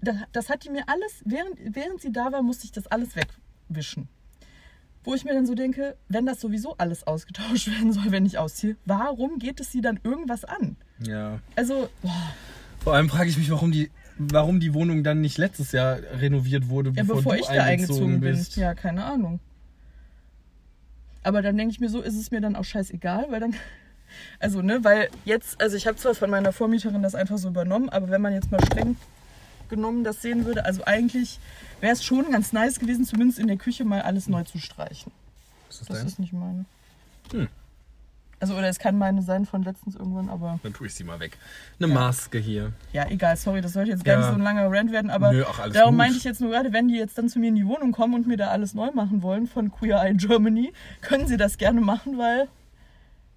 Das, 0.00 0.16
das 0.32 0.50
hat 0.50 0.64
die 0.64 0.70
mir 0.70 0.84
alles, 0.88 1.22
während, 1.24 1.58
während 1.74 2.00
sie 2.00 2.12
da 2.12 2.32
war, 2.32 2.42
musste 2.42 2.64
ich 2.64 2.72
das 2.72 2.86
alles 2.86 3.10
wegwischen. 3.16 4.08
Wo 5.06 5.14
ich 5.14 5.24
mir 5.24 5.34
dann 5.34 5.46
so 5.46 5.54
denke, 5.54 5.96
wenn 6.08 6.26
das 6.26 6.40
sowieso 6.40 6.74
alles 6.78 7.06
ausgetauscht 7.06 7.68
werden 7.78 7.92
soll, 7.92 8.10
wenn 8.10 8.26
ich 8.26 8.38
ausziehe, 8.38 8.76
warum 8.84 9.38
geht 9.38 9.60
es 9.60 9.70
sie 9.70 9.80
dann 9.80 10.00
irgendwas 10.02 10.44
an? 10.44 10.76
Ja. 10.98 11.38
Also, 11.54 11.88
boah, 12.02 12.34
Vor 12.80 12.94
allem 12.94 13.08
frage 13.08 13.30
ich 13.30 13.38
mich, 13.38 13.48
warum 13.50 13.70
die, 13.70 13.90
warum 14.18 14.58
die 14.58 14.74
Wohnung 14.74 15.04
dann 15.04 15.20
nicht 15.20 15.38
letztes 15.38 15.70
Jahr 15.70 16.00
renoviert 16.20 16.68
wurde, 16.68 16.90
ja, 16.90 17.02
bevor, 17.02 17.16
bevor 17.16 17.34
du 17.34 17.38
ich 17.38 17.46
da 17.46 17.62
eingezogen 17.62 18.20
bin. 18.20 18.32
bist. 18.32 18.56
Ja, 18.56 18.74
keine 18.74 19.04
Ahnung. 19.04 19.38
Aber 21.22 21.40
dann 21.40 21.56
denke 21.56 21.70
ich 21.70 21.78
mir 21.78 21.88
so, 21.88 22.00
ist 22.02 22.16
es 22.16 22.32
mir 22.32 22.40
dann 22.40 22.56
auch 22.56 22.64
scheißegal, 22.64 23.26
weil 23.30 23.40
dann. 23.40 23.54
Also, 24.38 24.62
ne, 24.62 24.84
weil 24.84 25.08
jetzt, 25.24 25.60
also 25.60 25.76
ich 25.76 25.88
habe 25.88 25.96
zwar 25.96 26.14
von 26.14 26.30
meiner 26.30 26.52
Vormieterin 26.52 27.02
das 27.02 27.16
einfach 27.16 27.38
so 27.38 27.48
übernommen, 27.48 27.88
aber 27.88 28.08
wenn 28.08 28.22
man 28.22 28.32
jetzt 28.32 28.52
mal 28.52 28.64
streng 28.64 28.96
genommen 29.68 30.04
das 30.04 30.22
sehen 30.22 30.44
würde, 30.44 30.64
also 30.64 30.84
eigentlich 30.84 31.40
wäre 31.80 31.92
es 31.92 32.04
schon 32.04 32.30
ganz 32.30 32.52
nice 32.52 32.78
gewesen, 32.78 33.04
zumindest 33.04 33.38
in 33.38 33.46
der 33.48 33.56
Küche 33.56 33.84
mal 33.84 34.02
alles 34.02 34.28
neu 34.28 34.44
zu 34.44 34.58
streichen. 34.58 35.12
Ist 35.68 35.80
Das 35.82 35.88
dein? 35.98 36.06
ist 36.06 36.18
nicht 36.18 36.32
meine. 36.32 36.64
Hm. 37.32 37.48
Also, 38.38 38.54
oder 38.54 38.68
es 38.68 38.78
kann 38.78 38.98
meine 38.98 39.22
sein 39.22 39.46
von 39.46 39.62
letztens 39.62 39.94
irgendwann, 39.96 40.28
aber 40.28 40.60
Dann 40.62 40.74
tue 40.74 40.88
ich 40.88 40.94
sie 40.94 41.04
mal 41.04 41.18
weg. 41.20 41.38
Eine 41.80 41.90
Maske 41.90 42.38
hier. 42.38 42.72
ja, 42.92 43.08
egal, 43.08 43.34
sorry, 43.38 43.62
das 43.62 43.72
sollte 43.72 43.90
jetzt 43.92 44.04
gar 44.04 44.12
Ja. 44.16 44.18
nicht 44.20 44.28
so 44.28 44.34
ein 44.34 44.42
langer 44.42 44.70
Rant 44.70 44.92
werden, 44.92 45.10
aber 45.10 45.32
Nö, 45.32 45.42
ach, 45.48 45.58
alles 45.58 45.72
darum 45.74 45.92
gut. 45.94 45.98
meinte 45.98 46.18
ich 46.18 46.24
jetzt 46.24 46.42
nur 46.42 46.50
gerade, 46.50 46.70
wenn 46.74 46.88
die 46.88 46.96
jetzt 46.96 47.16
dann 47.16 47.30
zu 47.30 47.38
mir 47.38 47.48
in 47.48 47.54
die 47.54 47.66
Wohnung 47.66 47.92
kommen 47.92 48.12
und 48.14 48.26
mir 48.26 48.36
da 48.36 48.48
alles 48.48 48.74
neu 48.74 48.90
machen 48.92 49.22
wollen 49.22 49.46
von 49.46 49.72
Queer 49.72 50.02
Eye 50.02 50.12
Germany, 50.14 50.74
können 51.00 51.26
sie 51.26 51.38
das 51.38 51.56
gerne 51.56 51.80
machen, 51.80 52.18
weil 52.18 52.48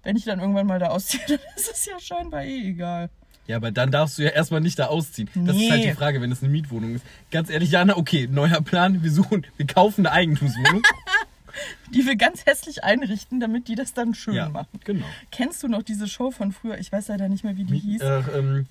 wenn 0.02 0.16
ich 0.16 0.24
dann 0.26 0.38
irgendwann 0.38 0.66
mal 0.66 0.78
da 0.78 0.88
ausziehe, 0.88 1.22
dann 1.28 1.38
ist 1.56 1.70
es 1.72 1.86
ja 1.86 1.98
scheinbar 1.98 2.42
eh 2.44 2.68
egal. 2.68 3.08
Ja, 3.50 3.56
aber 3.56 3.72
dann 3.72 3.90
darfst 3.90 4.16
du 4.16 4.22
ja 4.22 4.28
erstmal 4.30 4.60
nicht 4.60 4.78
da 4.78 4.86
ausziehen. 4.86 5.28
Das 5.34 5.56
ist 5.56 5.70
halt 5.70 5.80
Nee. 5.80 5.88
die 5.88 5.94
Frage, 5.94 6.20
wenn 6.20 6.30
es 6.30 6.40
eine 6.40 6.52
Mietwohnung 6.52 6.94
ist. 6.94 7.04
Ganz 7.32 7.50
ehrlich, 7.50 7.72
Jana, 7.72 7.96
okay, 7.96 8.28
neuer 8.30 8.60
Plan, 8.60 9.02
wir 9.02 9.10
suchen, 9.10 9.44
wir 9.56 9.66
kaufen 9.66 10.06
eine 10.06 10.14
Eigentumswohnung. 10.14 10.82
Die 11.92 12.06
wir 12.06 12.14
ganz 12.14 12.46
hässlich 12.46 12.84
einrichten, 12.84 13.40
damit 13.40 13.66
die 13.66 13.74
das 13.74 13.92
dann 13.92 14.14
schön 14.14 14.34
ja, 14.34 14.48
machen. 14.48 14.78
genau. 14.84 15.04
Kennst 15.32 15.64
du 15.64 15.68
noch 15.68 15.82
diese 15.82 16.06
Show 16.06 16.30
von 16.30 16.52
früher? 16.52 16.78
Ich 16.78 16.92
weiß 16.92 17.08
leider 17.08 17.28
nicht 17.28 17.42
mehr, 17.42 17.56
wie 17.56 17.64
die 17.64 17.76
hieß. 17.76 18.00
Äh, 18.02 18.22
ähm, 18.38 18.66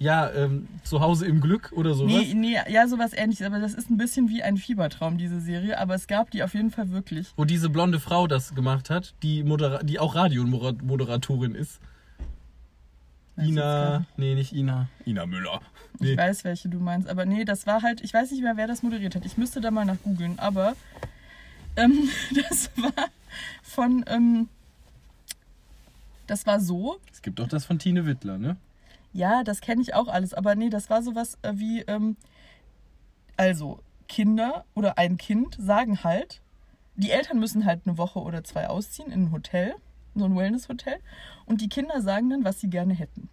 ja, 0.00 0.28
ähm, 0.32 0.66
zu 0.82 1.00
Hause 1.00 1.26
im 1.26 1.40
Glück 1.40 1.70
oder 1.76 1.94
sowas. 1.94 2.12
Nee, 2.12 2.34
nee, 2.34 2.56
ja, 2.68 2.88
sowas 2.88 3.12
ähnliches. 3.14 3.46
Aber 3.46 3.60
das 3.60 3.72
ist 3.74 3.88
ein 3.88 3.96
bisschen 3.98 4.28
wie 4.30 4.42
ein 4.42 4.56
Fiebertraum, 4.56 5.16
diese 5.16 5.40
Serie. 5.40 5.78
Aber 5.78 5.94
es 5.94 6.08
gab 6.08 6.32
die 6.32 6.42
auf 6.42 6.54
jeden 6.54 6.72
Fall 6.72 6.90
wirklich. 6.90 7.28
Wo 7.36 7.44
diese 7.44 7.70
blonde 7.70 8.00
Frau 8.00 8.26
das 8.26 8.52
gemacht 8.56 8.90
hat, 8.90 9.14
die, 9.22 9.44
Modera 9.44 9.84
die 9.84 10.00
auch 10.00 10.16
Radiomoderatorin 10.16 11.54
ist. 11.54 11.78
Weiß 13.36 13.46
Ina, 13.48 14.06
nee, 14.16 14.34
nicht 14.34 14.52
Ina. 14.52 14.88
Ina 15.06 15.26
Müller. 15.26 15.60
Ich 15.94 16.00
Nee. 16.00 16.16
weiß, 16.16 16.44
welche 16.44 16.68
du 16.68 16.78
meinst. 16.78 17.08
Aber 17.08 17.24
nee, 17.26 17.44
das 17.44 17.66
war 17.66 17.82
halt, 17.82 18.00
ich 18.02 18.14
weiß 18.14 18.30
nicht 18.30 18.42
mehr, 18.42 18.56
wer 18.56 18.66
das 18.66 18.82
moderiert 18.82 19.14
hat. 19.16 19.24
Ich 19.24 19.36
müsste 19.36 19.60
da 19.60 19.70
mal 19.70 19.84
nach 19.84 19.96
googeln. 20.04 20.38
Aber 20.38 20.74
ähm, 21.76 22.08
das 22.48 22.70
war 22.76 22.92
von, 23.62 24.04
ähm, 24.08 24.48
das 26.26 26.46
war 26.46 26.60
so, 26.60 26.98
Es 27.12 27.22
gibt 27.22 27.38
doch 27.38 27.48
das 27.48 27.64
von 27.64 27.78
Tine 27.78 28.06
Wittler, 28.06 28.38
ne? 28.38 28.56
ja, 29.12 29.44
das 29.44 29.60
kenne 29.60 29.80
ich 29.82 29.94
auch 29.94 30.08
alles. 30.08 30.34
Aber 30.34 30.54
nee, 30.54 30.70
das 30.70 30.90
war 30.90 31.02
sowas 31.02 31.38
äh, 31.42 31.52
wie, 31.54 31.80
ähm, 31.82 32.16
also 33.36 33.80
Kinder 34.08 34.64
oder 34.74 34.98
ein 34.98 35.16
Kind 35.18 35.56
sagen 35.60 36.02
halt, 36.04 36.40
die 36.96 37.10
Eltern 37.10 37.38
müssen 37.40 37.64
halt 37.64 37.82
eine 37.86 37.98
Woche 37.98 38.20
oder 38.20 38.44
zwei 38.44 38.68
ausziehen 38.68 39.10
in 39.10 39.24
ein 39.26 39.32
Hotel, 39.32 39.74
so 40.14 40.24
ein 40.26 40.36
Wellness-Hotel. 40.36 40.98
Und 41.46 41.60
die 41.60 41.68
Kinder 41.68 42.00
sagen 42.00 42.30
dann, 42.30 42.44
was 42.44 42.60
sie 42.60 42.70
gerne 42.70 42.94
hätten. 42.94 43.28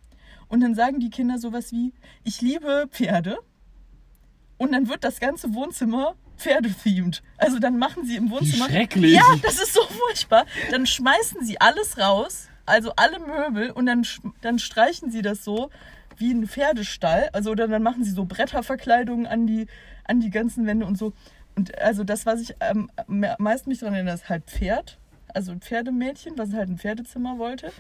Und 0.48 0.62
dann 0.62 0.76
sagen 0.76 1.00
die 1.00 1.10
Kinder 1.10 1.38
sowas 1.38 1.72
wie, 1.72 1.94
ich 2.24 2.42
liebe 2.42 2.88
Pferde. 2.92 3.38
Und 4.58 4.74
dann 4.74 4.90
wird 4.90 5.04
das 5.04 5.20
ganze 5.20 5.54
Wohnzimmer 5.54 6.16
Pferde-themed. 6.38 7.22
Also 7.38 7.60
dann 7.60 7.78
machen 7.78 8.06
sie 8.06 8.16
im 8.16 8.30
Wohnzimmer. 8.30 8.66
schrecklich. 8.66 9.14
Ja, 9.14 9.36
das 9.42 9.62
ist 9.62 9.74
so 9.74 9.82
furchtbar. 9.84 10.46
Dann 10.72 10.86
schmeißen 10.86 11.46
sie 11.46 11.62
alles 11.62 11.98
raus, 11.98 12.50
also 12.66 12.94
alle 12.96 13.20
Möbel, 13.20 13.72
und 13.72 13.86
dann, 13.86 14.06
dann 14.42 14.60
streichen 14.60 15.12
sie 15.12 15.22
das 15.22 15.44
so 15.44 15.70
wie 16.18 16.32
ein 16.32 16.48
Pferdestall. 16.48 17.30
Also 17.34 17.52
oder 17.52 17.68
dann 17.68 17.84
machen 17.84 18.04
sie 18.04 18.12
so 18.12 18.26
Bretterverkleidungen 18.26 19.28
an 19.28 19.48
die, 19.48 19.68
an 20.06 20.20
die 20.20 20.30
ganzen 20.30 20.66
Wände 20.66 20.86
und 20.86 20.98
so. 20.98 21.14
Und 21.56 21.78
also 21.80 22.04
das, 22.04 22.26
was 22.26 22.42
ich 22.42 22.56
ähm, 22.60 22.90
am 22.98 23.26
meisten 23.40 23.70
mich 23.70 23.80
daran 23.80 23.96
erinnere, 23.96 24.16
ist 24.16 24.30
halt 24.30 24.46
Pferd. 24.46 24.98
Also 25.34 25.52
ein 25.52 25.62
Pferdemädchen, 25.62 26.34
was 26.38 26.54
halt 26.54 26.70
ein 26.70 26.78
Pferdezimmer 26.78 27.38
wollte. 27.38 27.72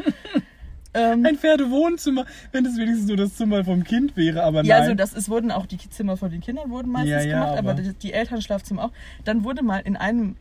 ähm, 0.93 1.25
Ein 1.25 1.37
Pferdewohnzimmer, 1.37 2.25
wenn 2.51 2.63
das 2.63 2.77
wenigstens 2.77 3.07
nur 3.07 3.17
das 3.17 3.35
Zimmer 3.35 3.63
vom 3.63 3.83
Kind 3.83 4.15
wäre, 4.17 4.43
aber 4.43 4.63
Ja, 4.63 4.75
nein. 4.75 4.83
also 4.83 4.95
das, 4.95 5.13
es 5.13 5.29
wurden 5.29 5.51
auch 5.51 5.65
die 5.65 5.77
Zimmer 5.77 6.17
von 6.17 6.31
den 6.31 6.41
Kindern 6.41 6.69
wurden 6.69 6.91
meistens 6.91 7.09
Ja, 7.11 7.21
ja, 7.21 7.39
gemacht, 7.43 7.57
aber, 7.59 7.71
aber- 7.71 7.81
die, 7.81 7.93
die 7.93 8.13
Elternschlafzimmer 8.13 8.85
auch. 8.85 8.91
Dann 9.25 9.43
wurde 9.43 9.63
mal 9.63 9.79
in 9.79 9.95
einem 9.95 10.35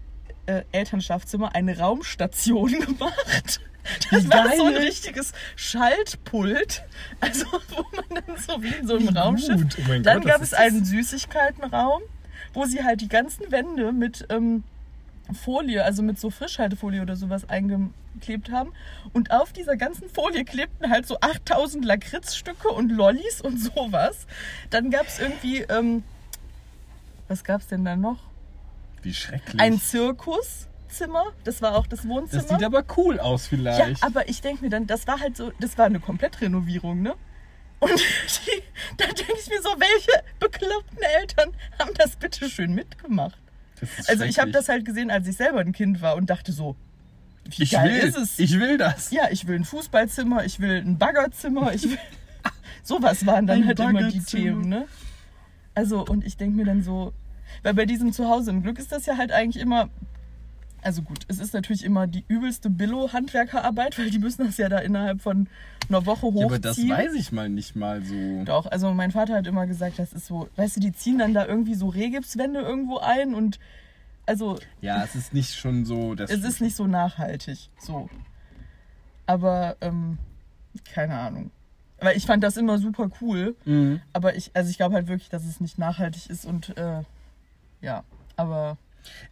äh, 0.46 0.62
Elternschlafzimmer 0.72 1.54
eine 1.54 1.78
Raumstation 1.78 2.70
gemacht. 2.80 3.60
Das 4.10 4.24
Wie 4.24 4.30
war 4.30 4.46
so 4.56 4.64
ein 4.66 4.74
geil. 4.74 4.82
richtiges 4.82 5.32
Schaltpult, 5.56 6.82
also 7.20 7.46
wo 7.70 7.84
man 7.96 8.22
dann 8.26 8.36
so 8.36 8.62
wie 8.62 8.68
in 8.74 8.86
so 8.86 8.96
einem 8.96 9.08
Wie 9.08 9.18
Raumschiff. 9.18 9.60
Oh 9.62 9.98
dann 10.02 10.20
Gott, 10.20 10.30
gab 10.30 10.42
es 10.42 10.52
einen 10.54 10.84
Süßigkeitenraum, 10.84 12.02
wo 12.52 12.64
sie 12.66 12.84
halt 12.84 13.00
die 13.00 13.08
ganzen 13.08 13.50
Wände 13.50 13.92
mit 13.92 14.26
ähm, 14.28 14.64
Folie, 15.34 15.84
also 15.84 16.02
mit 16.02 16.18
so 16.18 16.30
Frischhaltefolie 16.30 17.02
oder 17.02 17.16
sowas 17.16 17.48
eingeklebt 17.48 18.50
haben. 18.50 18.72
Und 19.12 19.30
auf 19.30 19.52
dieser 19.52 19.76
ganzen 19.76 20.08
Folie 20.08 20.44
klebten 20.44 20.90
halt 20.90 21.06
so 21.06 21.18
8000 21.20 21.84
Lakritzstücke 21.84 22.68
und 22.68 22.90
Lollis 22.90 23.40
und 23.40 23.58
sowas. 23.58 24.26
Dann 24.70 24.90
gab 24.90 25.06
es 25.06 25.18
irgendwie, 25.18 25.60
ähm, 25.62 26.02
was 27.28 27.44
gab 27.44 27.60
es 27.60 27.68
denn 27.68 27.84
da 27.84 27.96
noch? 27.96 28.18
Wie 29.02 29.14
schrecklich. 29.14 29.60
Ein 29.60 29.80
Zirkuszimmer, 29.80 31.24
das 31.44 31.62
war 31.62 31.76
auch 31.76 31.86
das 31.86 32.06
Wohnzimmer. 32.06 32.42
das 32.42 32.50
sieht 32.50 32.64
aber 32.64 32.84
cool 32.96 33.18
aus 33.18 33.50
ja, 33.50 33.56
vielleicht. 33.56 34.02
aber 34.02 34.28
ich 34.28 34.42
denke 34.42 34.64
mir 34.64 34.70
dann, 34.70 34.86
das 34.86 35.06
war 35.06 35.20
halt 35.20 35.36
so, 35.36 35.52
das 35.60 35.78
war 35.78 35.86
eine 35.86 36.00
Komplettrenovierung, 36.00 37.02
ne? 37.02 37.14
Und 37.78 37.92
die, 38.46 38.62
da 38.98 39.06
denke 39.06 39.34
ich 39.38 39.48
mir 39.48 39.62
so, 39.62 39.70
welche 39.78 40.22
bekloppten 40.38 41.02
Eltern 41.18 41.52
haben 41.78 41.92
das 41.94 42.16
bitte 42.16 42.48
schön 42.50 42.74
mitgemacht? 42.74 43.38
Also 44.06 44.24
ich 44.24 44.38
habe 44.38 44.50
das 44.50 44.68
halt 44.68 44.84
gesehen, 44.84 45.10
als 45.10 45.26
ich 45.26 45.36
selber 45.36 45.60
ein 45.60 45.72
Kind 45.72 46.02
war 46.02 46.16
und 46.16 46.28
dachte 46.30 46.52
so, 46.52 46.76
wie 47.44 47.62
ich 47.62 47.70
geil 47.70 47.90
will, 47.90 48.08
ist 48.08 48.16
es? 48.16 48.38
Ich 48.38 48.58
will 48.58 48.78
das. 48.78 49.10
ja, 49.10 49.28
ich 49.30 49.46
will 49.46 49.56
ein 49.56 49.64
Fußballzimmer, 49.64 50.44
ich 50.44 50.60
will 50.60 50.76
ein 50.76 50.98
Baggerzimmer, 50.98 51.72
ich 51.72 51.84
will... 51.84 51.98
Sowas 52.82 53.26
waren 53.26 53.46
dann 53.46 53.62
Ein 53.62 53.66
halt 53.66 53.80
immer 53.80 54.08
die. 54.08 54.20
Themen, 54.20 54.68
ne? 54.68 54.86
Also, 55.74 56.04
und 56.04 56.24
ich 56.24 56.36
denke 56.36 56.56
mir 56.56 56.64
dann 56.64 56.82
so, 56.82 57.12
weil 57.62 57.74
bei 57.74 57.84
diesem 57.86 58.12
Zuhause 58.12 58.50
im 58.50 58.62
Glück 58.62 58.78
ist 58.78 58.92
das 58.92 59.06
ja 59.06 59.16
halt 59.16 59.32
eigentlich 59.32 59.62
immer... 59.62 59.88
Also 60.82 61.02
gut, 61.02 61.20
es 61.28 61.38
ist 61.38 61.52
natürlich 61.52 61.84
immer 61.84 62.06
die 62.06 62.24
übelste 62.28 62.70
Billo-Handwerkerarbeit, 62.70 63.98
weil 63.98 64.10
die 64.10 64.18
müssen 64.18 64.46
das 64.46 64.56
ja 64.56 64.68
da 64.68 64.78
innerhalb 64.78 65.20
von 65.20 65.46
einer 65.88 66.06
Woche 66.06 66.22
hochziehen. 66.22 66.40
Ja, 66.40 66.46
aber 66.46 66.58
das 66.58 66.78
weiß 66.78 67.14
ich 67.14 67.32
mal 67.32 67.48
nicht 67.48 67.76
mal 67.76 68.02
so. 68.02 68.44
Doch, 68.44 68.66
also 68.66 68.92
mein 68.94 69.10
Vater 69.10 69.34
hat 69.34 69.46
immer 69.46 69.66
gesagt, 69.66 69.98
das 69.98 70.12
ist 70.12 70.26
so, 70.26 70.48
weißt 70.56 70.76
du, 70.76 70.80
die 70.80 70.92
ziehen 70.92 71.18
dann 71.18 71.34
da 71.34 71.46
irgendwie 71.46 71.74
so 71.74 71.88
Rehgipswände 71.88 72.60
irgendwo 72.60 72.98
ein 72.98 73.34
und 73.34 73.58
also 74.26 74.58
Ja, 74.80 75.02
es 75.04 75.14
ist 75.14 75.34
nicht 75.34 75.54
schon 75.54 75.84
so. 75.84 76.14
Es 76.14 76.30
ist 76.30 76.60
nicht 76.60 76.76
so 76.76 76.86
nachhaltig. 76.86 77.68
So. 77.80 78.08
Aber, 79.26 79.76
ähm, 79.80 80.18
keine 80.92 81.18
Ahnung. 81.18 81.50
Weil 81.98 82.16
ich 82.16 82.26
fand 82.26 82.42
das 82.42 82.56
immer 82.56 82.78
super 82.78 83.10
cool. 83.20 83.54
Mhm. 83.64 84.00
Aber 84.12 84.36
ich, 84.36 84.50
also 84.54 84.70
ich 84.70 84.76
glaube 84.76 84.94
halt 84.94 85.08
wirklich, 85.08 85.28
dass 85.28 85.44
es 85.44 85.60
nicht 85.60 85.78
nachhaltig 85.78 86.30
ist 86.30 86.46
und 86.46 86.76
äh, 86.78 87.02
ja, 87.82 88.04
aber. 88.36 88.78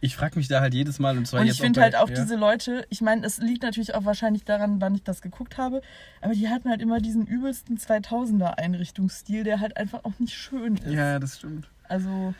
Ich 0.01 0.15
frage 0.15 0.37
mich 0.37 0.47
da 0.47 0.61
halt 0.61 0.73
jedes 0.73 0.99
Mal 0.99 1.17
und 1.17 1.27
zwar 1.27 1.41
Und 1.41 1.47
jetzt 1.47 1.55
ich 1.55 1.61
finde 1.61 1.81
halt 1.81 1.95
auch 1.95 2.09
ja. 2.09 2.15
diese 2.15 2.35
Leute, 2.35 2.85
ich 2.89 3.01
meine, 3.01 3.25
es 3.25 3.37
liegt 3.39 3.63
natürlich 3.63 3.95
auch 3.95 4.05
wahrscheinlich 4.05 4.43
daran, 4.45 4.81
wann 4.81 4.95
ich 4.95 5.03
das 5.03 5.21
geguckt 5.21 5.57
habe, 5.57 5.81
aber 6.21 6.33
die 6.33 6.49
hatten 6.49 6.69
halt 6.69 6.81
immer 6.81 6.99
diesen 6.99 7.25
übelsten 7.25 7.77
2000er 7.77 8.57
Einrichtungsstil, 8.57 9.43
der 9.43 9.59
halt 9.59 9.77
einfach 9.77 10.03
auch 10.05 10.17
nicht 10.19 10.33
schön 10.33 10.77
ist. 10.77 10.91
Ja, 10.91 11.19
das 11.19 11.37
stimmt. 11.37 11.67
Also, 11.87 12.33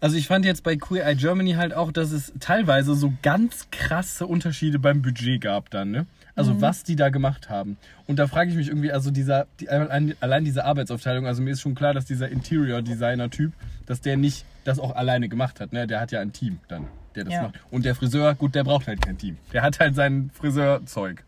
Also 0.00 0.16
ich 0.16 0.26
fand 0.26 0.44
jetzt 0.44 0.62
bei 0.64 0.76
Queer 0.76 1.06
Eye 1.06 1.14
Germany 1.16 1.52
halt 1.52 1.74
auch, 1.74 1.92
dass 1.92 2.10
es 2.10 2.32
teilweise 2.40 2.94
so 2.94 3.12
ganz 3.22 3.68
krasse 3.70 4.26
Unterschiede 4.26 4.78
beim 4.78 5.00
Budget 5.02 5.40
gab 5.40 5.70
dann, 5.70 5.90
ne? 5.90 6.06
Also 6.34 6.60
was 6.62 6.82
die 6.82 6.96
da 6.96 7.10
gemacht 7.10 7.50
haben. 7.50 7.76
Und 8.06 8.18
da 8.18 8.26
frage 8.26 8.50
ich 8.50 8.56
mich 8.56 8.68
irgendwie, 8.68 8.90
also 8.90 9.10
dieser, 9.10 9.46
die, 9.60 9.68
allein, 9.68 10.14
allein 10.20 10.44
diese 10.44 10.64
Arbeitsaufteilung, 10.64 11.26
also 11.26 11.42
mir 11.42 11.50
ist 11.50 11.60
schon 11.60 11.74
klar, 11.74 11.92
dass 11.92 12.06
dieser 12.06 12.28
Interior 12.30 12.80
Designer 12.80 13.28
Typ, 13.28 13.52
dass 13.86 14.00
der 14.00 14.16
nicht 14.16 14.46
das 14.64 14.78
auch 14.78 14.94
alleine 14.96 15.28
gemacht 15.28 15.60
hat, 15.60 15.72
ne? 15.72 15.86
Der 15.86 16.00
hat 16.00 16.10
ja 16.12 16.20
ein 16.20 16.32
Team 16.32 16.58
dann, 16.68 16.86
der 17.14 17.24
das 17.24 17.34
Ja. 17.34 17.42
macht. 17.42 17.60
Und 17.70 17.84
der 17.84 17.94
Friseur, 17.94 18.34
gut, 18.34 18.54
der 18.54 18.64
braucht 18.64 18.86
halt 18.86 19.02
kein 19.02 19.18
Team. 19.18 19.36
Der 19.52 19.62
hat 19.62 19.78
halt 19.78 19.94
sein 19.94 20.30
Friseurzeug. 20.32 21.22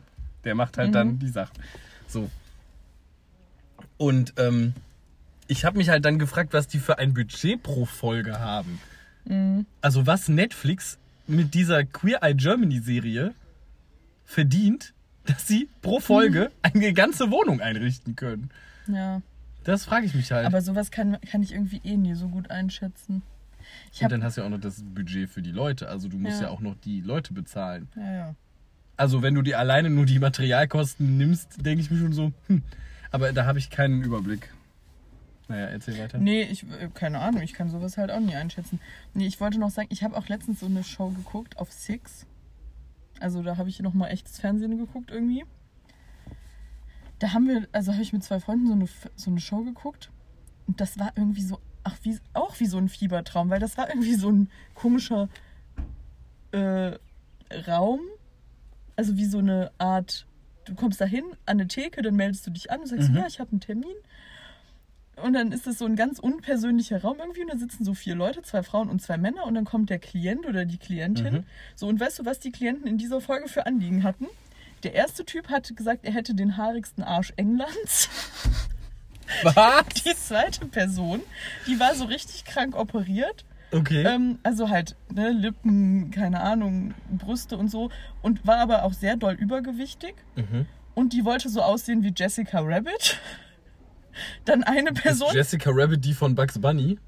Der 0.44 0.54
macht 0.54 0.78
halt 0.78 0.94
dann 0.94 1.18
die 1.18 1.28
Sachen. 1.28 1.54
So. 2.06 2.30
Und 3.96 4.34
ähm, 4.38 4.74
ich 5.48 5.64
habe 5.64 5.76
mich 5.78 5.88
halt 5.88 6.04
dann 6.04 6.18
gefragt, 6.18 6.52
was 6.52 6.66
die 6.66 6.78
für 6.78 6.98
ein 6.98 7.12
Budget 7.14 7.62
pro 7.62 7.84
Folge 7.84 8.38
haben. 8.40 8.80
Also 9.80 10.06
was 10.06 10.28
Netflix 10.28 10.98
mit 11.26 11.54
dieser 11.54 11.84
Queer 11.84 12.22
Eye 12.22 12.34
Germany 12.34 12.80
Serie 12.80 13.32
verdient, 14.24 14.92
dass 15.26 15.46
sie 15.46 15.68
pro 15.82 16.00
Folge 16.00 16.50
eine 16.62 16.92
ganze 16.92 17.30
Wohnung 17.30 17.60
einrichten 17.60 18.16
können. 18.16 18.50
ja. 18.86 19.22
Das 19.64 19.86
frage 19.86 20.04
ich 20.04 20.14
mich 20.14 20.30
halt. 20.30 20.44
Aber 20.44 20.60
sowas 20.60 20.90
kann, 20.90 21.16
kann 21.22 21.42
ich 21.42 21.52
irgendwie 21.54 21.80
eh 21.84 21.96
nie 21.96 22.12
so 22.14 22.28
gut 22.28 22.50
einschätzen. 22.50 23.22
Ich 23.94 24.00
Und 24.00 24.04
hab, 24.04 24.10
dann 24.10 24.22
hast 24.22 24.36
du 24.36 24.42
ja 24.42 24.46
auch 24.46 24.50
noch 24.50 24.60
das 24.60 24.82
Budget 24.84 25.30
für 25.30 25.40
die 25.40 25.52
Leute. 25.52 25.88
Also 25.88 26.08
du 26.08 26.18
musst 26.18 26.42
ja, 26.42 26.48
Ja. 26.48 26.52
auch 26.52 26.60
noch 26.60 26.74
die 26.84 27.00
Leute 27.00 27.32
bezahlen. 27.32 27.88
ja, 27.96 28.12
ja. 28.12 28.34
Also 28.98 29.22
wenn 29.22 29.34
du 29.34 29.40
dir 29.40 29.58
alleine 29.58 29.88
nur 29.88 30.04
die 30.04 30.18
Materialkosten 30.18 31.16
nimmst, 31.16 31.64
denke 31.64 31.80
ich 31.80 31.90
mir 31.90 31.98
schon 31.98 32.12
so, 32.12 32.32
hm. 32.48 32.62
Aber 33.10 33.32
da 33.32 33.46
habe 33.46 33.58
ich 33.58 33.70
keinen 33.70 34.02
Überblick. 34.02 34.52
Naja, 35.48 35.64
erzähl 35.68 35.98
weiter. 35.98 36.18
Nee, 36.18 36.42
ich, 36.42 36.64
äh, 36.64 36.90
keine 36.92 37.20
Ahnung, 37.20 37.40
ich 37.40 37.54
kann 37.54 37.70
sowas 37.70 37.96
halt 37.96 38.10
auch 38.10 38.20
nie 38.20 38.34
einschätzen. 38.34 38.80
Nee, 39.14 39.26
ich 39.26 39.40
wollte 39.40 39.58
noch 39.58 39.70
sagen, 39.70 39.88
ich 39.90 40.04
habe 40.04 40.14
auch 40.14 40.28
letztens 40.28 40.60
so 40.60 40.66
eine 40.66 40.84
Show 40.84 41.08
geguckt 41.08 41.56
auf 41.56 41.72
Six. 41.72 42.26
Also 43.20 43.42
da 43.42 43.56
habe 43.56 43.68
ich 43.68 43.80
noch 43.80 43.94
mal 43.94 44.08
echtes 44.08 44.38
Fernsehen 44.38 44.76
geguckt 44.78 45.10
irgendwie. 45.10 45.44
Da 47.18 47.32
haben 47.32 47.46
wir, 47.48 47.68
also 47.72 47.92
habe 47.92 48.02
ich 48.02 48.12
mit 48.12 48.24
zwei 48.24 48.40
Freunden 48.40 48.66
so 48.66 48.72
eine, 48.72 48.88
so 49.16 49.30
eine 49.30 49.40
Show 49.40 49.62
geguckt. 49.62 50.10
Und 50.66 50.80
das 50.80 50.98
war 50.98 51.12
irgendwie 51.16 51.42
so, 51.42 51.60
ach, 51.84 51.96
wie, 52.02 52.18
auch 52.32 52.58
wie 52.60 52.66
so 52.66 52.78
ein 52.78 52.88
Fiebertraum, 52.88 53.50
weil 53.50 53.60
das 53.60 53.76
war 53.78 53.88
irgendwie 53.88 54.14
so 54.14 54.30
ein 54.30 54.50
komischer 54.74 55.28
äh, 56.52 56.92
Raum. 57.66 58.00
Also 58.96 59.16
wie 59.16 59.24
so 59.26 59.38
eine 59.38 59.70
Art, 59.78 60.26
du 60.64 60.74
kommst 60.74 61.00
da 61.00 61.04
hin 61.04 61.24
an 61.46 61.58
eine 61.60 61.68
Theke, 61.68 62.02
dann 62.02 62.14
meldest 62.16 62.46
du 62.46 62.50
dich 62.50 62.70
an 62.70 62.80
und 62.80 62.86
sagst, 62.88 63.10
Mhm. 63.10 63.16
ja, 63.16 63.26
ich 63.26 63.40
habe 63.40 63.50
einen 63.52 63.60
Termin. 63.60 63.94
Und 65.22 65.34
dann 65.34 65.52
ist 65.52 65.66
es 65.66 65.78
so 65.78 65.84
ein 65.84 65.96
ganz 65.96 66.18
unpersönlicher 66.18 67.00
Raum 67.02 67.18
irgendwie 67.20 67.42
und 67.42 67.52
da 67.52 67.56
sitzen 67.56 67.84
so 67.84 67.94
vier 67.94 68.14
Leute, 68.14 68.42
zwei 68.42 68.62
Frauen 68.62 68.88
und 68.88 69.00
zwei 69.00 69.16
Männer 69.16 69.44
und 69.46 69.54
dann 69.54 69.64
kommt 69.64 69.90
der 69.90 69.98
Klient 69.98 70.46
oder 70.46 70.64
die 70.64 70.78
Klientin. 70.78 71.34
Mhm. 71.34 71.44
So, 71.76 71.86
und 71.86 72.00
weißt 72.00 72.18
du, 72.18 72.24
was 72.24 72.40
die 72.40 72.50
Klienten 72.50 72.86
in 72.86 72.98
dieser 72.98 73.20
Folge 73.20 73.48
für 73.48 73.66
Anliegen 73.66 74.02
hatten? 74.02 74.26
Der 74.82 74.94
erste 74.94 75.24
Typ 75.24 75.48
hat 75.48 75.74
gesagt, 75.76 76.04
er 76.04 76.12
hätte 76.12 76.34
den 76.34 76.56
haarigsten 76.56 77.02
Arsch 77.02 77.32
Englands. 77.36 78.08
Was? 79.42 79.84
Die 80.04 80.14
zweite 80.14 80.66
Person, 80.66 81.20
die 81.66 81.80
war 81.80 81.94
so 81.94 82.04
richtig 82.04 82.44
krank 82.44 82.76
operiert. 82.76 83.46
Okay. 83.72 84.04
Ähm, 84.04 84.38
also 84.42 84.68
halt 84.68 84.94
ne, 85.12 85.30
Lippen, 85.30 86.10
keine 86.10 86.40
Ahnung, 86.40 86.94
Brüste 87.10 87.56
und 87.56 87.70
so. 87.70 87.90
Und 88.22 88.46
war 88.46 88.58
aber 88.58 88.84
auch 88.84 88.92
sehr 88.92 89.16
doll 89.16 89.34
übergewichtig. 89.34 90.14
Mhm. 90.36 90.66
Und 90.94 91.12
die 91.12 91.24
wollte 91.24 91.48
so 91.48 91.62
aussehen 91.62 92.02
wie 92.02 92.12
Jessica 92.14 92.60
Rabbit. 92.60 93.18
Dann 94.44 94.62
eine 94.64 94.90
Ist 94.90 95.02
Person. 95.02 95.28
Jessica 95.34 95.70
Rabbit 95.72 96.04
die 96.04 96.14
von 96.14 96.34
Bugs 96.34 96.58
Bunny? 96.58 96.98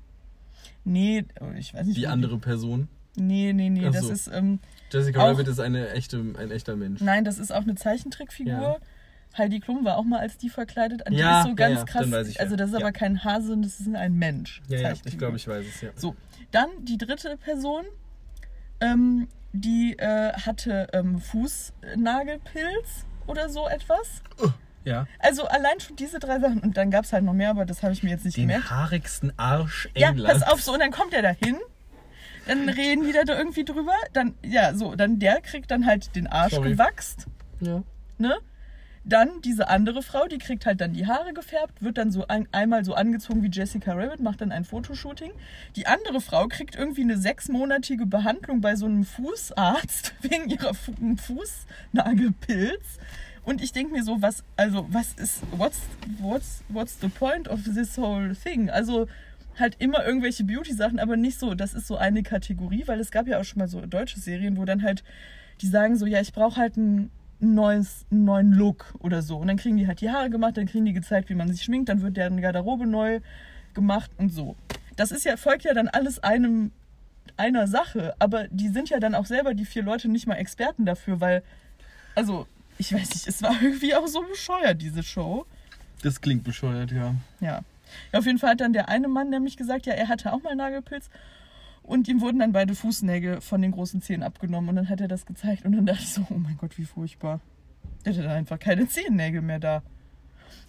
Nee, 0.84 1.24
ich 1.58 1.74
weiß 1.74 1.86
nicht. 1.86 1.96
Die 1.96 2.06
andere 2.06 2.38
Person? 2.38 2.88
Nee, 3.16 3.52
nee, 3.52 3.70
nee. 3.70 3.86
Ach 3.88 3.92
Das 3.92 4.04
so. 4.06 4.12
ist. 4.12 4.28
Ähm, 4.28 4.60
Jessica 4.92 5.20
Auch- 5.22 5.28
Rabbit 5.30 5.48
ist 5.48 5.58
eine 5.58 5.90
echte, 5.90 6.18
ein 6.18 6.50
echter 6.50 6.76
Mensch. 6.76 7.00
nein, 7.00 7.24
das 7.24 7.38
ist 7.38 7.50
auch 7.52 7.62
eine 7.62 7.74
Zeichentrickfigur. 7.74 8.52
Ja. 8.52 8.76
Heidi 9.36 9.60
Klum 9.60 9.84
war 9.84 9.98
auch 9.98 10.04
mal 10.04 10.20
als 10.20 10.38
die 10.38 10.48
verkleidet. 10.48 11.02
Die 11.10 11.16
Ja, 11.16 11.40
ist 11.42 11.48
so 11.48 11.54
ganz 11.54 11.80
ja, 11.80 11.84
krass. 11.84 12.36
also 12.38 12.56
das 12.56 12.70
ist 12.70 12.76
aber 12.76 12.92
kein 12.92 13.22
Hase, 13.22 13.56
das 13.58 13.80
ist 13.80 13.94
ein 13.94 14.14
Mensch. 14.14 14.62
Ja, 14.68 14.78
ja, 14.78 14.92
ich 15.04 15.18
glaube, 15.18 15.36
ich 15.36 15.46
weiß 15.46 15.66
es, 15.66 15.80
ja. 15.82 15.90
So, 15.94 16.14
dann 16.52 16.68
die 16.82 16.96
dritte 16.96 17.36
Person, 17.36 17.84
ähm, 18.80 19.28
die 19.52 19.94
äh, 19.98 20.32
hatte 20.32 20.88
ähm, 20.94 21.18
Fußnagelpilz 21.20 23.04
oder 23.26 23.48
so 23.50 23.66
etwas. 23.68 24.22
Ja. 24.86 25.06
Also 25.18 25.46
allein 25.46 25.80
schon 25.80 25.96
diese 25.96 26.18
drei 26.20 26.38
Sachen. 26.40 26.60
Und 26.60 26.76
dann 26.76 26.90
gab 26.90 27.04
es 27.04 27.12
halt 27.12 27.24
noch 27.24 27.32
mehr, 27.34 27.50
aber 27.50 27.66
das 27.66 27.82
habe 27.82 27.92
ich 27.92 28.02
mir 28.02 28.10
jetzt 28.10 28.24
nicht 28.24 28.36
Den 28.36 28.48
gemerkt. 28.48 28.70
haarigsten 28.70 29.32
Arsch 29.36 29.88
Ja, 29.96 30.10
Englands. 30.10 30.40
pass 30.40 30.52
auf, 30.52 30.62
so, 30.62 30.72
und 30.72 30.78
dann 30.80 30.92
kommt 30.92 31.12
er 31.12 31.22
da 31.22 31.30
hin. 31.30 31.56
Dann 32.46 32.68
reden 32.68 33.04
die 33.04 33.12
da 33.12 33.22
irgendwie 33.36 33.64
drüber. 33.64 33.94
Dann, 34.12 34.34
ja, 34.42 34.74
so, 34.74 34.94
dann 34.94 35.18
der 35.18 35.40
kriegt 35.40 35.70
dann 35.70 35.84
halt 35.86 36.14
den 36.14 36.26
Arsch 36.28 36.54
Sorry. 36.54 36.70
gewachst. 36.70 37.26
Ja. 37.60 37.82
ne? 38.18 38.36
Dann 39.08 39.40
diese 39.42 39.68
andere 39.68 40.02
Frau, 40.02 40.26
die 40.26 40.38
kriegt 40.38 40.66
halt 40.66 40.80
dann 40.80 40.92
die 40.92 41.06
Haare 41.06 41.32
gefärbt, 41.32 41.80
wird 41.80 41.96
dann 41.96 42.10
so 42.10 42.26
ein, 42.26 42.48
einmal 42.50 42.84
so 42.84 42.92
angezogen 42.94 43.40
wie 43.44 43.50
Jessica 43.50 43.92
Rabbit, 43.92 44.18
macht 44.20 44.40
dann 44.40 44.50
ein 44.50 44.64
Fotoshooting. 44.64 45.30
Die 45.76 45.86
andere 45.86 46.20
Frau 46.20 46.48
kriegt 46.48 46.74
irgendwie 46.74 47.02
eine 47.02 47.16
sechsmonatige 47.16 48.04
Behandlung 48.06 48.60
bei 48.60 48.74
so 48.74 48.86
einem 48.86 49.04
Fußarzt 49.04 50.14
wegen 50.22 50.48
ihrer 50.50 50.74
Fu 50.74 50.92
Fußnagelpilz. 51.16 52.98
Und 53.46 53.62
ich 53.62 53.72
denke 53.72 53.92
mir 53.92 54.02
so, 54.02 54.20
was, 54.20 54.42
also, 54.56 54.86
was 54.90 55.12
ist, 55.14 55.40
what's, 55.52 55.80
what's, 56.18 56.64
what's 56.68 56.98
the 57.00 57.08
point 57.08 57.48
of 57.48 57.62
this 57.62 57.96
whole 57.96 58.34
thing? 58.34 58.68
Also, 58.68 59.06
halt 59.56 59.76
immer 59.78 60.04
irgendwelche 60.04 60.42
Beauty-Sachen, 60.42 60.98
aber 60.98 61.16
nicht 61.16 61.38
so, 61.38 61.54
das 61.54 61.72
ist 61.72 61.86
so 61.86 61.96
eine 61.96 62.24
Kategorie, 62.24 62.82
weil 62.86 62.98
es 62.98 63.12
gab 63.12 63.28
ja 63.28 63.38
auch 63.38 63.44
schon 63.44 63.60
mal 63.60 63.68
so 63.68 63.80
deutsche 63.86 64.18
Serien, 64.18 64.56
wo 64.56 64.64
dann 64.64 64.82
halt, 64.82 65.04
die 65.60 65.68
sagen 65.68 65.96
so, 65.96 66.06
ja, 66.06 66.20
ich 66.20 66.32
brauche 66.32 66.56
halt 66.56 66.76
ein 66.76 67.10
neues, 67.38 68.04
einen 68.10 68.24
neuen 68.24 68.52
Look 68.52 68.92
oder 68.98 69.22
so. 69.22 69.36
Und 69.38 69.46
dann 69.46 69.56
kriegen 69.56 69.76
die 69.76 69.86
halt 69.86 70.00
die 70.00 70.10
Haare 70.10 70.28
gemacht, 70.28 70.56
dann 70.56 70.66
kriegen 70.66 70.84
die 70.84 70.92
gezeigt, 70.92 71.28
wie 71.28 71.36
man 71.36 71.48
sich 71.48 71.62
schminkt, 71.62 71.88
dann 71.88 72.02
wird 72.02 72.16
deren 72.16 72.40
Garderobe 72.40 72.86
neu 72.86 73.20
gemacht 73.74 74.10
und 74.18 74.30
so. 74.30 74.56
Das 74.96 75.12
ist 75.12 75.24
ja, 75.24 75.36
folgt 75.36 75.62
ja 75.62 75.72
dann 75.72 75.86
alles 75.86 76.18
einem, 76.18 76.72
einer 77.36 77.68
Sache, 77.68 78.14
aber 78.18 78.48
die 78.48 78.68
sind 78.68 78.90
ja 78.90 78.98
dann 78.98 79.14
auch 79.14 79.26
selber, 79.26 79.54
die 79.54 79.66
vier 79.66 79.84
Leute, 79.84 80.08
nicht 80.08 80.26
mal 80.26 80.34
Experten 80.34 80.84
dafür, 80.84 81.20
weil, 81.20 81.44
also, 82.16 82.48
ich 82.78 82.92
weiß 82.92 83.14
nicht, 83.14 83.26
es 83.26 83.42
war 83.42 83.60
irgendwie 83.60 83.94
auch 83.94 84.06
so 84.06 84.22
bescheuert, 84.22 84.80
diese 84.80 85.02
Show. 85.02 85.46
Das 86.02 86.20
klingt 86.20 86.44
bescheuert, 86.44 86.90
ja. 86.90 87.14
Ja. 87.40 87.62
ja. 88.12 88.18
Auf 88.18 88.26
jeden 88.26 88.38
Fall 88.38 88.50
hat 88.50 88.60
dann 88.60 88.72
der 88.72 88.88
eine 88.88 89.08
Mann 89.08 89.30
nämlich 89.30 89.56
gesagt, 89.56 89.86
ja, 89.86 89.94
er 89.94 90.08
hatte 90.08 90.32
auch 90.32 90.42
mal 90.42 90.54
Nagelpilz. 90.54 91.08
Und 91.82 92.08
ihm 92.08 92.20
wurden 92.20 92.40
dann 92.40 92.52
beide 92.52 92.74
Fußnägel 92.74 93.40
von 93.40 93.62
den 93.62 93.70
großen 93.70 94.02
Zehen 94.02 94.22
abgenommen. 94.22 94.70
Und 94.70 94.76
dann 94.76 94.88
hat 94.88 95.00
er 95.00 95.08
das 95.08 95.24
gezeigt. 95.24 95.64
Und 95.64 95.72
dann 95.72 95.86
dachte 95.86 96.02
ich 96.02 96.12
so, 96.12 96.26
oh 96.30 96.38
mein 96.38 96.56
Gott, 96.58 96.76
wie 96.78 96.84
furchtbar. 96.84 97.40
Der 98.04 98.12
hatte 98.12 98.22
dann 98.24 98.32
einfach 98.32 98.58
keine 98.58 98.88
Zehennägel 98.88 99.40
mehr 99.40 99.60
da. 99.60 99.82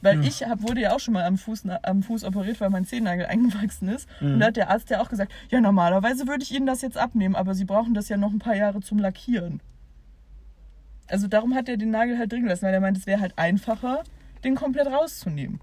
Weil 0.02 0.24
ich 0.24 0.44
hab, 0.44 0.62
wurde 0.62 0.82
ja 0.82 0.94
auch 0.94 1.00
schon 1.00 1.16
mal 1.16 1.24
am 1.26 1.38
Fuß, 1.38 1.64
am 1.82 2.04
Fuß 2.04 2.24
operiert, 2.24 2.62
weil 2.62 2.70
mein 2.70 2.86
Zehennagel 2.86 3.26
eingewachsen 3.28 3.90
ist. 3.90 4.08
Und 4.22 4.40
da 4.40 4.48
hat 4.48 4.58
der 4.58 4.70
Arzt 4.70 4.90
ja 4.92 5.02
auch 5.02 5.10
gesagt, 5.10 5.32
ja, 5.50 5.60
normalerweise 5.60 6.28
würde 6.28 6.44
ich 6.44 6.54
Ihnen 6.54 6.68
das 6.68 6.82
jetzt 6.82 6.98
abnehmen, 6.98 7.36
aber 7.36 7.56
Sie 7.56 7.66
brauchen 7.66 7.96
das 7.96 8.10
ja 8.10 8.18
noch 8.18 8.32
ein 8.32 8.40
paar 8.40 8.56
Jahre 8.56 8.82
zum 8.82 9.00
Lackieren. 9.00 9.60
Also 11.08 11.28
darum 11.28 11.56
hat 11.56 11.70
er 11.70 11.78
den 11.78 11.92
Nagel 11.92 12.18
halt 12.18 12.32
drin 12.32 12.44
gelassen, 12.44 12.66
weil 12.66 12.74
er 12.74 12.80
meint, 12.82 12.98
es 12.98 13.06
wäre 13.08 13.22
halt 13.22 13.34
einfacher, 13.38 14.04
den 14.44 14.56
komplett 14.56 14.88
rauszunehmen. 14.88 15.60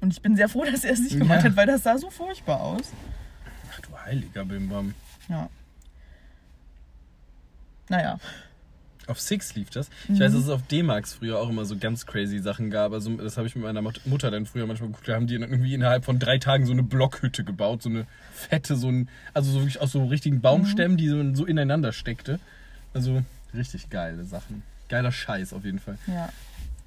Und 0.00 0.12
ich 0.12 0.22
bin 0.22 0.36
sehr 0.36 0.48
froh, 0.48 0.64
dass 0.64 0.84
er 0.84 0.92
es 0.92 1.00
nicht 1.00 1.18
gemacht 1.18 1.40
Ja. 1.42 1.50
hat, 1.50 1.56
weil 1.56 1.66
das 1.66 1.82
sah 1.82 1.98
so 1.98 2.08
furchtbar 2.10 2.60
aus. 2.60 2.92
Ach 3.72 3.80
du 3.80 3.88
heiliger 4.04 4.44
Bimbam. 4.44 4.94
Ja. 5.28 5.48
Naja. 7.88 8.18
Auf 9.06 9.18
Six 9.20 9.54
lief 9.54 9.70
das. 9.70 9.88
Ich 10.04 10.20
weiß, 10.20 10.32
dass 10.34 10.42
es 10.42 10.48
auf 10.50 10.60
D-Max 10.66 11.14
früher 11.14 11.38
auch 11.38 11.48
immer 11.48 11.64
so 11.64 11.78
ganz 11.78 12.04
crazy 12.04 12.40
Sachen 12.40 12.68
gab. 12.70 12.92
Also 12.92 13.16
das 13.16 13.38
habe 13.38 13.46
ich 13.46 13.56
mit 13.56 13.64
meiner 13.64 13.80
Mut- 13.80 14.02
Mutter 14.04 14.30
dann 14.30 14.44
früher 14.44 14.66
manchmal 14.66 14.90
geguckt. 14.90 15.08
Da 15.08 15.14
haben 15.14 15.26
die 15.26 15.38
dann 15.38 15.48
irgendwie 15.50 15.72
innerhalb 15.72 16.04
von 16.04 16.18
drei 16.18 16.36
Tagen 16.36 16.66
so 16.66 16.72
eine 16.72 16.82
Blockhütte 16.82 17.42
gebaut. 17.42 17.82
So 17.82 17.88
eine 17.88 18.06
fette, 18.32 18.76
so 18.76 18.88
ein, 18.88 19.08
also 19.32 19.50
so 19.50 19.60
wirklich 19.60 19.80
aus 19.80 19.92
so 19.92 20.04
richtigen 20.04 20.42
Baumstämmen, 20.42 20.98
die 20.98 21.08
so, 21.08 21.34
so 21.34 21.46
ineinander 21.46 21.92
steckte. 21.92 22.38
Also 22.92 23.22
richtig 23.54 23.90
geile 23.90 24.24
Sachen. 24.24 24.62
Geiler 24.88 25.12
Scheiß 25.12 25.52
auf 25.52 25.64
jeden 25.64 25.78
Fall. 25.78 25.98
Ja. 26.06 26.28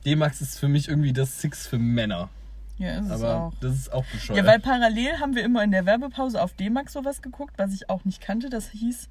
D-Max 0.06 0.42
ist 0.42 0.58
für 0.60 0.68
mich 0.68 0.88
irgendwie 0.88 1.14
das 1.14 1.42
Six 1.42 1.68
für 1.68 1.78
Männer. 1.78 2.30
Ja, 2.78 2.98
ist 3.00 3.06
es 3.06 3.12
Aber 3.12 3.36
auch. 3.36 3.54
das 3.62 3.76
ist 3.76 3.94
auch 3.94 4.06
bescheuert. 4.06 4.40
Ja, 4.40 4.46
weil 4.46 4.60
parallel 4.60 5.20
haben 5.20 5.36
wir 5.36 5.44
immer 5.44 5.64
in 5.64 5.70
der 5.72 5.86
Werbepause 5.86 6.42
auf 6.42 6.54
D-Max 6.54 6.94
sowas 6.94 7.22
geguckt, 7.22 7.54
was 7.58 7.74
ich 7.74 7.90
auch 7.90 8.06
nicht 8.06 8.22
kannte. 8.22 8.50
Das 8.50 8.70
hieß, 8.72 9.08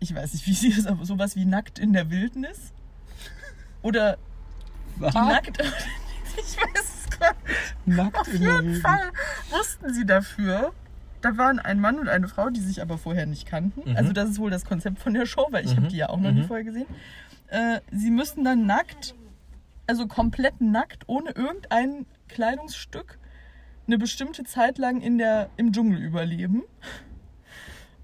ich 0.00 0.14
weiß 0.14 0.34
nicht, 0.34 0.46
wie 0.46 0.52
sie 0.54 0.72
es, 0.78 0.86
aber 0.86 1.04
sowas 1.06 1.36
wie 1.36 1.44
Nackt 1.46 1.78
in 1.78 1.92
der 1.92 2.10
Wildnis. 2.10 2.72
Oder 3.82 4.18
Was? 4.96 5.14
Nackt. 5.14 5.58
Ich 6.36 6.56
weiß 6.56 7.06
es 7.10 7.18
gar 7.18 7.34
nicht. 7.34 7.86
Nackt 7.86 8.16
Auf 8.16 8.32
jeden. 8.32 8.80
Fall 8.80 9.10
wussten 9.50 9.92
sie 9.92 10.06
dafür. 10.06 10.72
Da 11.20 11.36
waren 11.36 11.58
ein 11.58 11.80
Mann 11.80 11.98
und 11.98 12.08
eine 12.08 12.28
Frau, 12.28 12.50
die 12.50 12.60
sich 12.60 12.80
aber 12.82 12.96
vorher 12.98 13.26
nicht 13.26 13.46
kannten. 13.46 13.90
Mhm. 13.90 13.96
Also 13.96 14.12
das 14.12 14.30
ist 14.30 14.38
wohl 14.38 14.50
das 14.50 14.64
Konzept 14.64 14.98
von 15.00 15.12
der 15.14 15.26
Show, 15.26 15.46
weil 15.50 15.64
ich 15.64 15.76
habe 15.76 15.88
die 15.88 15.96
ja 15.96 16.08
auch 16.08 16.18
noch 16.18 16.32
nie 16.32 16.40
Mhm. 16.42 16.46
vorher 16.46 16.64
gesehen. 16.64 16.86
Äh, 17.48 17.80
sie 17.92 18.10
müssten 18.10 18.44
dann 18.44 18.64
nackt, 18.66 19.14
also 19.86 20.06
komplett 20.06 20.60
nackt, 20.60 21.04
ohne 21.08 21.30
irgendein 21.32 22.06
Kleidungsstück, 22.28 23.18
eine 23.86 23.98
bestimmte 23.98 24.44
Zeit 24.44 24.78
lang 24.78 25.00
in 25.00 25.18
der, 25.18 25.50
im 25.56 25.72
Dschungel 25.72 25.98
überleben. 26.00 26.62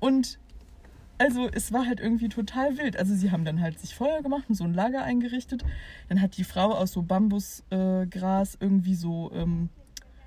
Und 0.01 0.39
also 1.19 1.49
es 1.51 1.73
war 1.73 1.87
halt 1.87 2.01
irgendwie 2.01 2.29
total 2.29 2.77
wild. 2.77 2.99
Also 2.99 3.15
sie 3.15 3.31
haben 3.31 3.45
dann 3.45 3.61
halt 3.61 3.79
sich 3.79 3.95
Feuer 3.95 4.21
gemacht 4.23 4.45
und 4.49 4.55
so 4.57 4.65
ein 4.65 4.75
Lager 4.75 5.03
eingerichtet. 5.03 5.65
Dann 6.09 6.21
hat 6.21 6.37
die 6.37 6.45
Frau 6.45 6.73
aus 6.75 6.93
so 6.93 7.03
Bambusgras 7.03 8.55
äh, 8.57 8.59
irgendwie 8.61 8.95
so, 8.95 9.31
ähm, 9.35 9.71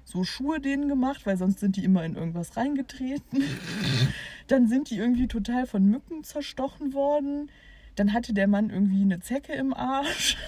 so 0.09 0.23
Schuhe 0.23 0.59
denen 0.59 0.89
gemacht, 0.89 1.25
weil 1.25 1.37
sonst 1.37 1.59
sind 1.59 1.75
die 1.75 1.83
immer 1.83 2.03
in 2.03 2.15
irgendwas 2.15 2.57
reingetreten. 2.57 3.43
dann 4.47 4.67
sind 4.67 4.89
die 4.89 4.97
irgendwie 4.97 5.27
total 5.27 5.67
von 5.67 5.85
Mücken 5.85 6.23
zerstochen 6.23 6.93
worden. 6.93 7.51
Dann 7.95 8.13
hatte 8.13 8.33
der 8.33 8.47
Mann 8.47 8.69
irgendwie 8.69 9.01
eine 9.01 9.19
Zecke 9.19 9.53
im 9.53 9.73
Arsch. 9.73 10.37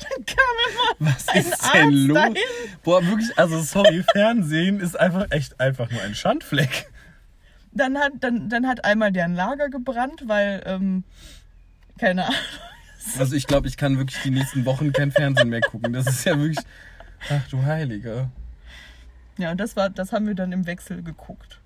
Dann 0.00 0.24
kam 0.24 0.96
immer 0.96 1.12
Was 1.12 1.28
ein 1.28 1.40
ist 1.40 1.74
denn 1.74 1.82
Arzt 1.82 2.08
los? 2.08 2.14
dahin. 2.14 2.36
Boah, 2.84 3.06
wirklich, 3.06 3.38
also 3.38 3.60
sorry, 3.60 4.02
Fernsehen 4.12 4.80
ist 4.80 4.98
einfach 4.98 5.30
echt 5.30 5.60
einfach 5.60 5.90
nur 5.90 6.00
ein 6.00 6.14
Schandfleck. 6.14 6.90
Dann 7.72 7.98
hat, 7.98 8.12
dann, 8.20 8.48
dann 8.48 8.66
hat 8.66 8.82
einmal 8.86 9.12
deren 9.12 9.34
Lager 9.34 9.68
gebrannt, 9.68 10.22
weil, 10.26 10.62
ähm, 10.64 11.04
keine 11.98 12.24
Ahnung. 12.24 12.38
Also 13.18 13.36
ich 13.36 13.46
glaube, 13.46 13.68
ich 13.68 13.76
kann 13.76 13.98
wirklich 13.98 14.22
die 14.22 14.30
nächsten 14.30 14.64
Wochen 14.64 14.90
kein 14.92 15.12
Fernsehen 15.12 15.50
mehr 15.50 15.60
gucken. 15.60 15.92
Das 15.92 16.06
ist 16.06 16.24
ja 16.24 16.38
wirklich. 16.38 16.64
Ach 17.28 17.46
du 17.50 17.62
Heiliger. 17.62 18.30
Ja, 19.38 19.50
und 19.50 19.58
das 19.58 19.76
war, 19.76 19.90
das 19.90 20.12
haben 20.12 20.26
wir 20.26 20.34
dann 20.34 20.52
im 20.52 20.66
Wechsel 20.66 21.02
geguckt. 21.02 21.60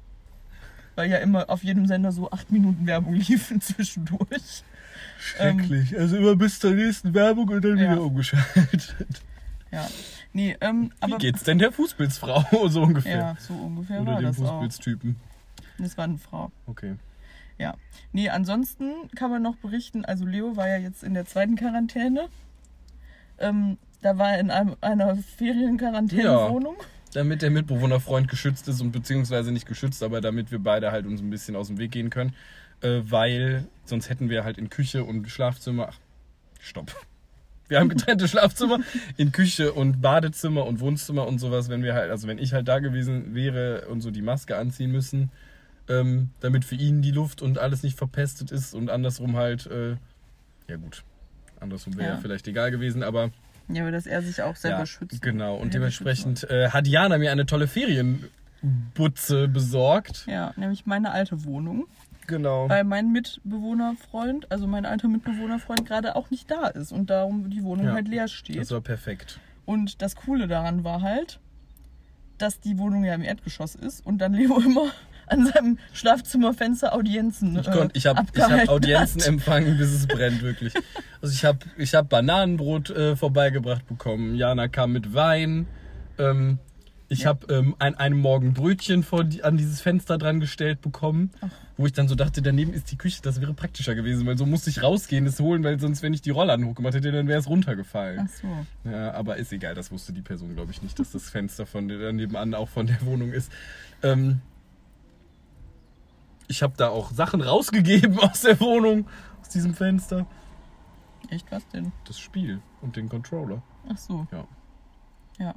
Weil 0.96 1.10
ja 1.10 1.18
immer 1.18 1.48
auf 1.50 1.62
jedem 1.62 1.86
Sender 1.86 2.10
so 2.12 2.30
acht 2.30 2.50
Minuten 2.50 2.86
Werbung 2.86 3.14
liefen 3.14 3.60
zwischendurch. 3.60 4.62
Schrecklich. 5.20 5.96
also 5.98 6.16
immer 6.16 6.36
bis 6.36 6.58
zur 6.60 6.72
nächsten 6.72 7.12
Werbung 7.14 7.48
und 7.48 7.64
dann 7.64 7.76
Ja. 7.76 7.92
wieder 7.92 8.02
umgeschaltet. 8.02 8.94
Ja. 9.70 9.86
Nee, 10.32 10.56
ähm, 10.60 10.90
Wie 10.90 10.92
aber. 11.04 11.18
geht's 11.18 11.42
denn 11.44 11.58
der 11.58 11.72
Fußpilzfrau 11.72 12.44
so 12.68 12.82
ungefähr? 12.82 13.16
Ja, 13.16 13.36
so 13.38 13.54
ungefähr 13.54 14.00
Oder 14.00 14.12
war 14.14 14.20
dem. 14.22 14.34
Fußpilztypen. 14.34 15.16
Das 15.78 15.96
war 15.96 16.04
eine 16.04 16.18
Frau. 16.18 16.50
Okay. 16.66 16.94
Ja. 17.58 17.74
Nee, 18.12 18.28
ansonsten 18.30 18.92
kann 19.14 19.30
man 19.30 19.42
noch 19.42 19.56
berichten, 19.56 20.04
also 20.04 20.24
Leo 20.24 20.56
war 20.56 20.68
ja 20.68 20.76
jetzt 20.76 21.02
in 21.02 21.14
der 21.14 21.26
zweiten 21.26 21.56
Quarantäne. 21.56 22.28
Ähm, 23.38 23.78
da 24.02 24.16
war 24.18 24.32
er 24.32 24.40
in 24.40 24.50
einem, 24.50 24.76
einer 24.80 25.16
Ferienquarantäne-Wohnung. 25.16 26.76
Damit 27.14 27.42
der 27.42 27.50
Mitbewohnerfreund 27.50 28.28
geschützt 28.28 28.68
ist 28.68 28.80
und 28.80 28.92
beziehungsweise 28.92 29.50
nicht 29.50 29.66
geschützt, 29.66 30.02
aber 30.02 30.20
damit 30.20 30.50
wir 30.50 30.58
beide 30.58 30.92
halt 30.92 31.06
uns 31.06 31.20
ein 31.20 31.30
bisschen 31.30 31.56
aus 31.56 31.68
dem 31.68 31.78
Weg 31.78 31.90
gehen 31.90 32.10
können. 32.10 32.34
Äh, 32.80 33.00
weil 33.04 33.66
sonst 33.84 34.08
hätten 34.08 34.30
wir 34.30 34.44
halt 34.44 34.58
in 34.58 34.70
Küche 34.70 35.04
und 35.04 35.28
Schlafzimmer. 35.28 35.88
Ach, 35.90 35.98
stopp. 36.60 36.94
Wir 37.68 37.80
haben 37.80 37.88
getrennte 37.90 38.26
Schlafzimmer 38.28 38.80
in 39.18 39.30
Küche 39.30 39.74
und 39.74 40.00
Badezimmer 40.00 40.64
und 40.64 40.80
Wohnzimmer 40.80 41.26
und 41.26 41.38
sowas, 41.38 41.68
wenn 41.68 41.82
wir 41.82 41.94
halt, 41.94 42.10
also 42.10 42.26
wenn 42.26 42.38
ich 42.38 42.54
halt 42.54 42.66
da 42.66 42.78
gewesen 42.78 43.34
wäre 43.34 43.88
und 43.88 44.00
so 44.00 44.10
die 44.10 44.22
Maske 44.22 44.56
anziehen 44.56 44.90
müssen, 44.90 45.30
ähm, 45.86 46.30
damit 46.40 46.64
für 46.64 46.76
ihn 46.76 47.02
die 47.02 47.10
Luft 47.10 47.42
und 47.42 47.58
alles 47.58 47.82
nicht 47.82 47.98
verpestet 47.98 48.50
ist 48.50 48.74
und 48.74 48.88
andersrum 48.88 49.36
halt, 49.36 49.66
äh, 49.66 49.96
ja 50.66 50.76
gut, 50.76 51.04
andersrum 51.60 51.96
wäre 51.98 52.08
Ja. 52.08 52.14
ja. 52.14 52.20
vielleicht 52.20 52.48
egal 52.48 52.70
gewesen, 52.70 53.02
aber 53.02 53.30
Ja, 53.68 53.82
aber 53.82 53.92
dass 53.92 54.06
er 54.06 54.22
sich 54.22 54.42
auch 54.42 54.56
selber 54.56 54.80
ja, 54.80 54.86
schützt. 54.86 55.20
Genau, 55.22 55.56
und 55.56 55.74
dementsprechend 55.74 56.48
äh, 56.50 56.70
hat 56.70 56.86
Jana 56.86 57.18
mir 57.18 57.32
eine 57.32 57.46
tolle 57.46 57.68
Ferienbutze 57.68 59.48
besorgt. 59.48 60.26
Ja, 60.26 60.52
nämlich 60.56 60.86
meine 60.86 61.10
alte 61.10 61.44
Wohnung. 61.44 61.86
Genau. 62.26 62.68
Weil 62.68 62.84
mein 62.84 63.10
Mitbewohnerfreund, 63.10 64.50
also 64.52 64.66
mein 64.66 64.84
alter 64.84 65.08
Mitbewohnerfreund, 65.08 65.86
gerade 65.86 66.14
auch 66.14 66.30
nicht 66.30 66.50
da 66.50 66.66
ist 66.68 66.92
und 66.92 67.10
darum 67.10 67.50
die 67.50 67.64
Wohnung 67.64 67.86
Ja, 67.86 67.92
halt 67.94 68.08
leer 68.08 68.28
steht. 68.28 68.58
Das 68.58 68.70
war 68.70 68.82
perfekt. 68.82 69.40
Und 69.64 70.02
das 70.02 70.14
Coole 70.14 70.46
daran 70.46 70.84
war 70.84 71.00
halt, 71.02 71.40
dass 72.36 72.60
die 72.60 72.78
Wohnung 72.78 73.04
ja 73.04 73.14
im 73.14 73.22
Erdgeschoss 73.22 73.74
ist 73.74 74.04
und 74.04 74.18
dann 74.18 74.32
Leo 74.34 74.60
immer 74.60 74.90
an 75.30 75.46
seinem 75.46 75.78
Schlafzimmerfenster 75.92 76.94
Audienzen 76.94 77.58
Ich, 77.58 77.68
äh, 77.68 77.70
konnt, 77.70 77.96
ich 77.96 78.06
habe 78.06 78.22
hab 78.36 78.68
Audienzen 78.68 79.20
hat. 79.20 79.28
empfangen, 79.28 79.76
bis 79.78 79.92
es 79.92 80.06
brennt, 80.06 80.42
wirklich. 80.42 80.74
Also 81.20 81.34
ich 81.34 81.44
habe 81.44 81.58
ich 81.76 81.94
hab 81.94 82.08
Bananenbrot 82.08 82.90
äh, 82.90 83.16
vorbeigebracht 83.16 83.86
bekommen. 83.86 84.34
Jana 84.34 84.68
kam 84.68 84.92
mit 84.92 85.14
Wein. 85.14 85.66
Ähm, 86.18 86.58
ich 87.10 87.20
Ja. 87.20 87.28
habe 87.28 87.52
ähm, 87.54 87.74
an 87.78 87.94
einem 87.94 88.18
Morgen 88.20 88.52
Brötchen 88.52 89.02
vor 89.02 89.24
die, 89.24 89.42
an 89.42 89.56
dieses 89.56 89.80
Fenster 89.80 90.18
dran 90.18 90.40
gestellt 90.40 90.82
bekommen, 90.82 91.30
wo 91.78 91.86
ich 91.86 91.94
dann 91.94 92.06
so 92.06 92.14
dachte, 92.14 92.42
daneben 92.42 92.74
ist 92.74 92.90
die 92.90 92.96
Küche, 92.98 93.22
das 93.22 93.40
wäre 93.40 93.54
praktischer 93.54 93.94
gewesen, 93.94 94.26
weil 94.26 94.36
so 94.36 94.44
musste 94.44 94.68
ich 94.68 94.82
rausgehen, 94.82 95.24
es 95.24 95.40
holen, 95.40 95.64
weil 95.64 95.80
sonst, 95.80 96.02
wenn 96.02 96.12
ich 96.12 96.20
die 96.20 96.28
Rollladen 96.28 96.66
hochgemacht 96.66 96.94
hätte, 96.94 97.10
dann 97.10 97.26
wäre 97.26 97.40
es 97.40 97.48
runtergefallen. 97.48 98.28
Ach 98.28 98.66
so. 98.84 98.90
Ja, 98.90 99.12
aber 99.14 99.36
ist 99.38 99.50
egal, 99.54 99.74
das 99.74 99.90
wusste 99.90 100.12
die 100.12 100.20
Person, 100.20 100.54
glaube 100.54 100.70
ich, 100.70 100.82
nicht, 100.82 100.98
dass 100.98 101.10
das 101.12 101.30
Fenster 101.30 101.64
von 101.64 101.86
nebenan 101.86 102.52
auch 102.52 102.68
von 102.68 102.86
der 102.86 103.00
Wohnung 103.06 103.32
ist. 103.32 103.50
Ähm, 104.02 104.40
ich 106.48 106.62
habe 106.62 106.74
da 106.76 106.88
auch 106.88 107.10
Sachen 107.12 107.40
rausgegeben 107.40 108.18
aus 108.20 108.40
der 108.42 108.58
Wohnung, 108.60 109.06
aus 109.40 109.48
diesem 109.50 109.74
Fenster. 109.74 110.26
Echt, 111.30 111.50
was 111.52 111.66
denn? 111.68 111.92
Das 112.06 112.18
Spiel 112.18 112.60
und 112.80 112.96
den 112.96 113.08
Controller. 113.08 113.62
Ach 113.92 113.98
so. 113.98 114.26
Ja. 114.32 114.44
Ja. 115.38 115.54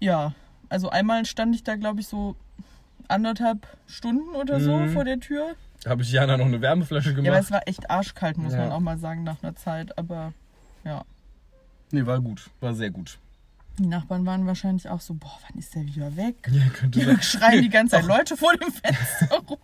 Ja, 0.00 0.34
also 0.68 0.90
einmal 0.90 1.24
stand 1.26 1.54
ich 1.54 1.62
da, 1.64 1.76
glaube 1.76 2.00
ich, 2.00 2.06
so 2.08 2.34
anderthalb 3.08 3.66
Stunden 3.86 4.34
oder 4.34 4.60
so 4.60 4.76
Mhm. 4.78 4.90
vor 4.90 5.04
der 5.04 5.20
Tür. 5.20 5.54
Da 5.82 5.90
habe 5.90 6.02
ich 6.02 6.12
Jana 6.12 6.36
noch 6.36 6.46
eine 6.46 6.60
Wärmeflasche 6.60 7.10
Ja, 7.10 7.14
aber 7.16 7.22
gemacht. 7.24 7.42
es 7.42 7.50
war 7.50 7.66
echt 7.68 7.90
arschkalt, 7.90 8.38
muss 8.38 8.52
Ja. 8.52 8.60
man 8.60 8.72
auch 8.72 8.80
mal 8.80 8.98
sagen, 8.98 9.22
nach 9.24 9.42
einer 9.42 9.54
Zeit. 9.56 9.96
Aber 9.98 10.32
ja, 10.84 11.04
nee, 11.90 12.06
war 12.06 12.20
gut. 12.20 12.50
War 12.60 12.74
sehr 12.74 12.90
gut. 12.90 13.18
Die 13.78 13.86
Nachbarn 13.86 14.26
waren 14.26 14.46
wahrscheinlich 14.46 14.88
auch 14.88 15.00
so, 15.00 15.14
boah, 15.14 15.38
wann 15.48 15.58
ist 15.58 15.74
der 15.74 15.84
wieder 15.86 16.14
weg? 16.16 16.36
Ja, 16.50 16.62
könnte 16.68 16.98
Die 17.00 17.04
sein. 17.06 17.22
schreien 17.22 17.62
die 17.62 17.68
ganze 17.70 17.96
Zeit 17.96 18.04
Leute 18.06 18.36
vor 18.36 18.52
dem 18.56 18.70
Fenster 18.72 19.38
rum. 19.48 19.58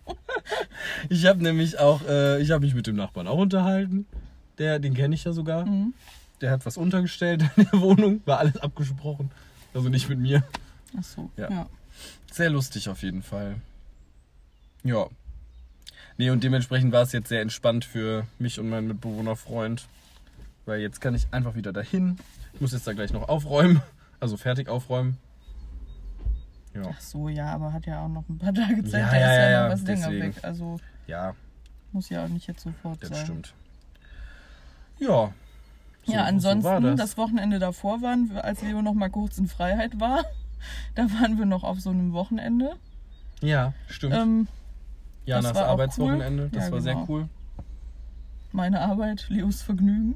Ich 1.09 1.25
habe 1.25 1.41
nämlich 1.43 1.77
auch, 1.79 2.01
äh, 2.07 2.41
ich 2.41 2.51
habe 2.51 2.65
mich 2.65 2.73
mit 2.73 2.87
dem 2.87 2.95
Nachbarn 2.95 3.27
auch 3.27 3.37
unterhalten. 3.37 4.05
Der, 4.57 4.79
den 4.79 4.93
kenne 4.93 5.15
ich 5.15 5.23
ja 5.23 5.31
sogar. 5.31 5.65
Mhm. 5.65 5.93
Der 6.41 6.51
hat 6.51 6.65
was 6.65 6.77
untergestellt 6.77 7.43
in 7.55 7.67
der 7.71 7.81
Wohnung. 7.81 8.21
War 8.25 8.39
alles 8.39 8.57
abgesprochen. 8.57 9.31
Also 9.73 9.89
nicht 9.89 10.09
mit 10.09 10.19
mir. 10.19 10.43
Ach 10.97 11.03
so, 11.03 11.29
Ja. 11.37 11.49
ja. 11.49 11.67
Sehr 12.31 12.49
lustig 12.49 12.89
auf 12.89 13.03
jeden 13.03 13.23
Fall. 13.23 13.55
Ja. 14.83 15.07
Nee, 16.17 16.29
und 16.31 16.43
dementsprechend 16.43 16.91
war 16.91 17.03
es 17.03 17.11
jetzt 17.11 17.29
sehr 17.29 17.41
entspannt 17.41 17.85
für 17.85 18.25
mich 18.39 18.59
und 18.59 18.69
meinen 18.69 18.87
Mitbewohnerfreund. 18.87 19.87
Weil 20.65 20.81
jetzt 20.81 20.99
kann 21.01 21.15
ich 21.15 21.27
einfach 21.31 21.55
wieder 21.55 21.71
dahin. 21.73 22.17
Ich 22.53 22.61
muss 22.61 22.71
jetzt 22.73 22.87
da 22.87 22.93
gleich 22.93 23.11
noch 23.13 23.29
aufräumen. 23.29 23.81
Also 24.19 24.37
fertig 24.37 24.67
aufräumen. 24.69 25.17
Ja. 26.73 26.81
Ach 26.89 26.99
so, 27.01 27.29
ja, 27.29 27.47
aber 27.53 27.73
hat 27.73 27.85
ja 27.85 28.03
auch 28.03 28.07
noch 28.09 28.27
ein 28.29 28.37
paar 28.37 28.53
Tage 28.53 28.83
Zeit. 28.83 29.01
Ja, 29.01 29.09
der 29.09 29.19
ja, 29.19 29.31
ist 29.31 29.37
ja, 29.37 29.49
ja, 29.49 29.63
noch 29.67 29.73
was 29.73 29.81
länger 29.83 30.11
weg. 30.11 30.33
Also 30.43 30.79
Ja, 31.07 31.33
muss 31.91 32.09
ja 32.09 32.23
auch 32.25 32.29
nicht 32.29 32.47
jetzt 32.47 32.61
sofort 32.61 33.01
das 33.01 33.09
sein. 33.09 33.25
stimmt. 33.25 33.53
Ja. 34.99 35.33
So- 36.05 36.13
ja, 36.13 36.19
so 36.21 36.25
ansonsten, 36.25 36.63
war 36.63 36.81
das. 36.81 36.95
das. 36.97 37.17
Wochenende 37.17 37.59
davor 37.59 38.01
waren, 38.01 38.29
wir, 38.29 38.43
als 38.43 38.61
Leo 38.61 38.81
noch 38.81 38.93
mal 38.93 39.09
kurz 39.09 39.37
in 39.37 39.47
Freiheit 39.47 39.99
war, 39.99 40.23
da 40.95 41.03
waren 41.13 41.37
wir 41.37 41.45
noch 41.45 41.63
auf 41.63 41.79
so 41.79 41.89
einem 41.89 42.13
Wochenende. 42.13 42.75
Ja, 43.41 43.73
stimmt. 43.87 44.13
Ähm, 44.15 44.47
Janas 45.25 45.53
das 45.53 45.61
Arbeitswochenende, 45.63 46.43
cool. 46.43 46.49
das 46.51 46.65
Ja, 46.67 46.71
war 46.71 46.81
sehr 46.81 46.93
genau. 46.95 47.05
cool. 47.09 47.29
meine 48.51 48.81
Arbeit, 48.81 49.27
Leos 49.29 49.61
Vergnügen. 49.61 50.15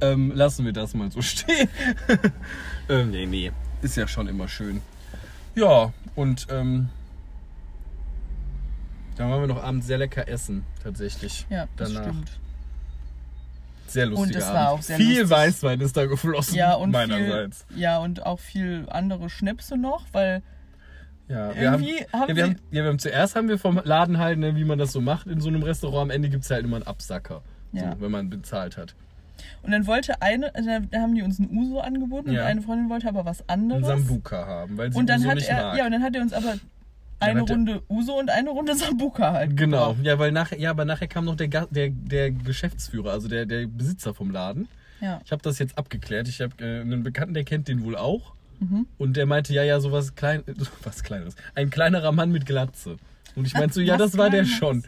Ähm, 0.00 0.32
lassen 0.34 0.64
wir 0.64 0.72
das 0.72 0.94
mal 0.94 1.10
so 1.10 1.20
stehen. 1.22 1.68
ähm, 2.88 3.10
nee, 3.10 3.26
nee. 3.26 3.52
Ist 3.82 3.96
ja 3.96 4.06
schon 4.08 4.28
immer 4.28 4.48
schön. 4.48 4.80
Ja, 5.54 5.92
und 6.14 6.46
ähm, 6.50 6.88
dann 9.16 9.30
waren 9.30 9.40
wir 9.40 9.48
noch 9.48 9.62
abends 9.62 9.86
sehr 9.86 9.98
lecker 9.98 10.28
essen, 10.28 10.64
tatsächlich. 10.82 11.46
Ja, 11.50 11.66
das 11.76 11.92
Danach. 11.92 12.08
stimmt. 12.08 12.30
Sehr 13.88 14.06
lustiger 14.06 14.38
es 14.38 14.46
war 14.46 14.56
Abend. 14.56 14.78
auch 14.78 14.82
sehr 14.82 14.96
Viel 14.98 15.20
lustig. 15.20 15.30
Weißwein 15.30 15.80
ist 15.80 15.96
da 15.96 16.06
geflossen, 16.06 16.54
Ja, 16.54 16.74
und 16.74 16.90
meinerseits. 16.90 17.64
viel, 17.68 17.78
ja, 17.80 17.98
und 17.98 18.24
auch 18.26 18.38
viel 18.38 18.86
andere 18.90 19.30
Schnäpse 19.30 19.76
noch, 19.78 20.04
weil 20.12 20.42
Ja, 21.26 21.54
wir 21.56 21.70
haben, 21.72 21.82
irgendwie 21.82 22.06
haben 22.12 22.28
ja, 22.28 22.36
wir 22.36 22.42
haben, 22.44 22.56
ja, 22.70 22.82
wir 22.82 22.88
haben 22.90 22.98
zuerst 22.98 23.34
haben 23.34 23.48
wir 23.48 23.58
vom 23.58 23.80
Laden 23.82 24.18
halt, 24.18 24.38
ne, 24.38 24.54
wie 24.56 24.64
man 24.64 24.78
das 24.78 24.92
so 24.92 25.00
macht 25.00 25.26
in 25.26 25.40
so 25.40 25.48
einem 25.48 25.62
Restaurant, 25.62 26.02
am 26.02 26.10
Ende 26.10 26.28
gibt 26.28 26.44
es 26.44 26.50
halt 26.50 26.64
immer 26.64 26.76
einen 26.76 26.86
Absacker, 26.86 27.42
Ja. 27.72 27.94
so, 27.94 28.00
wenn 28.02 28.10
man 28.10 28.28
bezahlt 28.30 28.76
hat. 28.76 28.94
Und 29.62 29.72
dann 29.72 29.86
wollte 29.86 30.20
eine, 30.22 30.54
also 30.54 30.68
da 30.90 31.00
haben 31.00 31.14
die 31.14 31.22
uns 31.22 31.38
ein 31.38 31.48
Uso 31.56 31.80
angeboten 31.80 32.32
Ja. 32.32 32.42
und 32.42 32.46
eine 32.46 32.62
Freundin 32.62 32.88
wollte 32.90 33.08
aber 33.08 33.24
was 33.24 33.48
anderes. 33.48 33.86
Sambuka 33.86 34.46
haben, 34.46 34.76
weil 34.76 34.92
sie 34.92 34.98
und 34.98 35.08
dann 35.08 35.20
Uso 35.20 35.28
hat 35.28 35.34
nicht 35.36 35.48
er, 35.48 35.62
mag. 35.62 35.78
ja, 35.78 35.86
und 35.86 35.92
dann 35.92 36.02
hat 36.02 36.14
er 36.14 36.22
uns 36.22 36.32
aber 36.32 36.54
eine 37.20 37.40
Runde 37.40 37.82
Uso 37.88 38.18
und 38.18 38.30
eine 38.30 38.50
Runde 38.50 38.74
Sambuka 38.76 39.32
halt. 39.32 39.56
Genau, 39.56 39.96
ja, 40.02 40.18
weil 40.18 40.30
nachher, 40.32 40.58
ja, 40.58 40.70
aber 40.70 40.84
nachher 40.84 41.08
kam 41.08 41.24
noch 41.24 41.36
der, 41.36 41.48
der, 41.48 41.90
der 41.90 42.30
Geschäftsführer, 42.30 43.10
also 43.12 43.28
der, 43.28 43.46
der 43.46 43.66
Besitzer 43.66 44.14
vom 44.14 44.30
Laden. 44.30 44.68
Ja. 45.00 45.20
Ich 45.24 45.32
habe 45.32 45.42
das 45.42 45.58
jetzt 45.58 45.78
abgeklärt. 45.78 46.28
Ich 46.28 46.40
habe 46.40 46.52
äh, 46.64 46.80
einen 46.80 47.02
Bekannten, 47.02 47.34
der 47.34 47.44
kennt 47.44 47.68
den 47.68 47.84
wohl 47.84 47.96
auch. 47.96 48.34
Mhm. 48.60 48.86
Und 48.98 49.16
der 49.16 49.26
meinte, 49.26 49.52
ja, 49.54 49.62
ja, 49.62 49.78
sowas 49.80 50.14
klein, 50.16 50.42
was 50.82 51.02
kleineres. 51.02 51.36
Ein 51.54 51.70
kleinerer 51.70 52.12
Mann 52.12 52.32
mit 52.32 52.46
Glatze. 52.46 52.96
Und 53.36 53.46
ich 53.46 53.54
meinte 53.54 53.74
so, 53.74 53.80
ja, 53.80 53.96
das 53.96 54.18
war 54.18 54.30
der 54.30 54.44
schon. 54.44 54.82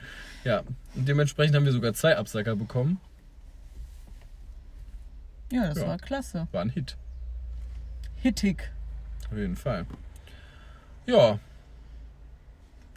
Ja, 0.45 0.63
und 0.97 1.07
dementsprechend 1.07 1.55
haben 1.55 1.65
wir 1.65 1.73
sogar 1.73 1.95
zwei 1.95 2.17
Absacker 2.17 2.57
bekommen. 2.57 2.99
Ja, 5.51 5.69
das 5.69 5.79
Ja. 5.79 5.89
war 5.89 5.99
klasse. 5.99 6.47
War 6.53 6.63
ein 6.63 6.71
Hit, 6.71 6.97
Hittig. 8.17 8.71
auf 9.31 9.37
jeden 9.37 9.57
Fall. 9.57 9.87
Ja, 11.07 11.39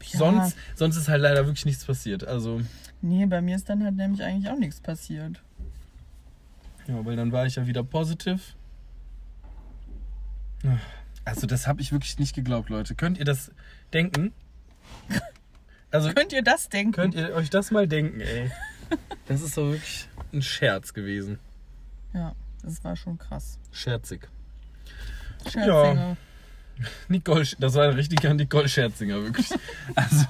Ja. 0.02 0.18
sonst, 0.20 0.58
sonst 0.76 0.98
ist 0.98 1.08
halt 1.08 1.22
leider 1.22 1.46
wirklich 1.46 1.66
nichts 1.66 1.86
passiert. 1.86 2.26
Also, 2.26 2.62
Nee, 3.02 3.26
bei 3.26 3.42
mir 3.42 3.56
ist 3.56 3.68
dann 3.70 3.84
halt 3.84 3.96
nämlich 3.96 4.24
eigentlich 4.24 4.52
auch 4.52 4.58
nichts 4.58 4.80
passiert. 4.80 5.42
ja, 6.88 7.04
weil 7.06 7.16
dann 7.16 7.32
war 7.32 7.46
ich 7.46 7.56
ja 7.56 7.66
wieder 7.68 7.84
positiv. 7.84 8.56
Also, 11.26 11.48
das 11.48 11.68
habe 11.68 11.82
ich 11.82 11.92
wirklich 11.92 12.18
nicht 12.20 12.34
geglaubt, 12.36 12.70
Leute. 12.70 12.96
Könnt 12.96 13.18
ihr 13.18 13.26
das 13.26 13.52
denken? 13.94 14.34
Also, 15.92 16.12
Könnt 16.12 16.34
ihr 16.34 16.42
das 16.42 16.70
denken? 16.70 16.92
Könnt 16.92 17.14
ihr 17.14 17.36
euch 17.36 17.52
das 17.52 17.70
mal 17.70 17.88
denken, 17.88 18.20
ey? 18.20 18.50
Das 19.28 19.42
ist 19.44 19.56
doch 19.56 19.66
wirklich 19.74 20.08
ein 20.34 20.42
Scherz 20.42 20.92
gewesen. 20.96 21.38
Ja, 22.16 22.34
das 22.64 22.84
war 22.84 22.96
schon 22.96 23.18
krass. 23.18 23.60
Scherzig. 23.72 24.28
Scherzinger. 25.50 26.18
Nicole, 27.08 27.42
Sch- 27.44 27.56
das 27.60 27.76
war 27.76 27.88
ein 27.90 27.94
richtiger 27.96 28.34
Nicole 28.34 28.68
Scherzinger, 28.68 29.22
wirklich. 29.22 29.50
Also, 29.96 30.26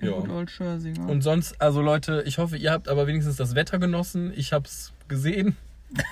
Ja. 0.00 0.08
ja. 0.08 0.12
Old 0.14 0.50
Scherzinger. 0.50 1.08
Und 1.08 1.22
sonst, 1.22 1.60
also 1.60 1.82
Leute, 1.82 2.22
ich 2.26 2.38
hoffe, 2.38 2.56
ihr 2.56 2.72
habt 2.72 2.88
aber 2.88 3.06
wenigstens 3.06 3.36
das 3.36 3.54
Wetter 3.54 3.78
genossen. 3.78 4.32
Ich 4.36 4.52
hab's 4.52 4.92
gesehen. 5.08 5.56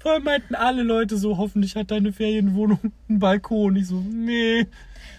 Vor 0.00 0.12
allem 0.12 0.24
meinten 0.24 0.54
alle 0.54 0.82
Leute 0.82 1.16
so, 1.16 1.38
hoffentlich 1.38 1.76
hat 1.76 1.90
deine 1.90 2.12
Ferienwohnung 2.12 2.92
einen 3.08 3.18
Balkon. 3.18 3.76
Ich 3.76 3.86
so, 3.86 4.00
nee. 4.00 4.66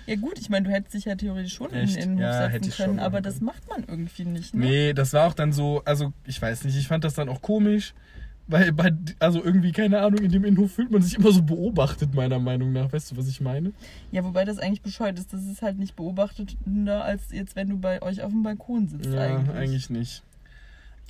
ja 0.05 0.15
gut, 0.15 0.37
ich 0.39 0.49
meine, 0.49 0.67
du 0.67 0.71
hättest 0.71 0.93
dich 0.93 1.05
ja 1.05 1.15
theoretisch 1.15 1.55
schon 1.55 1.71
in 1.71 1.77
Echt? 1.79 1.95
den 1.95 2.03
Innenhof 2.03 2.21
Ja, 2.21 2.47
hätte 2.47 2.65
setzen 2.65 2.83
können, 2.85 2.99
aber 2.99 3.17
können. 3.21 3.23
das 3.23 3.41
macht 3.41 3.67
man 3.67 3.83
irgendwie 3.87 4.25
nicht, 4.25 4.53
ne? 4.53 4.65
Nee, 4.65 4.93
das 4.93 5.13
war 5.13 5.27
auch 5.27 5.33
dann 5.33 5.53
so, 5.53 5.81
also 5.85 6.13
ich 6.25 6.39
weiß 6.39 6.65
nicht, 6.65 6.77
ich 6.77 6.87
fand 6.87 7.03
das 7.03 7.15
dann 7.15 7.29
auch 7.29 7.41
komisch, 7.41 7.95
weil 8.47 8.71
bei, 8.73 8.91
also 9.19 9.43
irgendwie, 9.43 9.71
keine 9.71 10.01
Ahnung, 10.01 10.19
in 10.19 10.31
dem 10.31 10.43
Innenhof 10.43 10.73
fühlt 10.73 10.91
man 10.91 11.01
sich 11.01 11.17
immer 11.17 11.31
so 11.31 11.41
beobachtet, 11.41 12.13
meiner 12.13 12.39
Meinung 12.39 12.73
nach. 12.73 12.91
Weißt 12.91 13.11
du, 13.11 13.17
was 13.17 13.27
ich 13.27 13.39
meine? 13.41 13.71
Ja, 14.11 14.23
wobei 14.23 14.43
das 14.45 14.59
eigentlich 14.59 14.81
bescheuert 14.81 15.17
ist. 15.17 15.31
Das 15.33 15.43
ist 15.45 15.61
halt 15.61 15.79
nicht 15.79 15.95
beobachtender, 15.95 17.03
als 17.05 17.31
jetzt, 17.31 17.55
wenn 17.55 17.69
du 17.69 17.77
bei 17.77 18.01
euch 18.01 18.21
auf 18.21 18.31
dem 18.31 18.43
Balkon 18.43 18.87
sitzt 18.87 19.09
Ja, 19.13 19.21
eigentlich. 19.21 19.55
eigentlich, 19.55 19.89
nicht. 19.89 20.23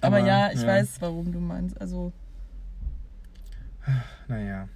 Aber, 0.01 0.19
ja, 0.19 0.51
ich 0.51 0.65
weiß, 0.65 0.97
warum 0.99 1.31
du 1.31 1.39
meinst. 1.39 1.79
Also, 1.79 2.11
Naja. 4.27 4.67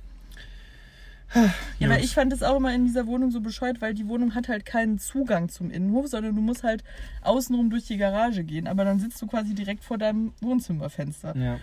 ja, 1.80 1.88
aber 1.88 1.96
Gut. 1.96 2.06
ich 2.06 2.14
fand 2.14 2.32
es 2.34 2.42
auch 2.44 2.56
immer 2.58 2.74
in 2.74 2.86
dieser 2.86 3.06
Wohnung 3.08 3.32
so 3.32 3.42
bescheuert, 3.42 3.82
weil 3.82 3.94
die 3.94 4.08
Wohnung 4.08 4.34
hat 4.36 4.48
halt 4.48 4.66
keinen 4.66 4.98
Zugang 5.00 5.50
zum 5.50 5.70
Innenhof, 5.70 6.08
sondern 6.08 6.36
du 6.36 6.42
musst 6.42 6.64
halt 6.64 6.84
außenrum 7.22 7.70
durch 7.70 7.86
die 7.86 7.98
Garage 7.98 8.44
gehen. 8.44 8.68
Aber 8.68 8.86
dann 8.86 9.00
sitzt 9.00 9.22
du 9.22 9.28
quasi 9.28 9.54
direkt 9.54 9.84
vor 9.84 9.98
deinem 9.98 10.34
Wohnzimmerfenster. 10.42 11.36
Ja. 11.38 11.60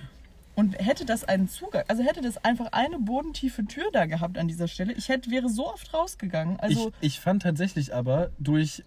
Und 0.56 0.78
hätte 0.78 1.04
das 1.04 1.24
einen 1.24 1.48
Zugang, 1.48 1.84
also 1.88 2.02
hätte 2.04 2.20
das 2.20 2.44
einfach 2.44 2.68
eine 2.72 2.98
bodentiefe 2.98 3.64
Tür 3.64 3.84
da 3.92 4.06
gehabt 4.06 4.38
an 4.38 4.46
dieser 4.46 4.68
Stelle, 4.68 4.92
ich 4.92 5.08
hätte, 5.08 5.30
wäre 5.30 5.48
so 5.48 5.66
oft 5.66 5.92
rausgegangen. 5.92 6.60
Also, 6.60 6.92
ich, 7.00 7.14
ich 7.14 7.20
fand 7.20 7.42
tatsächlich 7.42 7.92
aber 7.94 8.30
durch 8.38 8.84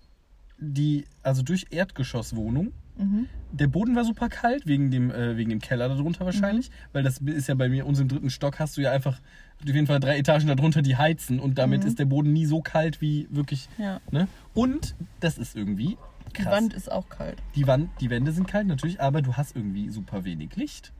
die, 0.59 1.05
also 1.23 1.43
durch 1.43 1.67
Erdgeschosswohnung, 1.69 2.71
mhm. 2.97 3.27
der 3.51 3.67
Boden 3.67 3.95
war 3.95 4.05
super 4.05 4.29
kalt, 4.29 4.65
wegen 4.65 4.91
dem, 4.91 5.11
äh, 5.11 5.35
wegen 5.37 5.49
dem 5.49 5.59
Keller 5.59 5.89
darunter 5.89 6.25
wahrscheinlich. 6.25 6.71
Weil 6.93 7.03
das 7.03 7.17
ist 7.19 7.47
ja 7.47 7.55
bei 7.55 7.69
mir, 7.69 7.85
uns 7.85 7.99
im 7.99 8.07
dritten 8.07 8.29
Stock 8.29 8.59
hast 8.59 8.77
du 8.77 8.81
ja 8.81 8.91
einfach 8.91 9.19
auf 9.61 9.65
jeden 9.67 9.87
Fall 9.87 9.99
drei 9.99 10.17
Etagen 10.17 10.47
darunter, 10.47 10.81
die 10.81 10.95
heizen. 10.97 11.39
Und 11.39 11.57
damit 11.57 11.81
Mhm. 11.81 11.87
ist 11.87 11.99
der 11.99 12.05
Boden 12.05 12.33
nie 12.33 12.45
so 12.45 12.61
kalt 12.61 13.01
wie 13.01 13.27
wirklich, 13.29 13.69
ja, 13.77 13.99
ne? 14.11 14.27
Und 14.53 14.95
das 15.19 15.37
ist 15.37 15.55
irgendwie 15.55 15.97
die 16.29 16.43
krass. 16.43 16.53
Wand 16.53 16.73
ist 16.73 16.91
auch 16.91 17.09
kalt. 17.09 17.37
Die, 17.55 17.67
Wand, 17.67 17.89
die 18.01 18.09
Wände 18.09 18.31
sind 18.31 18.47
kalt 18.47 18.67
natürlich, 18.67 19.01
aber 19.01 19.21
du 19.21 19.35
hast 19.35 19.55
irgendwie 19.55 19.89
super 19.89 20.23
wenig 20.23 20.55
Licht. 20.55 20.93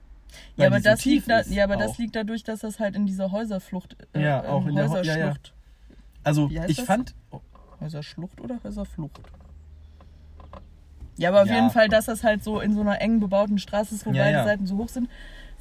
Ja, 0.55 0.67
aber, 0.67 0.79
das 0.79 1.05
liegt, 1.05 1.29
da, 1.29 1.41
ja, 1.41 1.63
aber 1.63 1.77
das 1.77 1.91
auch. 1.91 1.97
liegt 1.97 2.15
dadurch, 2.15 2.43
dass 2.43 2.59
das 2.61 2.79
halt 2.79 2.95
in 2.95 3.05
dieser 3.05 3.31
Häuserflucht. 3.31 3.95
Äh, 4.13 4.23
Ja, 4.23 4.43
auch 4.43 4.63
ähm, 4.63 4.69
in 4.69 4.75
der 4.75 4.89
Hau- 4.89 4.97
ja, 4.97 5.03
ja. 5.03 5.11
Häuserschlucht. 5.25 5.53
Also 6.23 6.49
ich 6.67 6.77
das? 6.77 6.85
fand, 6.85 7.15
oh, 7.31 7.39
Häuserschlucht 7.79 8.41
oder 8.41 8.59
Häuserflucht? 8.63 9.19
Ja, 11.17 11.29
aber 11.29 11.41
auf 11.43 11.47
Ja. 11.47 11.55
jeden 11.55 11.69
Fall, 11.71 11.89
dass 11.89 12.05
das 12.05 12.23
halt 12.23 12.43
so 12.43 12.59
in 12.59 12.73
so 12.73 12.81
einer 12.81 13.01
eng 13.01 13.19
bebauten 13.19 13.57
Straße 13.57 13.95
ist, 13.95 14.05
wo 14.05 14.11
beide. 14.11 14.43
Seiten 14.43 14.67
so 14.67 14.77
hoch 14.77 14.89
sind. 14.89 15.09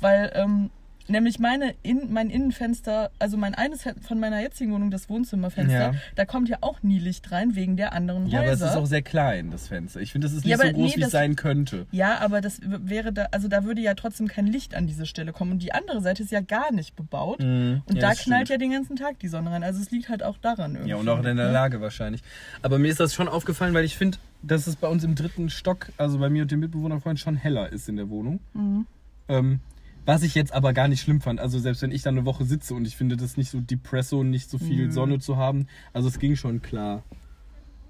Weil 0.00 0.30
ähm, 0.34 0.70
nämlich 1.08 1.38
meine 1.38 1.74
in, 1.82 2.12
mein 2.12 2.30
Innenfenster, 2.30 3.10
also 3.18 3.36
mein 3.36 3.54
eines 3.54 3.84
von 4.06 4.18
meiner 4.20 4.40
jetzigen 4.40 4.72
Wohnung, 4.72 4.90
das 4.90 5.08
Wohnzimmerfenster, 5.08 5.92
Ja. 5.92 5.94
da 6.14 6.24
kommt 6.24 6.48
ja 6.48 6.58
auch 6.60 6.82
nie 6.82 6.98
Licht 6.98 7.30
rein 7.32 7.54
wegen 7.54 7.76
der 7.76 7.92
anderen 7.92 8.26
Ja, 8.26 8.40
aber 8.40 8.48
es 8.48 8.60
Häuser. 8.60 8.70
ist 8.72 8.76
auch 8.76 8.86
sehr 8.86 9.02
klein, 9.02 9.50
das 9.50 9.68
Fenster. 9.68 10.00
Ich 10.00 10.12
finde, 10.12 10.26
das 10.26 10.34
ist 10.36 10.44
nicht 10.44 10.50
Ja, 10.50 10.58
so 10.58 10.72
groß, 10.72 10.90
nee, 10.96 10.96
wie 11.00 11.04
es 11.04 11.10
sein 11.10 11.36
könnte. 11.36 11.86
ja, 11.92 12.18
aber 12.20 12.40
das 12.40 12.60
wäre 12.62 13.12
da, 13.12 13.28
also 13.30 13.48
da 13.48 13.64
würde 13.64 13.80
ja 13.80 13.94
trotzdem 13.94 14.28
kein 14.28 14.46
Licht 14.46 14.74
an 14.74 14.86
diese 14.86 15.06
Stelle 15.06 15.32
kommen. 15.32 15.52
Und 15.52 15.62
die 15.62 15.72
andere 15.72 16.00
Seite 16.00 16.22
ist 16.22 16.32
ja 16.32 16.40
gar 16.40 16.72
nicht 16.72 16.96
bebaut. 16.96 17.40
Mhm. 17.40 17.82
Und 17.86 17.96
Ja, 17.96 18.00
da 18.02 18.14
knallt 18.14 18.48
stimmt. 18.48 18.48
ja 18.48 18.56
den 18.58 18.72
ganzen 18.72 18.96
Tag 18.96 19.18
die 19.20 19.28
Sonne 19.28 19.50
rein. 19.50 19.62
Also 19.62 19.80
es 19.80 19.90
liegt 19.90 20.08
halt 20.08 20.22
auch 20.22 20.38
daran 20.38 20.72
irgendwie. 20.72 20.90
Ja, 20.90 20.96
und 20.96 21.08
auch 21.08 21.18
in 21.18 21.24
der 21.24 21.34
ne? 21.34 21.50
Lage 21.52 21.80
wahrscheinlich. 21.80 22.22
Aber 22.62 22.78
mir 22.78 22.88
ist 22.88 23.00
das 23.00 23.14
schon 23.14 23.28
aufgefallen, 23.28 23.74
weil 23.74 23.84
ich 23.84 23.96
finde, 23.96 24.18
dass 24.42 24.66
es 24.66 24.76
bei 24.76 24.88
uns 24.88 25.02
im 25.04 25.14
dritten 25.14 25.50
Stock, 25.50 25.88
also 25.96 26.18
bei 26.18 26.28
mir 26.28 26.42
und 26.42 26.50
dem 26.50 26.60
Mitbewohnerfreund, 26.60 27.18
schon 27.18 27.36
heller 27.36 27.72
ist 27.72 27.88
in 27.88 27.96
der 27.96 28.08
Wohnung. 28.10 28.40
Mhm. 28.54 28.86
Ähm, 29.28 29.60
was 30.06 30.22
ich 30.22 30.34
jetzt 30.34 30.52
aber 30.54 30.72
gar 30.72 30.88
nicht 30.88 31.00
schlimm 31.02 31.20
fand. 31.20 31.40
Also 31.40 31.58
selbst 31.58 31.82
wenn 31.82 31.90
ich 31.90 32.02
da 32.02 32.10
eine 32.10 32.24
Woche 32.24 32.44
sitze 32.44 32.74
und 32.74 32.86
ich 32.86 32.96
finde 32.96 33.16
das 33.16 33.36
nicht 33.36 33.50
so 33.50 33.60
depresso 33.60 34.20
und 34.20 34.30
nicht 34.30 34.48
so 34.48 34.56
viel 34.58 34.86
Mhm. 34.86 34.92
Sonne 34.92 35.18
zu 35.18 35.36
haben. 35.36 35.66
Also 35.92 36.08
es 36.08 36.18
ging 36.18 36.36
schon 36.36 36.62
klar. 36.62 37.02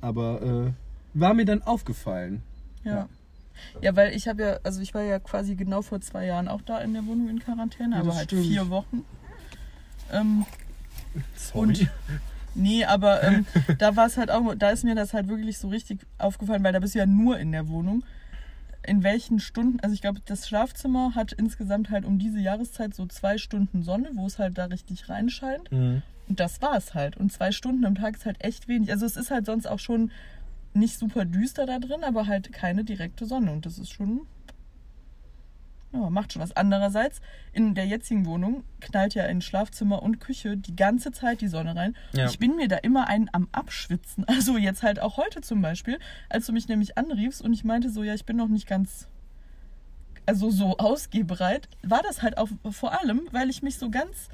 Aber 0.00 0.42
äh, 0.42 0.72
war 1.14 1.34
mir 1.34 1.44
dann 1.44 1.62
aufgefallen. 1.62 2.42
Ja. 2.84 3.08
Ja, 3.80 3.96
weil 3.96 4.14
ich 4.14 4.28
habe 4.28 4.42
ja, 4.42 4.58
also 4.64 4.80
ich 4.80 4.92
war 4.94 5.02
ja 5.02 5.18
quasi 5.18 5.54
genau 5.54 5.80
vor 5.82 6.00
zwei 6.00 6.26
Jahren 6.26 6.48
auch 6.48 6.60
da 6.62 6.78
in 6.80 6.92
der 6.92 7.06
Wohnung 7.06 7.28
in 7.30 7.38
Quarantäne, 7.38 7.96
Ja, 7.96 8.02
aber 8.02 8.14
halt 8.14 8.26
stimmt. 8.30 8.46
vier 8.46 8.68
Wochen. 8.68 9.04
Ähm, 10.12 10.44
Sorry. 11.36 11.58
Und- 11.60 11.90
nee, 12.54 12.84
aber 12.84 13.22
ähm, 13.24 13.46
da 13.78 13.96
war 13.96 14.06
es 14.06 14.16
halt 14.18 14.30
auch, 14.30 14.54
da 14.54 14.70
ist 14.70 14.84
mir 14.84 14.94
das 14.94 15.14
halt 15.14 15.28
wirklich 15.28 15.58
so 15.58 15.68
richtig 15.68 16.00
aufgefallen, 16.18 16.62
weil 16.64 16.72
da 16.74 16.80
bist 16.80 16.94
du 16.94 16.98
ja 16.98 17.06
nur 17.06 17.38
in 17.38 17.52
der 17.52 17.68
Wohnung. 17.68 18.04
In 18.86 19.02
welchen 19.02 19.40
Stunden, 19.40 19.80
also 19.80 19.94
ich 19.94 20.00
glaube, 20.00 20.20
das 20.24 20.48
Schlafzimmer 20.48 21.14
hat 21.14 21.32
insgesamt 21.32 21.90
halt 21.90 22.04
um 22.04 22.18
diese 22.18 22.38
Jahreszeit 22.38 22.94
so 22.94 23.06
zwei 23.06 23.36
Stunden 23.36 23.82
Sonne, 23.82 24.10
wo 24.14 24.26
es 24.26 24.38
halt 24.38 24.56
da 24.58 24.66
richtig 24.66 25.08
reinscheint. 25.08 25.70
Mhm. 25.72 26.02
Und 26.28 26.40
das 26.40 26.62
war 26.62 26.76
es 26.76 26.94
halt. 26.94 27.16
Und 27.16 27.32
zwei 27.32 27.52
Stunden 27.52 27.84
am 27.84 27.94
Tag 27.96 28.16
ist 28.16 28.26
halt 28.26 28.42
echt 28.44 28.68
wenig. 28.68 28.90
Also 28.90 29.06
es 29.06 29.16
ist 29.16 29.30
halt 29.30 29.46
sonst 29.46 29.66
auch 29.66 29.78
schon 29.78 30.10
nicht 30.74 30.98
super 30.98 31.24
düster 31.24 31.66
da 31.66 31.78
drin, 31.78 32.04
aber 32.04 32.26
halt 32.26 32.52
keine 32.52 32.84
direkte 32.84 33.26
Sonne. 33.26 33.52
Und 33.52 33.66
das 33.66 33.78
ist 33.78 33.92
schon. 33.92 34.22
Ja, 35.92 36.10
macht 36.10 36.32
schon 36.32 36.42
was. 36.42 36.52
Andererseits, 36.52 37.20
in 37.52 37.74
der 37.74 37.86
jetzigen 37.86 38.26
Wohnung 38.26 38.64
knallt 38.80 39.14
ja 39.14 39.24
in 39.24 39.40
Schlafzimmer 39.40 40.02
und 40.02 40.20
Küche 40.20 40.56
die 40.56 40.76
ganze 40.76 41.12
Zeit 41.12 41.40
die 41.40 41.48
Sonne 41.48 41.76
rein. 41.76 41.96
Ja. 42.12 42.26
Ich 42.26 42.38
bin 42.38 42.56
mir 42.56 42.68
da 42.68 42.76
immer 42.76 43.08
einen 43.08 43.28
am 43.32 43.48
Abschwitzen. 43.52 44.24
Also 44.36 44.58
jetzt 44.58 44.82
halt 44.82 45.00
auch 45.00 45.16
heute 45.16 45.40
zum 45.40 45.62
Beispiel, 45.62 45.98
als 46.28 46.46
du 46.46 46.52
mich 46.52 46.68
nämlich 46.68 46.98
anriefst 46.98 47.40
und 47.40 47.52
ich 47.54 47.64
meinte 47.64 47.88
so, 47.90 48.02
ja, 48.02 48.12
ich 48.12 48.26
bin 48.26 48.36
noch 48.36 48.48
nicht 48.48 48.66
ganz. 48.66 49.08
Also 50.26 50.50
so 50.50 50.76
ausgehbereit, 50.76 51.68
war 51.82 52.02
das 52.02 52.20
halt 52.22 52.36
auch 52.36 52.48
vor 52.70 53.00
allem, 53.00 53.28
weil 53.30 53.48
ich 53.48 53.62
mich 53.62 53.78
so 53.78 53.90
ganz 53.90 54.28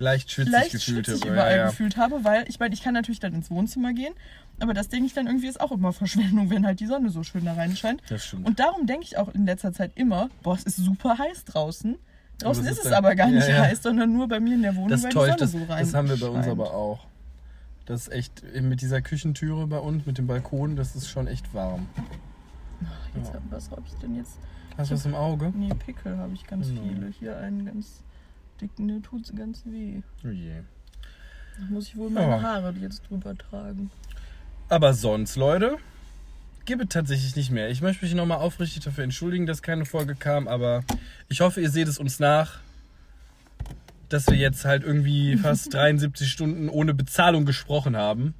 Leicht 0.00 0.30
schwitzig 0.30 0.52
leicht 0.52 0.72
gefühlt 0.72 1.06
schwitzig 1.06 1.22
habe. 1.22 1.32
überall 1.34 1.50
ja, 1.50 1.56
ja. 1.58 1.66
gefühlt 1.66 1.96
habe, 1.98 2.24
weil 2.24 2.48
ich 2.48 2.58
meine, 2.58 2.72
ich 2.72 2.82
kann 2.82 2.94
natürlich 2.94 3.20
dann 3.20 3.34
ins 3.34 3.50
Wohnzimmer 3.50 3.92
gehen, 3.92 4.14
aber 4.60 4.74
das 4.74 4.88
denke 4.88 5.06
ich 5.06 5.14
dann 5.14 5.26
irgendwie 5.26 5.46
ist 5.48 5.60
auch 5.60 5.72
immer 5.72 5.92
Verschwendung, 5.92 6.50
wenn 6.50 6.66
halt 6.66 6.80
die 6.80 6.86
Sonne 6.86 7.10
so 7.10 7.22
schön 7.22 7.44
da 7.44 7.54
reinscheint. 7.54 8.02
Das 8.08 8.24
stimmt. 8.26 8.46
Und 8.46 8.58
darum 8.60 8.86
denke 8.86 9.04
ich 9.04 9.16
auch 9.18 9.28
in 9.34 9.46
letzter 9.46 9.72
Zeit 9.72 9.92
immer, 9.96 10.28
boah, 10.42 10.54
es 10.54 10.64
ist 10.64 10.76
super 10.76 11.18
heiß 11.18 11.44
draußen. 11.46 11.96
Draußen 12.38 12.64
das 12.64 12.72
ist 12.74 12.78
ist 12.80 12.86
es 12.86 12.92
aber 12.92 13.14
gar 13.16 13.28
nicht 13.28 13.46
Ja, 13.48 13.56
ja. 13.56 13.62
heiß, 13.64 13.82
sondern 13.82 14.12
nur 14.12 14.26
bei 14.28 14.40
mir 14.40 14.54
in 14.54 14.62
der 14.62 14.74
Wohnung, 14.76 14.88
Das 14.88 15.02
weil 15.02 15.10
täuscht, 15.12 15.34
die 15.34 15.40
das, 15.40 15.52
Sonne 15.52 15.66
so 15.66 15.72
rein 15.72 15.84
das 15.84 15.94
haben 15.94 16.08
wir 16.08 16.16
bei 16.18 16.26
uns 16.28 16.46
scheint. 16.46 16.58
aber 16.60 16.72
auch. 16.74 17.06
Das 17.86 18.02
ist 18.02 18.12
echt, 18.12 18.42
mit 18.62 18.80
dieser 18.82 19.02
Küchentüre 19.02 19.66
bei 19.66 19.78
uns, 19.78 20.06
mit 20.06 20.16
dem 20.18 20.26
Balkon, 20.26 20.76
das 20.76 20.94
ist 20.96 21.08
schon 21.08 21.26
echt 21.26 21.52
warm. 21.54 21.86
Jetzt, 23.14 23.32
hab- 23.34 23.42
was 23.50 23.70
habe 23.70 23.82
ich 23.86 23.92
denn 23.94 24.14
jetzt? 24.14 24.38
Hast 24.78 24.90
du 24.90 24.94
was 24.94 25.04
im 25.04 25.14
Auge? 25.14 25.52
Nee, 25.54 25.68
Pickel 25.74 26.16
habe 26.16 26.32
ich 26.32 26.46
ganz 26.46 26.68
Mhm. 26.68 26.78
viele. 26.88 27.06
Hier 27.18 27.36
einen 27.38 27.66
ganz 27.66 28.02
dicken, 28.60 28.88
der 28.88 29.02
tut 29.02 29.34
ganz 29.36 29.62
weh. 29.66 30.00
Oh 30.24 30.28
je. 30.28 30.52
Da 31.58 31.66
muss 31.68 31.88
ich 31.88 31.96
wohl 31.96 32.08
meine 32.08 32.30
Ja. 32.30 32.42
Haare 32.42 32.72
jetzt 32.80 33.02
drüber 33.10 33.36
tragen. 33.36 33.90
Aber 34.70 34.94
sonst, 34.94 35.34
Leute, 35.34 35.78
gibt 36.64 36.82
es 36.82 36.88
tatsächlich 36.88 37.34
nicht 37.34 37.50
mehr. 37.50 37.70
Ich 37.70 37.82
möchte 37.82 38.04
mich 38.04 38.14
nochmal 38.14 38.38
aufrichtig 38.38 38.84
dafür 38.84 39.02
entschuldigen, 39.02 39.44
dass 39.44 39.62
keine 39.62 39.84
Folge 39.84 40.14
kam, 40.14 40.46
aber 40.46 40.84
ich 41.28 41.40
hoffe, 41.40 41.60
ihr 41.60 41.70
seht 41.70 41.88
es 41.88 41.98
uns 41.98 42.20
nach, 42.20 42.60
dass 44.08 44.28
wir 44.28 44.36
jetzt 44.36 44.64
halt 44.64 44.84
irgendwie 44.84 45.36
fast 45.42 45.74
73 45.74 46.30
Stunden 46.30 46.68
ohne 46.68 46.94
Bezahlung 46.94 47.44
gesprochen 47.46 47.96
haben. 47.96 48.34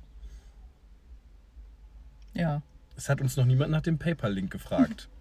Ja. 2.32 2.62
Es 2.96 3.08
hat 3.08 3.20
uns 3.20 3.36
noch 3.36 3.44
niemand 3.44 3.72
nach 3.72 3.82
dem 3.82 3.98
PayPal-Link 3.98 4.50
gefragt. 4.50 5.08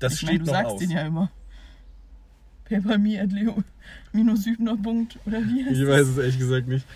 Das 0.00 0.14
ich 0.14 0.20
steht 0.20 0.28
meine, 0.28 0.38
du 0.38 0.44
noch 0.46 0.52
sagst 0.54 0.72
aus. 0.72 0.80
den 0.80 0.90
ja 0.90 1.02
immer. 1.02 1.30
Punkt 4.82 5.18
oder 5.26 5.38
wie 5.40 5.64
heißt 5.64 5.76
Ich 5.80 5.86
weiß 5.86 6.06
es 6.08 6.18
ehrlich 6.18 6.38
gesagt 6.38 6.68
nicht. 6.68 6.86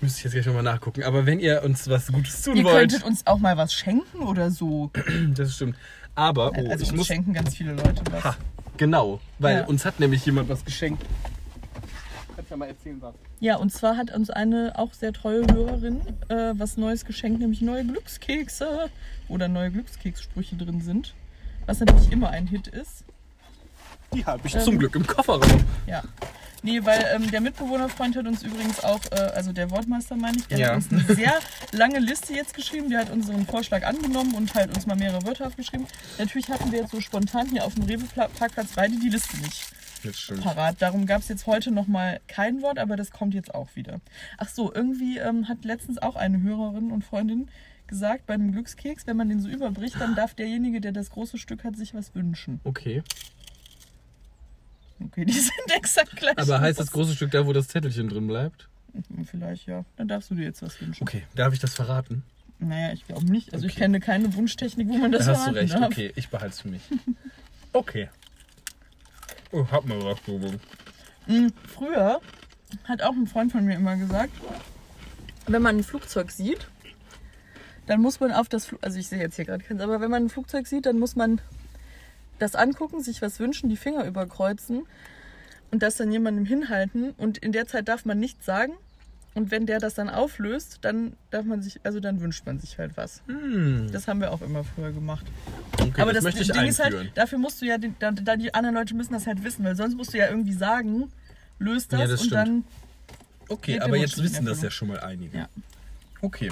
Müsste 0.00 0.18
ich 0.18 0.24
jetzt 0.24 0.32
gleich 0.32 0.46
nochmal 0.46 0.62
nachgucken. 0.62 1.02
Aber 1.04 1.26
wenn 1.26 1.40
ihr 1.40 1.62
uns 1.62 1.88
was 1.88 2.08
Gutes 2.08 2.42
tun 2.42 2.56
Ihr 2.56 2.64
wollt, 2.64 2.90
könntet 2.90 3.04
uns 3.04 3.26
auch 3.26 3.38
mal 3.38 3.56
was 3.56 3.72
schenken 3.72 4.18
oder 4.22 4.50
so. 4.50 4.90
das 5.34 5.54
stimmt. 5.54 5.76
Aber, 6.14 6.52
oh, 6.56 6.68
also 6.70 6.82
ich 6.84 6.90
uns 6.90 6.98
muss. 6.98 7.06
schenken 7.06 7.32
ganz 7.32 7.54
viele 7.54 7.72
Leute 7.72 8.02
was. 8.10 8.24
Ha, 8.24 8.36
genau, 8.76 9.20
weil 9.38 9.58
Ja. 9.58 9.64
uns 9.66 9.84
hat 9.84 10.00
nämlich 10.00 10.24
jemand 10.26 10.48
was 10.48 10.64
geschenkt. 10.64 11.04
Kannst 12.34 12.50
ja 12.50 12.56
mal 12.56 12.66
erzählen, 12.66 12.96
was. 13.00 13.14
Ja, 13.40 13.56
und 13.56 13.70
zwar 13.72 13.96
hat 13.96 14.14
uns 14.14 14.30
eine 14.30 14.72
auch 14.76 14.92
sehr 14.94 15.12
treue 15.12 15.42
Hörerin 15.52 16.00
äh, 16.28 16.52
was 16.56 16.76
Neues 16.76 17.04
geschenkt, 17.04 17.40
nämlich 17.40 17.60
neue 17.60 17.84
Glückskekse, 17.84 18.88
da 19.28 19.48
neue 19.48 19.70
Glückskekssprüche 19.70 20.56
drin 20.56 20.80
sind. 20.80 21.14
Was 21.66 21.80
natürlich 21.80 22.10
immer 22.10 22.30
ein 22.30 22.46
Hit 22.46 22.66
ist. 22.68 23.04
Die 24.14 24.24
habe 24.24 24.46
ich 24.46 24.54
Ähm. 24.54 24.60
zum 24.62 24.78
Glück 24.78 24.94
im 24.96 25.06
Kofferraum. 25.06 25.64
Ja. 25.86 26.02
Nee, 26.62 26.84
weil 26.84 27.02
ähm, 27.14 27.30
der 27.30 27.40
Mitbewohnerfreund 27.40 28.16
hat 28.16 28.26
uns 28.26 28.42
übrigens 28.42 28.84
auch, 28.84 29.00
äh, 29.12 29.14
also 29.34 29.50
der 29.52 29.70
Wortmeister 29.70 30.14
meine 30.16 30.36
ich, 30.36 30.46
der 30.48 30.58
Ja. 30.58 30.68
hat 30.68 30.74
uns 30.76 30.92
eine 30.92 31.04
sehr 31.14 31.32
lange 31.72 31.98
Liste 32.00 32.34
jetzt 32.34 32.52
geschrieben. 32.52 32.90
Der 32.90 33.00
hat 33.00 33.10
unseren 33.10 33.46
Vorschlag 33.46 33.82
angenommen 33.86 34.34
und 34.34 34.52
halt 34.54 34.74
uns 34.76 34.86
mal 34.86 34.94
mehrere 34.96 35.24
Wörter 35.24 35.46
aufgeschrieben. 35.46 35.86
Natürlich 36.18 36.50
hatten 36.50 36.70
wir 36.70 36.80
jetzt 36.80 36.90
so 36.90 37.00
spontan 37.00 37.48
hier 37.48 37.64
auf 37.64 37.74
dem 37.76 37.84
Rewe-Parkplatz 37.84 38.72
beide 38.76 38.94
die 38.98 39.08
Liste 39.08 39.38
nicht 39.38 39.72
parat. 40.42 40.76
Darum 40.80 41.06
gab 41.06 41.20
es 41.22 41.28
jetzt 41.28 41.46
heute 41.46 41.70
nochmal 41.70 42.20
kein 42.26 42.60
Wort, 42.62 42.78
aber 42.78 42.96
das 42.96 43.10
kommt 43.10 43.32
jetzt 43.32 43.54
auch 43.54 43.68
wieder. 43.74 44.00
Ach 44.36 44.48
so, 44.48 44.72
irgendwie 44.74 45.16
ähm, 45.18 45.48
hat 45.48 45.64
letztens 45.64 45.96
auch 45.98 46.16
eine 46.16 46.42
Hörerin 46.42 46.90
und 46.90 47.04
Freundin 47.04 47.48
gesagt, 47.86 48.26
bei 48.26 48.34
einem 48.34 48.52
Glückskeks, 48.52 49.06
wenn 49.06 49.16
man 49.16 49.28
den 49.30 49.40
so 49.40 49.48
überbricht, 49.48 49.96
dann 49.98 50.14
darf 50.14 50.34
derjenige, 50.34 50.80
der 50.80 50.92
das 50.92 51.10
große 51.10 51.38
Stück 51.38 51.64
hat, 51.64 51.76
sich 51.76 51.92
was 51.94 52.14
wünschen. 52.14 52.60
Okay. 52.64 53.02
Okay, 55.04 55.24
die 55.24 55.32
sind 55.32 55.52
exakt 55.76 56.16
gleich. 56.16 56.36
Aber 56.38 56.60
heißt 56.60 56.78
das 56.78 56.90
große 56.90 57.14
Stück 57.14 57.30
da, 57.30 57.46
wo 57.46 57.52
das 57.52 57.68
Zettelchen 57.68 58.08
drin 58.08 58.26
bleibt? 58.26 58.68
Vielleicht 59.24 59.66
ja. 59.66 59.84
Dann 59.96 60.08
darfst 60.08 60.30
du 60.30 60.34
dir 60.34 60.44
jetzt 60.44 60.62
was 60.62 60.80
wünschen. 60.80 61.02
Okay, 61.02 61.22
darf 61.34 61.52
ich 61.54 61.60
das 61.60 61.74
verraten? 61.74 62.22
Naja, 62.58 62.92
ich 62.92 63.06
glaube 63.06 63.24
nicht. 63.24 63.54
Also 63.54 63.66
ich 63.66 63.72
Okay. 63.72 63.82
kenne 63.82 64.00
keine 64.00 64.34
Wunschtechnik, 64.34 64.88
wo 64.88 64.98
man 64.98 65.12
das 65.12 65.24
da 65.26 65.32
hast 65.32 65.38
du 65.46 65.52
verraten 65.52 65.58
recht. 65.58 65.74
darf. 65.74 65.84
Okay, 65.90 66.12
ich 66.16 66.28
behalte 66.28 66.54
es 66.54 66.60
für 66.60 66.68
mich. 66.68 66.82
Okay. 67.72 68.08
Oh, 69.52 69.64
hab 69.70 69.84
mal 69.84 70.02
was, 70.04 70.18
Bobo. 70.22 70.52
Mhm. 71.28 71.52
Früher 71.68 72.20
hat 72.82 73.00
auch 73.02 73.12
ein 73.12 73.28
Freund 73.28 73.52
von 73.52 73.64
mir 73.64 73.76
immer 73.76 73.96
gesagt, 73.96 74.32
wenn 75.46 75.62
man 75.62 75.76
ein 75.78 75.84
Flugzeug 75.84 76.32
sieht, 76.32 76.66
dann 77.86 78.00
muss 78.00 78.18
man 78.18 78.32
auf 78.32 78.48
das 78.48 78.66
Flugzeug, 78.66 78.86
also 78.86 78.98
ich 78.98 79.06
sehe 79.06 79.20
jetzt 79.20 79.36
hier 79.36 79.44
gerade 79.44 79.62
keins, 79.62 79.80
aber 79.80 80.00
wenn 80.00 80.10
man 80.10 80.24
ein 80.24 80.28
Flugzeug 80.30 80.66
sieht, 80.66 80.84
dann 80.86 80.98
muss 80.98 81.14
man 81.14 81.40
das 82.40 82.56
angucken, 82.56 83.00
sich 83.02 83.22
was 83.22 83.38
wünschen, 83.38 83.70
die 83.70 83.76
Finger 83.76 84.04
überkreuzen 84.04 84.82
und 85.70 85.82
das 85.84 85.96
dann 85.96 86.10
jemandem 86.10 86.44
hinhalten 86.44 87.10
und 87.16 87.38
in 87.38 87.52
der 87.52 87.66
Zeit 87.68 87.86
darf 87.88 88.04
man 88.04 88.18
nichts 88.18 88.44
sagen 88.44 88.72
und 89.34 89.52
wenn 89.52 89.64
der 89.66 89.78
das 89.78 89.94
dann 89.94 90.10
auflöst, 90.10 90.78
dann 90.80 91.16
darf 91.30 91.44
man 91.44 91.62
sich, 91.62 91.78
also 91.84 92.00
dann 92.00 92.20
wünscht 92.20 92.44
man 92.46 92.58
sich 92.58 92.78
halt 92.78 92.96
was. 92.96 93.22
Hm. 93.28 93.88
Das 93.92 94.08
haben 94.08 94.20
wir 94.20 94.32
auch 94.32 94.42
immer 94.42 94.64
früher 94.64 94.90
gemacht. 94.90 95.24
Okay, 95.80 96.00
aber 96.00 96.12
das, 96.12 96.24
das, 96.24 96.34
Ding 96.34 96.64
ist 96.66 96.80
einführen. 96.80 97.04
halt, 97.06 97.16
dafür 97.16 97.38
musst 97.38 97.62
du 97.62 97.66
ja, 97.66 97.78
den- 97.78 97.94
da, 98.00 98.10
da 98.10 98.34
die 98.34 98.52
anderen 98.52 98.74
Leute 98.74 98.94
müssen 98.94 99.12
das 99.12 99.28
halt 99.28 99.44
wissen, 99.44 99.64
weil 99.64 99.76
sonst 99.76 99.94
musst 99.96 100.12
du 100.12 100.18
ja 100.18 100.28
irgendwie 100.28 100.52
sagen, 100.52 101.12
löst 101.60 101.92
das, 101.92 102.00
Ja, 102.00 102.06
das 102.08 102.20
und 102.22 102.26
stimmt. 102.26 102.32
dann 102.40 102.64
okay, 103.48 103.78
aber 103.78 103.96
jetzt 103.96 104.20
wissen 104.20 104.44
das 104.46 104.62
ja 104.62 104.70
schon 104.72 104.88
mal 104.88 104.98
einige. 105.00 105.38
Ja. 105.38 105.48
Okay. 106.22 106.50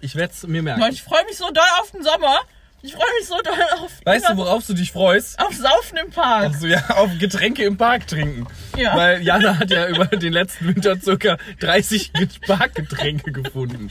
Ich 0.00 0.16
werde 0.16 0.32
es 0.34 0.44
mir 0.46 0.62
merken. 0.62 0.82
Ich 0.90 1.02
freue 1.02 1.24
mich 1.26 1.36
so 1.36 1.50
doll 1.50 1.64
auf 1.80 1.90
den 1.92 2.02
Sommer. 2.02 2.36
Ich 2.84 2.92
freue 2.92 3.06
mich 3.18 3.26
so 3.26 3.40
doll 3.40 3.54
auf, 3.80 3.92
Weißt 4.04 4.28
du, 4.28 4.36
worauf 4.36 4.66
du 4.66 4.74
dich 4.74 4.92
freust? 4.92 5.38
auf 5.40 5.54
Saufen 5.54 5.96
im 5.96 6.10
Park. 6.10 6.44
Also 6.52 6.66
ja, 6.66 6.86
auf 6.90 7.10
Getränke 7.18 7.64
im 7.64 7.78
Park 7.78 8.06
trinken. 8.06 8.46
Ja. 8.76 8.94
Weil 8.94 9.22
Jana 9.22 9.58
hat 9.58 9.70
ja 9.70 9.88
über 9.88 10.04
den 10.04 10.34
letzten 10.34 10.68
Winter 10.68 11.00
circa 11.00 11.38
30 11.60 12.12
Parkgetränke 12.46 13.32
gefunden. 13.32 13.90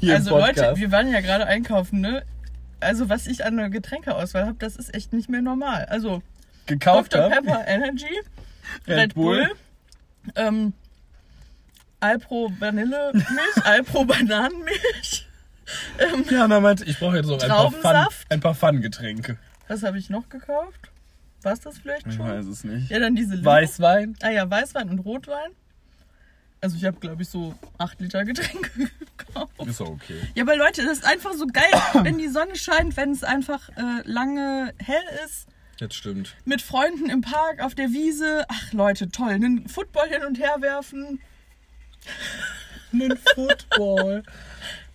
Hier 0.00 0.16
also. 0.16 0.38
Leute, 0.38 0.74
wir 0.76 0.92
waren 0.92 1.10
ja 1.10 1.22
gerade 1.22 1.46
einkaufen, 1.46 2.02
ne? 2.02 2.22
Also 2.80 3.08
was 3.08 3.26
ich 3.26 3.46
an 3.46 3.56
der 3.56 3.70
Getränkeauswahl 3.70 4.44
habe, 4.44 4.56
das 4.58 4.76
ist 4.76 4.94
echt 4.94 5.14
nicht 5.14 5.30
mehr 5.30 5.40
normal. 5.40 5.86
Also 5.86 6.22
gekauft 6.66 7.14
Dr. 7.14 7.30
Pepper 7.30 7.66
Energy, 7.66 8.20
Red, 8.86 9.14
Bull, 9.14 9.50
ähm, 10.36 10.74
Alpro 12.00 12.52
Vanillemilch, 12.58 13.24
Alpro 13.64 14.04
Bananenmilch. 14.04 15.26
Jana 16.30 16.60
meinte, 16.60 16.84
ich 16.84 16.98
brauche 16.98 17.16
jetzt 17.16 17.26
noch 17.26 17.40
ein 17.42 17.48
paar, 17.80 18.10
Fun, 18.10 18.26
ein 18.30 18.40
paar 18.40 18.54
Fun-Getränke. 18.54 19.38
Was 19.68 19.82
habe 19.82 19.98
ich 19.98 20.10
noch 20.10 20.28
gekauft? 20.28 20.90
War 21.42 21.52
es 21.52 21.60
das 21.60 21.78
vielleicht 21.78 22.06
Ich 22.06 22.14
schon? 22.14 22.28
weiß 22.28 22.46
es 22.46 22.64
nicht. 22.64 22.90
Ja, 22.90 22.98
dann 23.00 23.14
diese 23.14 23.34
Limo- 23.36 23.44
Weißwein? 23.46 24.16
Ah 24.22 24.30
ja, 24.30 24.48
Weißwein 24.50 24.88
und 24.90 24.98
Rotwein. 25.00 25.50
Also 26.60 26.76
ich 26.76 26.84
habe, 26.86 26.98
glaube 26.98 27.22
ich, 27.22 27.28
so 27.28 27.54
8 27.76 28.00
Liter 28.00 28.24
Getränke 28.24 28.70
gekauft. 29.18 29.52
Ist 29.66 29.80
auch 29.82 29.90
okay. 29.90 30.20
Ja, 30.34 30.44
aber 30.44 30.56
Leute, 30.56 30.82
das 30.84 30.98
ist 30.98 31.04
einfach 31.06 31.34
so 31.34 31.46
geil, 31.46 31.64
wenn 32.02 32.16
die 32.18 32.28
Sonne 32.28 32.56
scheint, 32.56 32.96
wenn 32.96 33.10
es 33.10 33.22
einfach 33.22 33.68
äh, 33.76 34.00
lange 34.04 34.72
hell 34.78 35.02
ist. 35.26 35.46
Jetzt 35.78 35.94
stimmt. 35.96 36.34
Mit 36.44 36.62
Freunden 36.62 37.10
im 37.10 37.20
Park, 37.20 37.60
auf 37.60 37.74
der 37.74 37.90
Wiese. 37.90 38.44
Ach 38.48 38.72
Leute, 38.72 39.08
toll. 39.10 39.30
Einen 39.32 39.68
Football 39.68 40.08
hin 40.08 40.24
und 40.24 40.38
her 40.38 40.56
werfen. 40.60 41.20
Ein 42.92 43.18
Football. 43.34 44.22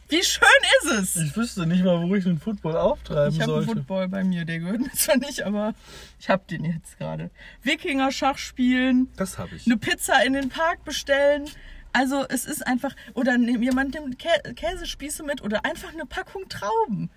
Wie 0.10 0.24
schön 0.24 0.48
ist 0.84 0.92
es? 0.92 1.16
Ich 1.18 1.36
wüsste 1.38 1.68
nicht 1.68 1.84
mal, 1.84 2.02
wo 2.02 2.16
ich 2.16 2.26
einen 2.26 2.40
Football 2.40 2.76
auftreiben 2.78 3.34
Ich 3.36 3.42
habe 3.42 3.54
einen 3.54 3.66
sollte. 3.66 3.82
Football 3.82 4.08
bei 4.08 4.24
mir, 4.24 4.44
der 4.44 4.60
gehört 4.60 4.80
mir 4.82 4.92
zwar 4.94 5.18
nicht, 5.18 5.44
aber 5.44 5.76
ich 6.20 6.30
habe 6.30 6.44
den 6.50 6.66
jetzt 6.66 6.98
gerade. 6.98 7.30
Wikinger-Schach 7.64 8.38
spielen, 8.40 9.08
Das 9.18 9.38
habe 9.38 9.56
ich. 9.56 9.66
eine 9.68 9.78
Pizza 9.78 10.24
in 10.26 10.34
den 10.34 10.50
Park 10.50 10.84
bestellen. 10.84 11.46
Also 11.94 12.26
es 12.28 12.46
ist 12.46 12.66
einfach, 12.66 12.96
oder 13.14 13.36
jemand 13.38 13.94
nimmt 13.96 14.18
Kä 14.20 14.30
Käsespieße 14.56 15.24
mit 15.24 15.42
oder 15.42 15.64
einfach 15.66 15.92
eine 15.94 16.06
Packung 16.06 16.48
Trauben. 16.50 17.10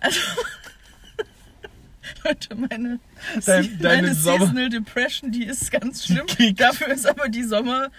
Also, 0.00 0.20
Leute, 2.24 2.54
meine, 2.54 2.98
Dein- 3.46 3.78
deine 3.78 4.02
meine 4.02 4.14
Sommer- 4.14 4.38
Seasonal 4.46 4.68
Depression, 4.70 5.30
die 5.32 5.44
ist 5.44 5.70
ganz 5.70 6.04
schlimm. 6.06 6.26
kickt. 6.26 6.60
Dafür 6.60 6.88
ist 6.88 7.06
aber 7.06 7.28
die 7.28 7.44
Sommer... 7.44 7.90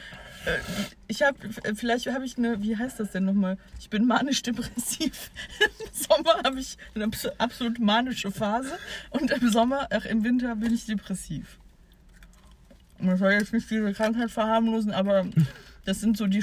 Ich 1.07 1.21
habe, 1.23 1.37
vielleicht 1.75 2.07
habe 2.07 2.25
ich 2.25 2.37
eine, 2.37 2.61
wie 2.63 2.75
heißt 2.77 2.99
das 2.99 3.11
denn 3.11 3.25
nochmal? 3.25 3.57
Ich 3.79 3.89
bin 3.89 4.05
manisch-depressiv. 4.05 5.29
Im 5.59 5.87
Sommer 5.93 6.41
habe 6.43 6.59
ich 6.59 6.77
eine 6.95 7.05
abs- 7.05 7.31
absolut 7.37 7.79
manische 7.79 8.31
Phase 8.31 8.77
und 9.11 9.29
im 9.31 9.49
Sommer, 9.51 9.87
ach, 9.91 10.05
im 10.05 10.23
Winter 10.23 10.55
bin 10.55 10.73
ich 10.73 10.85
depressiv. 10.85 11.57
Man 12.99 13.17
soll 13.17 13.33
jetzt 13.33 13.53
nicht 13.53 13.69
diese 13.69 13.93
Krankheit 13.93 14.31
verharmlosen, 14.31 14.91
aber 14.91 15.25
das 15.85 15.99
sind 16.01 16.17
so 16.17 16.27
die 16.27 16.41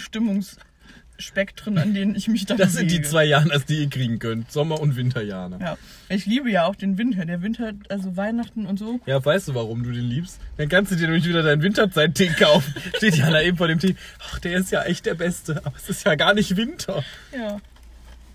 Stimmungsspektren, 1.19 1.79
an 1.79 1.95
denen 1.95 2.15
ich 2.15 2.29
mich 2.29 2.47
da 2.47 2.55
Das 2.55 2.75
sind 2.75 2.91
die 2.91 3.03
zwei 3.03 3.25
Janas, 3.25 3.65
die 3.65 3.83
ihr 3.83 3.91
kriegen 3.91 4.19
könnt. 4.19 4.51
Sommer- 4.51 4.81
und 4.81 4.97
Winterjana. 4.97 5.59
Ja, 5.61 5.79
ich 6.09 6.27
liebe 6.27 6.51
ja 6.51 6.67
auch 6.67 6.77
den 6.77 6.97
Winter. 6.97 7.25
Der 7.25 7.43
Winter, 7.43 7.73
also 7.89 8.17
Weihnachten 8.17 8.67
und 8.67 8.79
so. 8.79 9.01
Ja, 9.07 9.23
weißt 9.25 9.49
du, 9.49 9.55
warum 9.55 9.83
du 9.83 9.91
den 9.91 10.05
liebst? 10.05 10.41
Dann 10.57 10.69
kannst 10.69 10.93
du 10.93 10.97
dir 10.97 11.07
nämlich 11.07 11.27
wieder 11.27 11.43
deinen 11.43 11.63
Winterzeit-Tee 11.63 12.29
kaufen. 12.39 12.73
Steht 12.97 13.17
Jana 13.17 13.43
eben 13.43 13.57
vor 13.57 13.69
dem 13.69 13.79
Tee. 13.79 13.97
Ach, 14.21 14.39
der 14.39 14.59
ist 14.59 14.71
ja 14.71 14.83
echt 14.85 15.07
der 15.07 15.15
Beste. 15.15 15.61
Aber 15.65 15.77
es 15.77 15.89
ist 15.89 16.05
ja 16.05 16.15
gar 16.15 16.35
nicht 16.35 16.57
Winter. 16.57 17.03
Ja. 17.33 17.61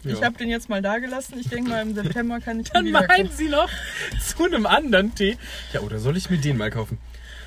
Ja. 0.03 0.11
Ich 0.11 0.23
habe 0.23 0.37
den 0.37 0.49
jetzt 0.49 0.67
mal 0.67 0.81
da 0.81 0.99
gelassen. 0.99 1.35
Ich 1.39 1.47
denke 1.47 1.69
mal, 1.69 1.81
im 1.81 1.95
September 1.95 2.41
kann 2.41 2.59
ich 2.59 2.69
Dann 2.69 2.91
meint 2.91 3.31
sie 3.31 3.47
noch 3.47 3.69
zu 4.19 4.43
einem 4.43 4.65
anderen 4.65 5.15
Tee. 5.15 5.37
Ja, 5.71 5.79
oder 5.79 5.99
soll 5.99 6.17
ich 6.17 6.29
mir 6.29 6.37
den 6.37 6.57
mal 6.57 6.69
kaufen? 6.69 6.97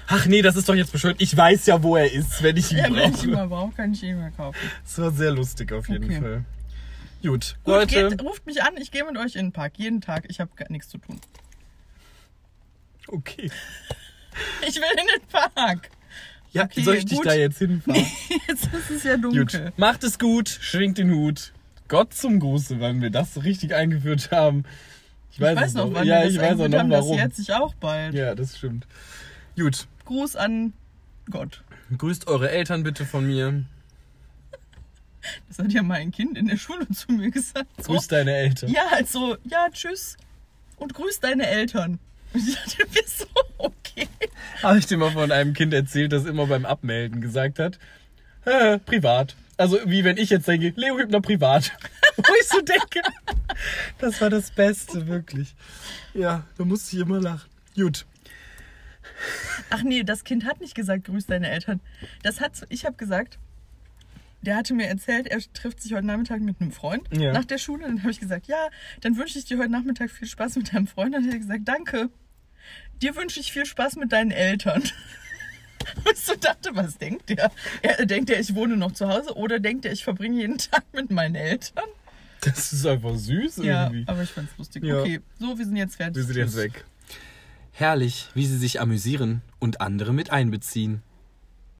Ach 0.09 0.27
nee, 0.27 0.41
das 0.43 0.57
ist 0.57 0.69
doch 0.69 0.75
jetzt 0.75 0.93
bescheuert. 0.93 1.17
Ich 1.21 1.37
weiß 1.37 1.67
ja, 1.67 1.83
wo 1.83 1.97
er 1.97 2.11
ist, 2.13 2.43
wenn 2.43 2.57
ich 2.57 2.71
ihn 2.73 2.79
Ja, 2.79 2.85
wenn 2.85 3.13
ich 3.15 3.25
ihn 3.25 3.31
brauche. 3.33 3.47
mal 3.47 3.49
brauche, 3.49 3.73
kann 3.75 3.93
ich 3.93 4.03
ihn 4.03 4.19
mal 4.19 4.31
kaufen. 4.33 4.59
Das 4.85 4.99
war 4.99 5.11
sehr 5.11 5.33
lustig 5.33 5.73
auf 5.73 5.89
jeden 5.89 6.05
Okay. 6.05 6.21
Fall. 6.21 6.45
Gut, 7.23 7.57
Gut, 7.65 7.75
Leute. 7.75 8.09
geht, 8.11 8.23
ruft 8.23 8.47
mich 8.47 8.63
an, 8.63 8.77
ich 8.77 8.91
gehe 8.93 9.05
mit 9.05 9.17
euch 9.17 9.35
in 9.35 9.47
den 9.47 9.53
Park. 9.53 9.73
Jeden 9.79 10.01
Tag. 10.01 10.25
Ich 10.29 10.39
habe 10.39 10.51
gar 10.55 10.71
nichts 10.71 10.89
zu 10.89 10.99
tun. 10.99 11.21
Okay. 13.09 13.51
Ich 14.69 14.77
will 14.77 14.83
in 15.01 15.07
den 15.07 15.29
Park. 15.33 15.89
Ja, 16.53 16.65
Okay, 16.65 16.83
soll 16.83 16.97
ich 16.97 17.07
dich 17.07 17.17
gut. 17.17 17.27
da 17.27 17.33
jetzt 17.33 17.57
hinfahren? 17.57 18.05
Jetzt 18.49 18.67
ist 18.67 18.91
es 18.91 19.03
ja 19.05 19.17
Gut. 19.17 19.25
dunkel. 19.35 19.73
Macht 19.79 20.05
es 20.05 20.19
gut, 20.19 20.51
schwingt 20.51 20.99
den 20.99 21.11
Hut. 21.11 21.55
Gott 21.89 22.13
zum 22.13 22.39
Gruße, 22.39 22.79
wann 22.79 23.01
wir 23.01 23.09
das 23.09 23.33
so 23.33 23.41
richtig 23.41 23.75
eingeführt 23.75 24.31
haben. 24.33 24.65
Ich 25.33 25.41
weiß, 25.41 25.55
Ich 25.57 25.63
weiß 25.63 25.73
noch, 25.75 25.87
noch. 25.87 25.95
wann 25.95 26.07
ja, 26.07 26.21
wir 26.21 26.29
ich 26.29 26.35
das 26.37 26.45
weiß 26.45 26.61
auch 26.61 26.69
noch 26.69 26.79
haben, 26.79 26.91
warum. 26.91 27.17
Das 27.17 27.25
jetzt 27.25 27.37
sich 27.39 27.55
auch 27.55 27.73
bald. 27.77 28.13
Ja, 28.13 28.35
das 28.35 28.59
stimmt. 28.59 28.87
Gut. 29.57 29.87
Gruß 30.07 30.37
an 30.37 30.73
Gott. 31.31 31.63
Grüßt 31.97 32.27
eure 32.27 32.51
Eltern 32.51 32.83
bitte 32.83 33.05
von 33.05 33.27
mir. 33.27 33.65
Das 35.49 35.59
hat 35.59 35.73
ja 35.73 35.83
mal 35.83 35.97
ein 35.97 36.13
Kind 36.13 36.39
in 36.39 36.47
der 36.47 36.57
Schule 36.57 36.89
zu 36.89 37.13
mir 37.13 37.31
gesagt. 37.31 37.67
So. 37.83 37.93
Grüßt 37.93 38.13
deine 38.13 38.35
Eltern. 38.35 38.71
Ja, 38.71 38.87
also, 38.93 39.37
ja, 39.45 39.69
tschüss. 39.71 40.17
Und 40.77 40.95
grüß 40.95 41.21
deine 41.21 41.47
Eltern. 41.47 41.99
Und 42.33 42.49
ich 42.49 42.55
dachte 42.55 42.87
mir 42.95 43.03
so, 43.07 43.27
okay. 43.59 44.09
Habe 44.63 44.79
ich 44.79 44.87
dir 44.87 44.97
mal 44.97 45.11
von 45.11 45.33
einem 45.33 45.53
Kind 45.53 45.75
erzählt, 45.75 46.13
das 46.13 46.25
immer 46.25 46.47
beim 46.47 46.65
Abmelden 46.65 47.21
gesagt 47.21 47.59
hat, 47.59 47.79
äh, 48.45 48.79
privat. 48.79 49.37
Also 49.57 49.79
wie 49.87 50.05
wenn 50.05 50.19
ich 50.19 50.31
jetzt 50.31 50.47
denke, 50.47 50.73
Leo 50.77 50.99
Hübner 50.99 51.21
privat. 51.21 51.73
Wo 52.17 52.33
ich 52.41 52.49
so 52.49 52.61
denke, 52.61 53.03
das 53.99 54.21
war 54.21 54.31
das 54.31 54.51
Beste, 54.51 55.07
wirklich. 55.07 55.55
Ja, 56.15 56.45
da 56.57 56.65
musste 56.65 56.97
ich 56.97 57.03
immer 57.03 57.21
lachen. 57.21 57.51
Gut. 57.75 58.07
Ach 59.71 59.83
nee, 59.83 60.03
das 60.03 60.25
Kind 60.25 60.45
hat 60.45 60.61
nicht 60.61 60.75
gesagt, 60.75 61.05
grüß 61.05 61.27
deine 61.27 61.49
Eltern. 61.51 61.81
Das 62.23 62.41
hat, 62.41 62.63
ich 62.69 62.85
habe 62.85 62.97
gesagt, 62.97 63.39
der 64.43 64.57
hatte 64.57 64.75
mir 64.75 64.87
erzählt, 64.87 65.27
er 65.27 65.41
trifft 65.55 65.81
sich 65.83 65.93
heute 65.95 66.07
Nachmittag 66.07 66.41
mit 66.41 66.61
einem 66.61 66.71
Freund 66.73 67.09
Ja. 67.17 67.33
nach 67.33 67.45
der 67.45 67.59
Schule. 67.59 67.87
Dann 67.87 68.01
habe 68.01 68.11
ich 68.11 68.21
gesagt, 68.21 68.47
ja, 68.47 68.69
dann 69.01 69.17
wünsche 69.17 69.39
ich 69.39 69.45
dir 69.45 69.59
heute 69.59 69.71
Nachmittag 69.73 70.11
viel 70.11 70.29
Spaß 70.29 70.57
mit 70.57 70.73
deinem 70.73 70.87
Freund. 70.87 71.15
Dann 71.15 71.25
hat 71.27 71.33
er 71.33 71.39
gesagt, 71.39 71.63
danke. 71.65 72.11
Dir 73.03 73.17
wünsche 73.17 73.41
ich 73.41 73.53
viel 73.53 73.67
Spaß 73.67 73.97
mit 73.97 74.13
deinen 74.13 74.31
Eltern. 74.31 74.83
Und 75.97 76.13
ich 76.13 76.19
so 76.21 76.35
dachte, 76.35 76.71
was 76.75 76.99
denkt 76.99 77.29
der? 77.29 77.51
Er 77.83 78.07
denkt 78.07 78.31
er, 78.31 78.41
ich 78.41 78.55
wohne 78.55 78.77
noch 78.77 78.93
zu 78.93 79.09
Hause 79.09 79.35
oder 79.37 79.61
denkt 79.61 79.85
er, 79.85 79.93
ich 79.93 80.05
verbringe 80.05 80.41
jeden 80.41 80.59
Tag 80.59 80.85
mit 80.93 81.11
meinen 81.11 81.35
Eltern? 81.37 81.85
Das 82.41 82.73
ist 82.73 82.87
einfach 82.87 83.15
süß 83.17 83.59
Ja, 83.59 83.85
irgendwie. 83.85 84.05
aber 84.09 84.23
ich 84.23 84.31
fand's 84.31 84.53
lustig. 84.59 84.85
Ja. 84.85 85.01
Okay, 85.01 85.21
so, 85.39 85.57
wir 85.59 85.65
sind 85.65 85.77
jetzt 85.77 85.97
fertig. 85.97 86.17
Wir 86.17 86.25
sind 86.25 86.37
jetzt 86.37 86.57
weg. 86.57 86.85
Herrlich, 87.79 88.31
wie 88.33 88.47
sie 88.47 88.57
sich 88.57 88.81
amüsieren 88.81 89.43
und 89.59 89.83
andere 89.83 90.15
mit 90.15 90.31
einbeziehen. 90.31 91.03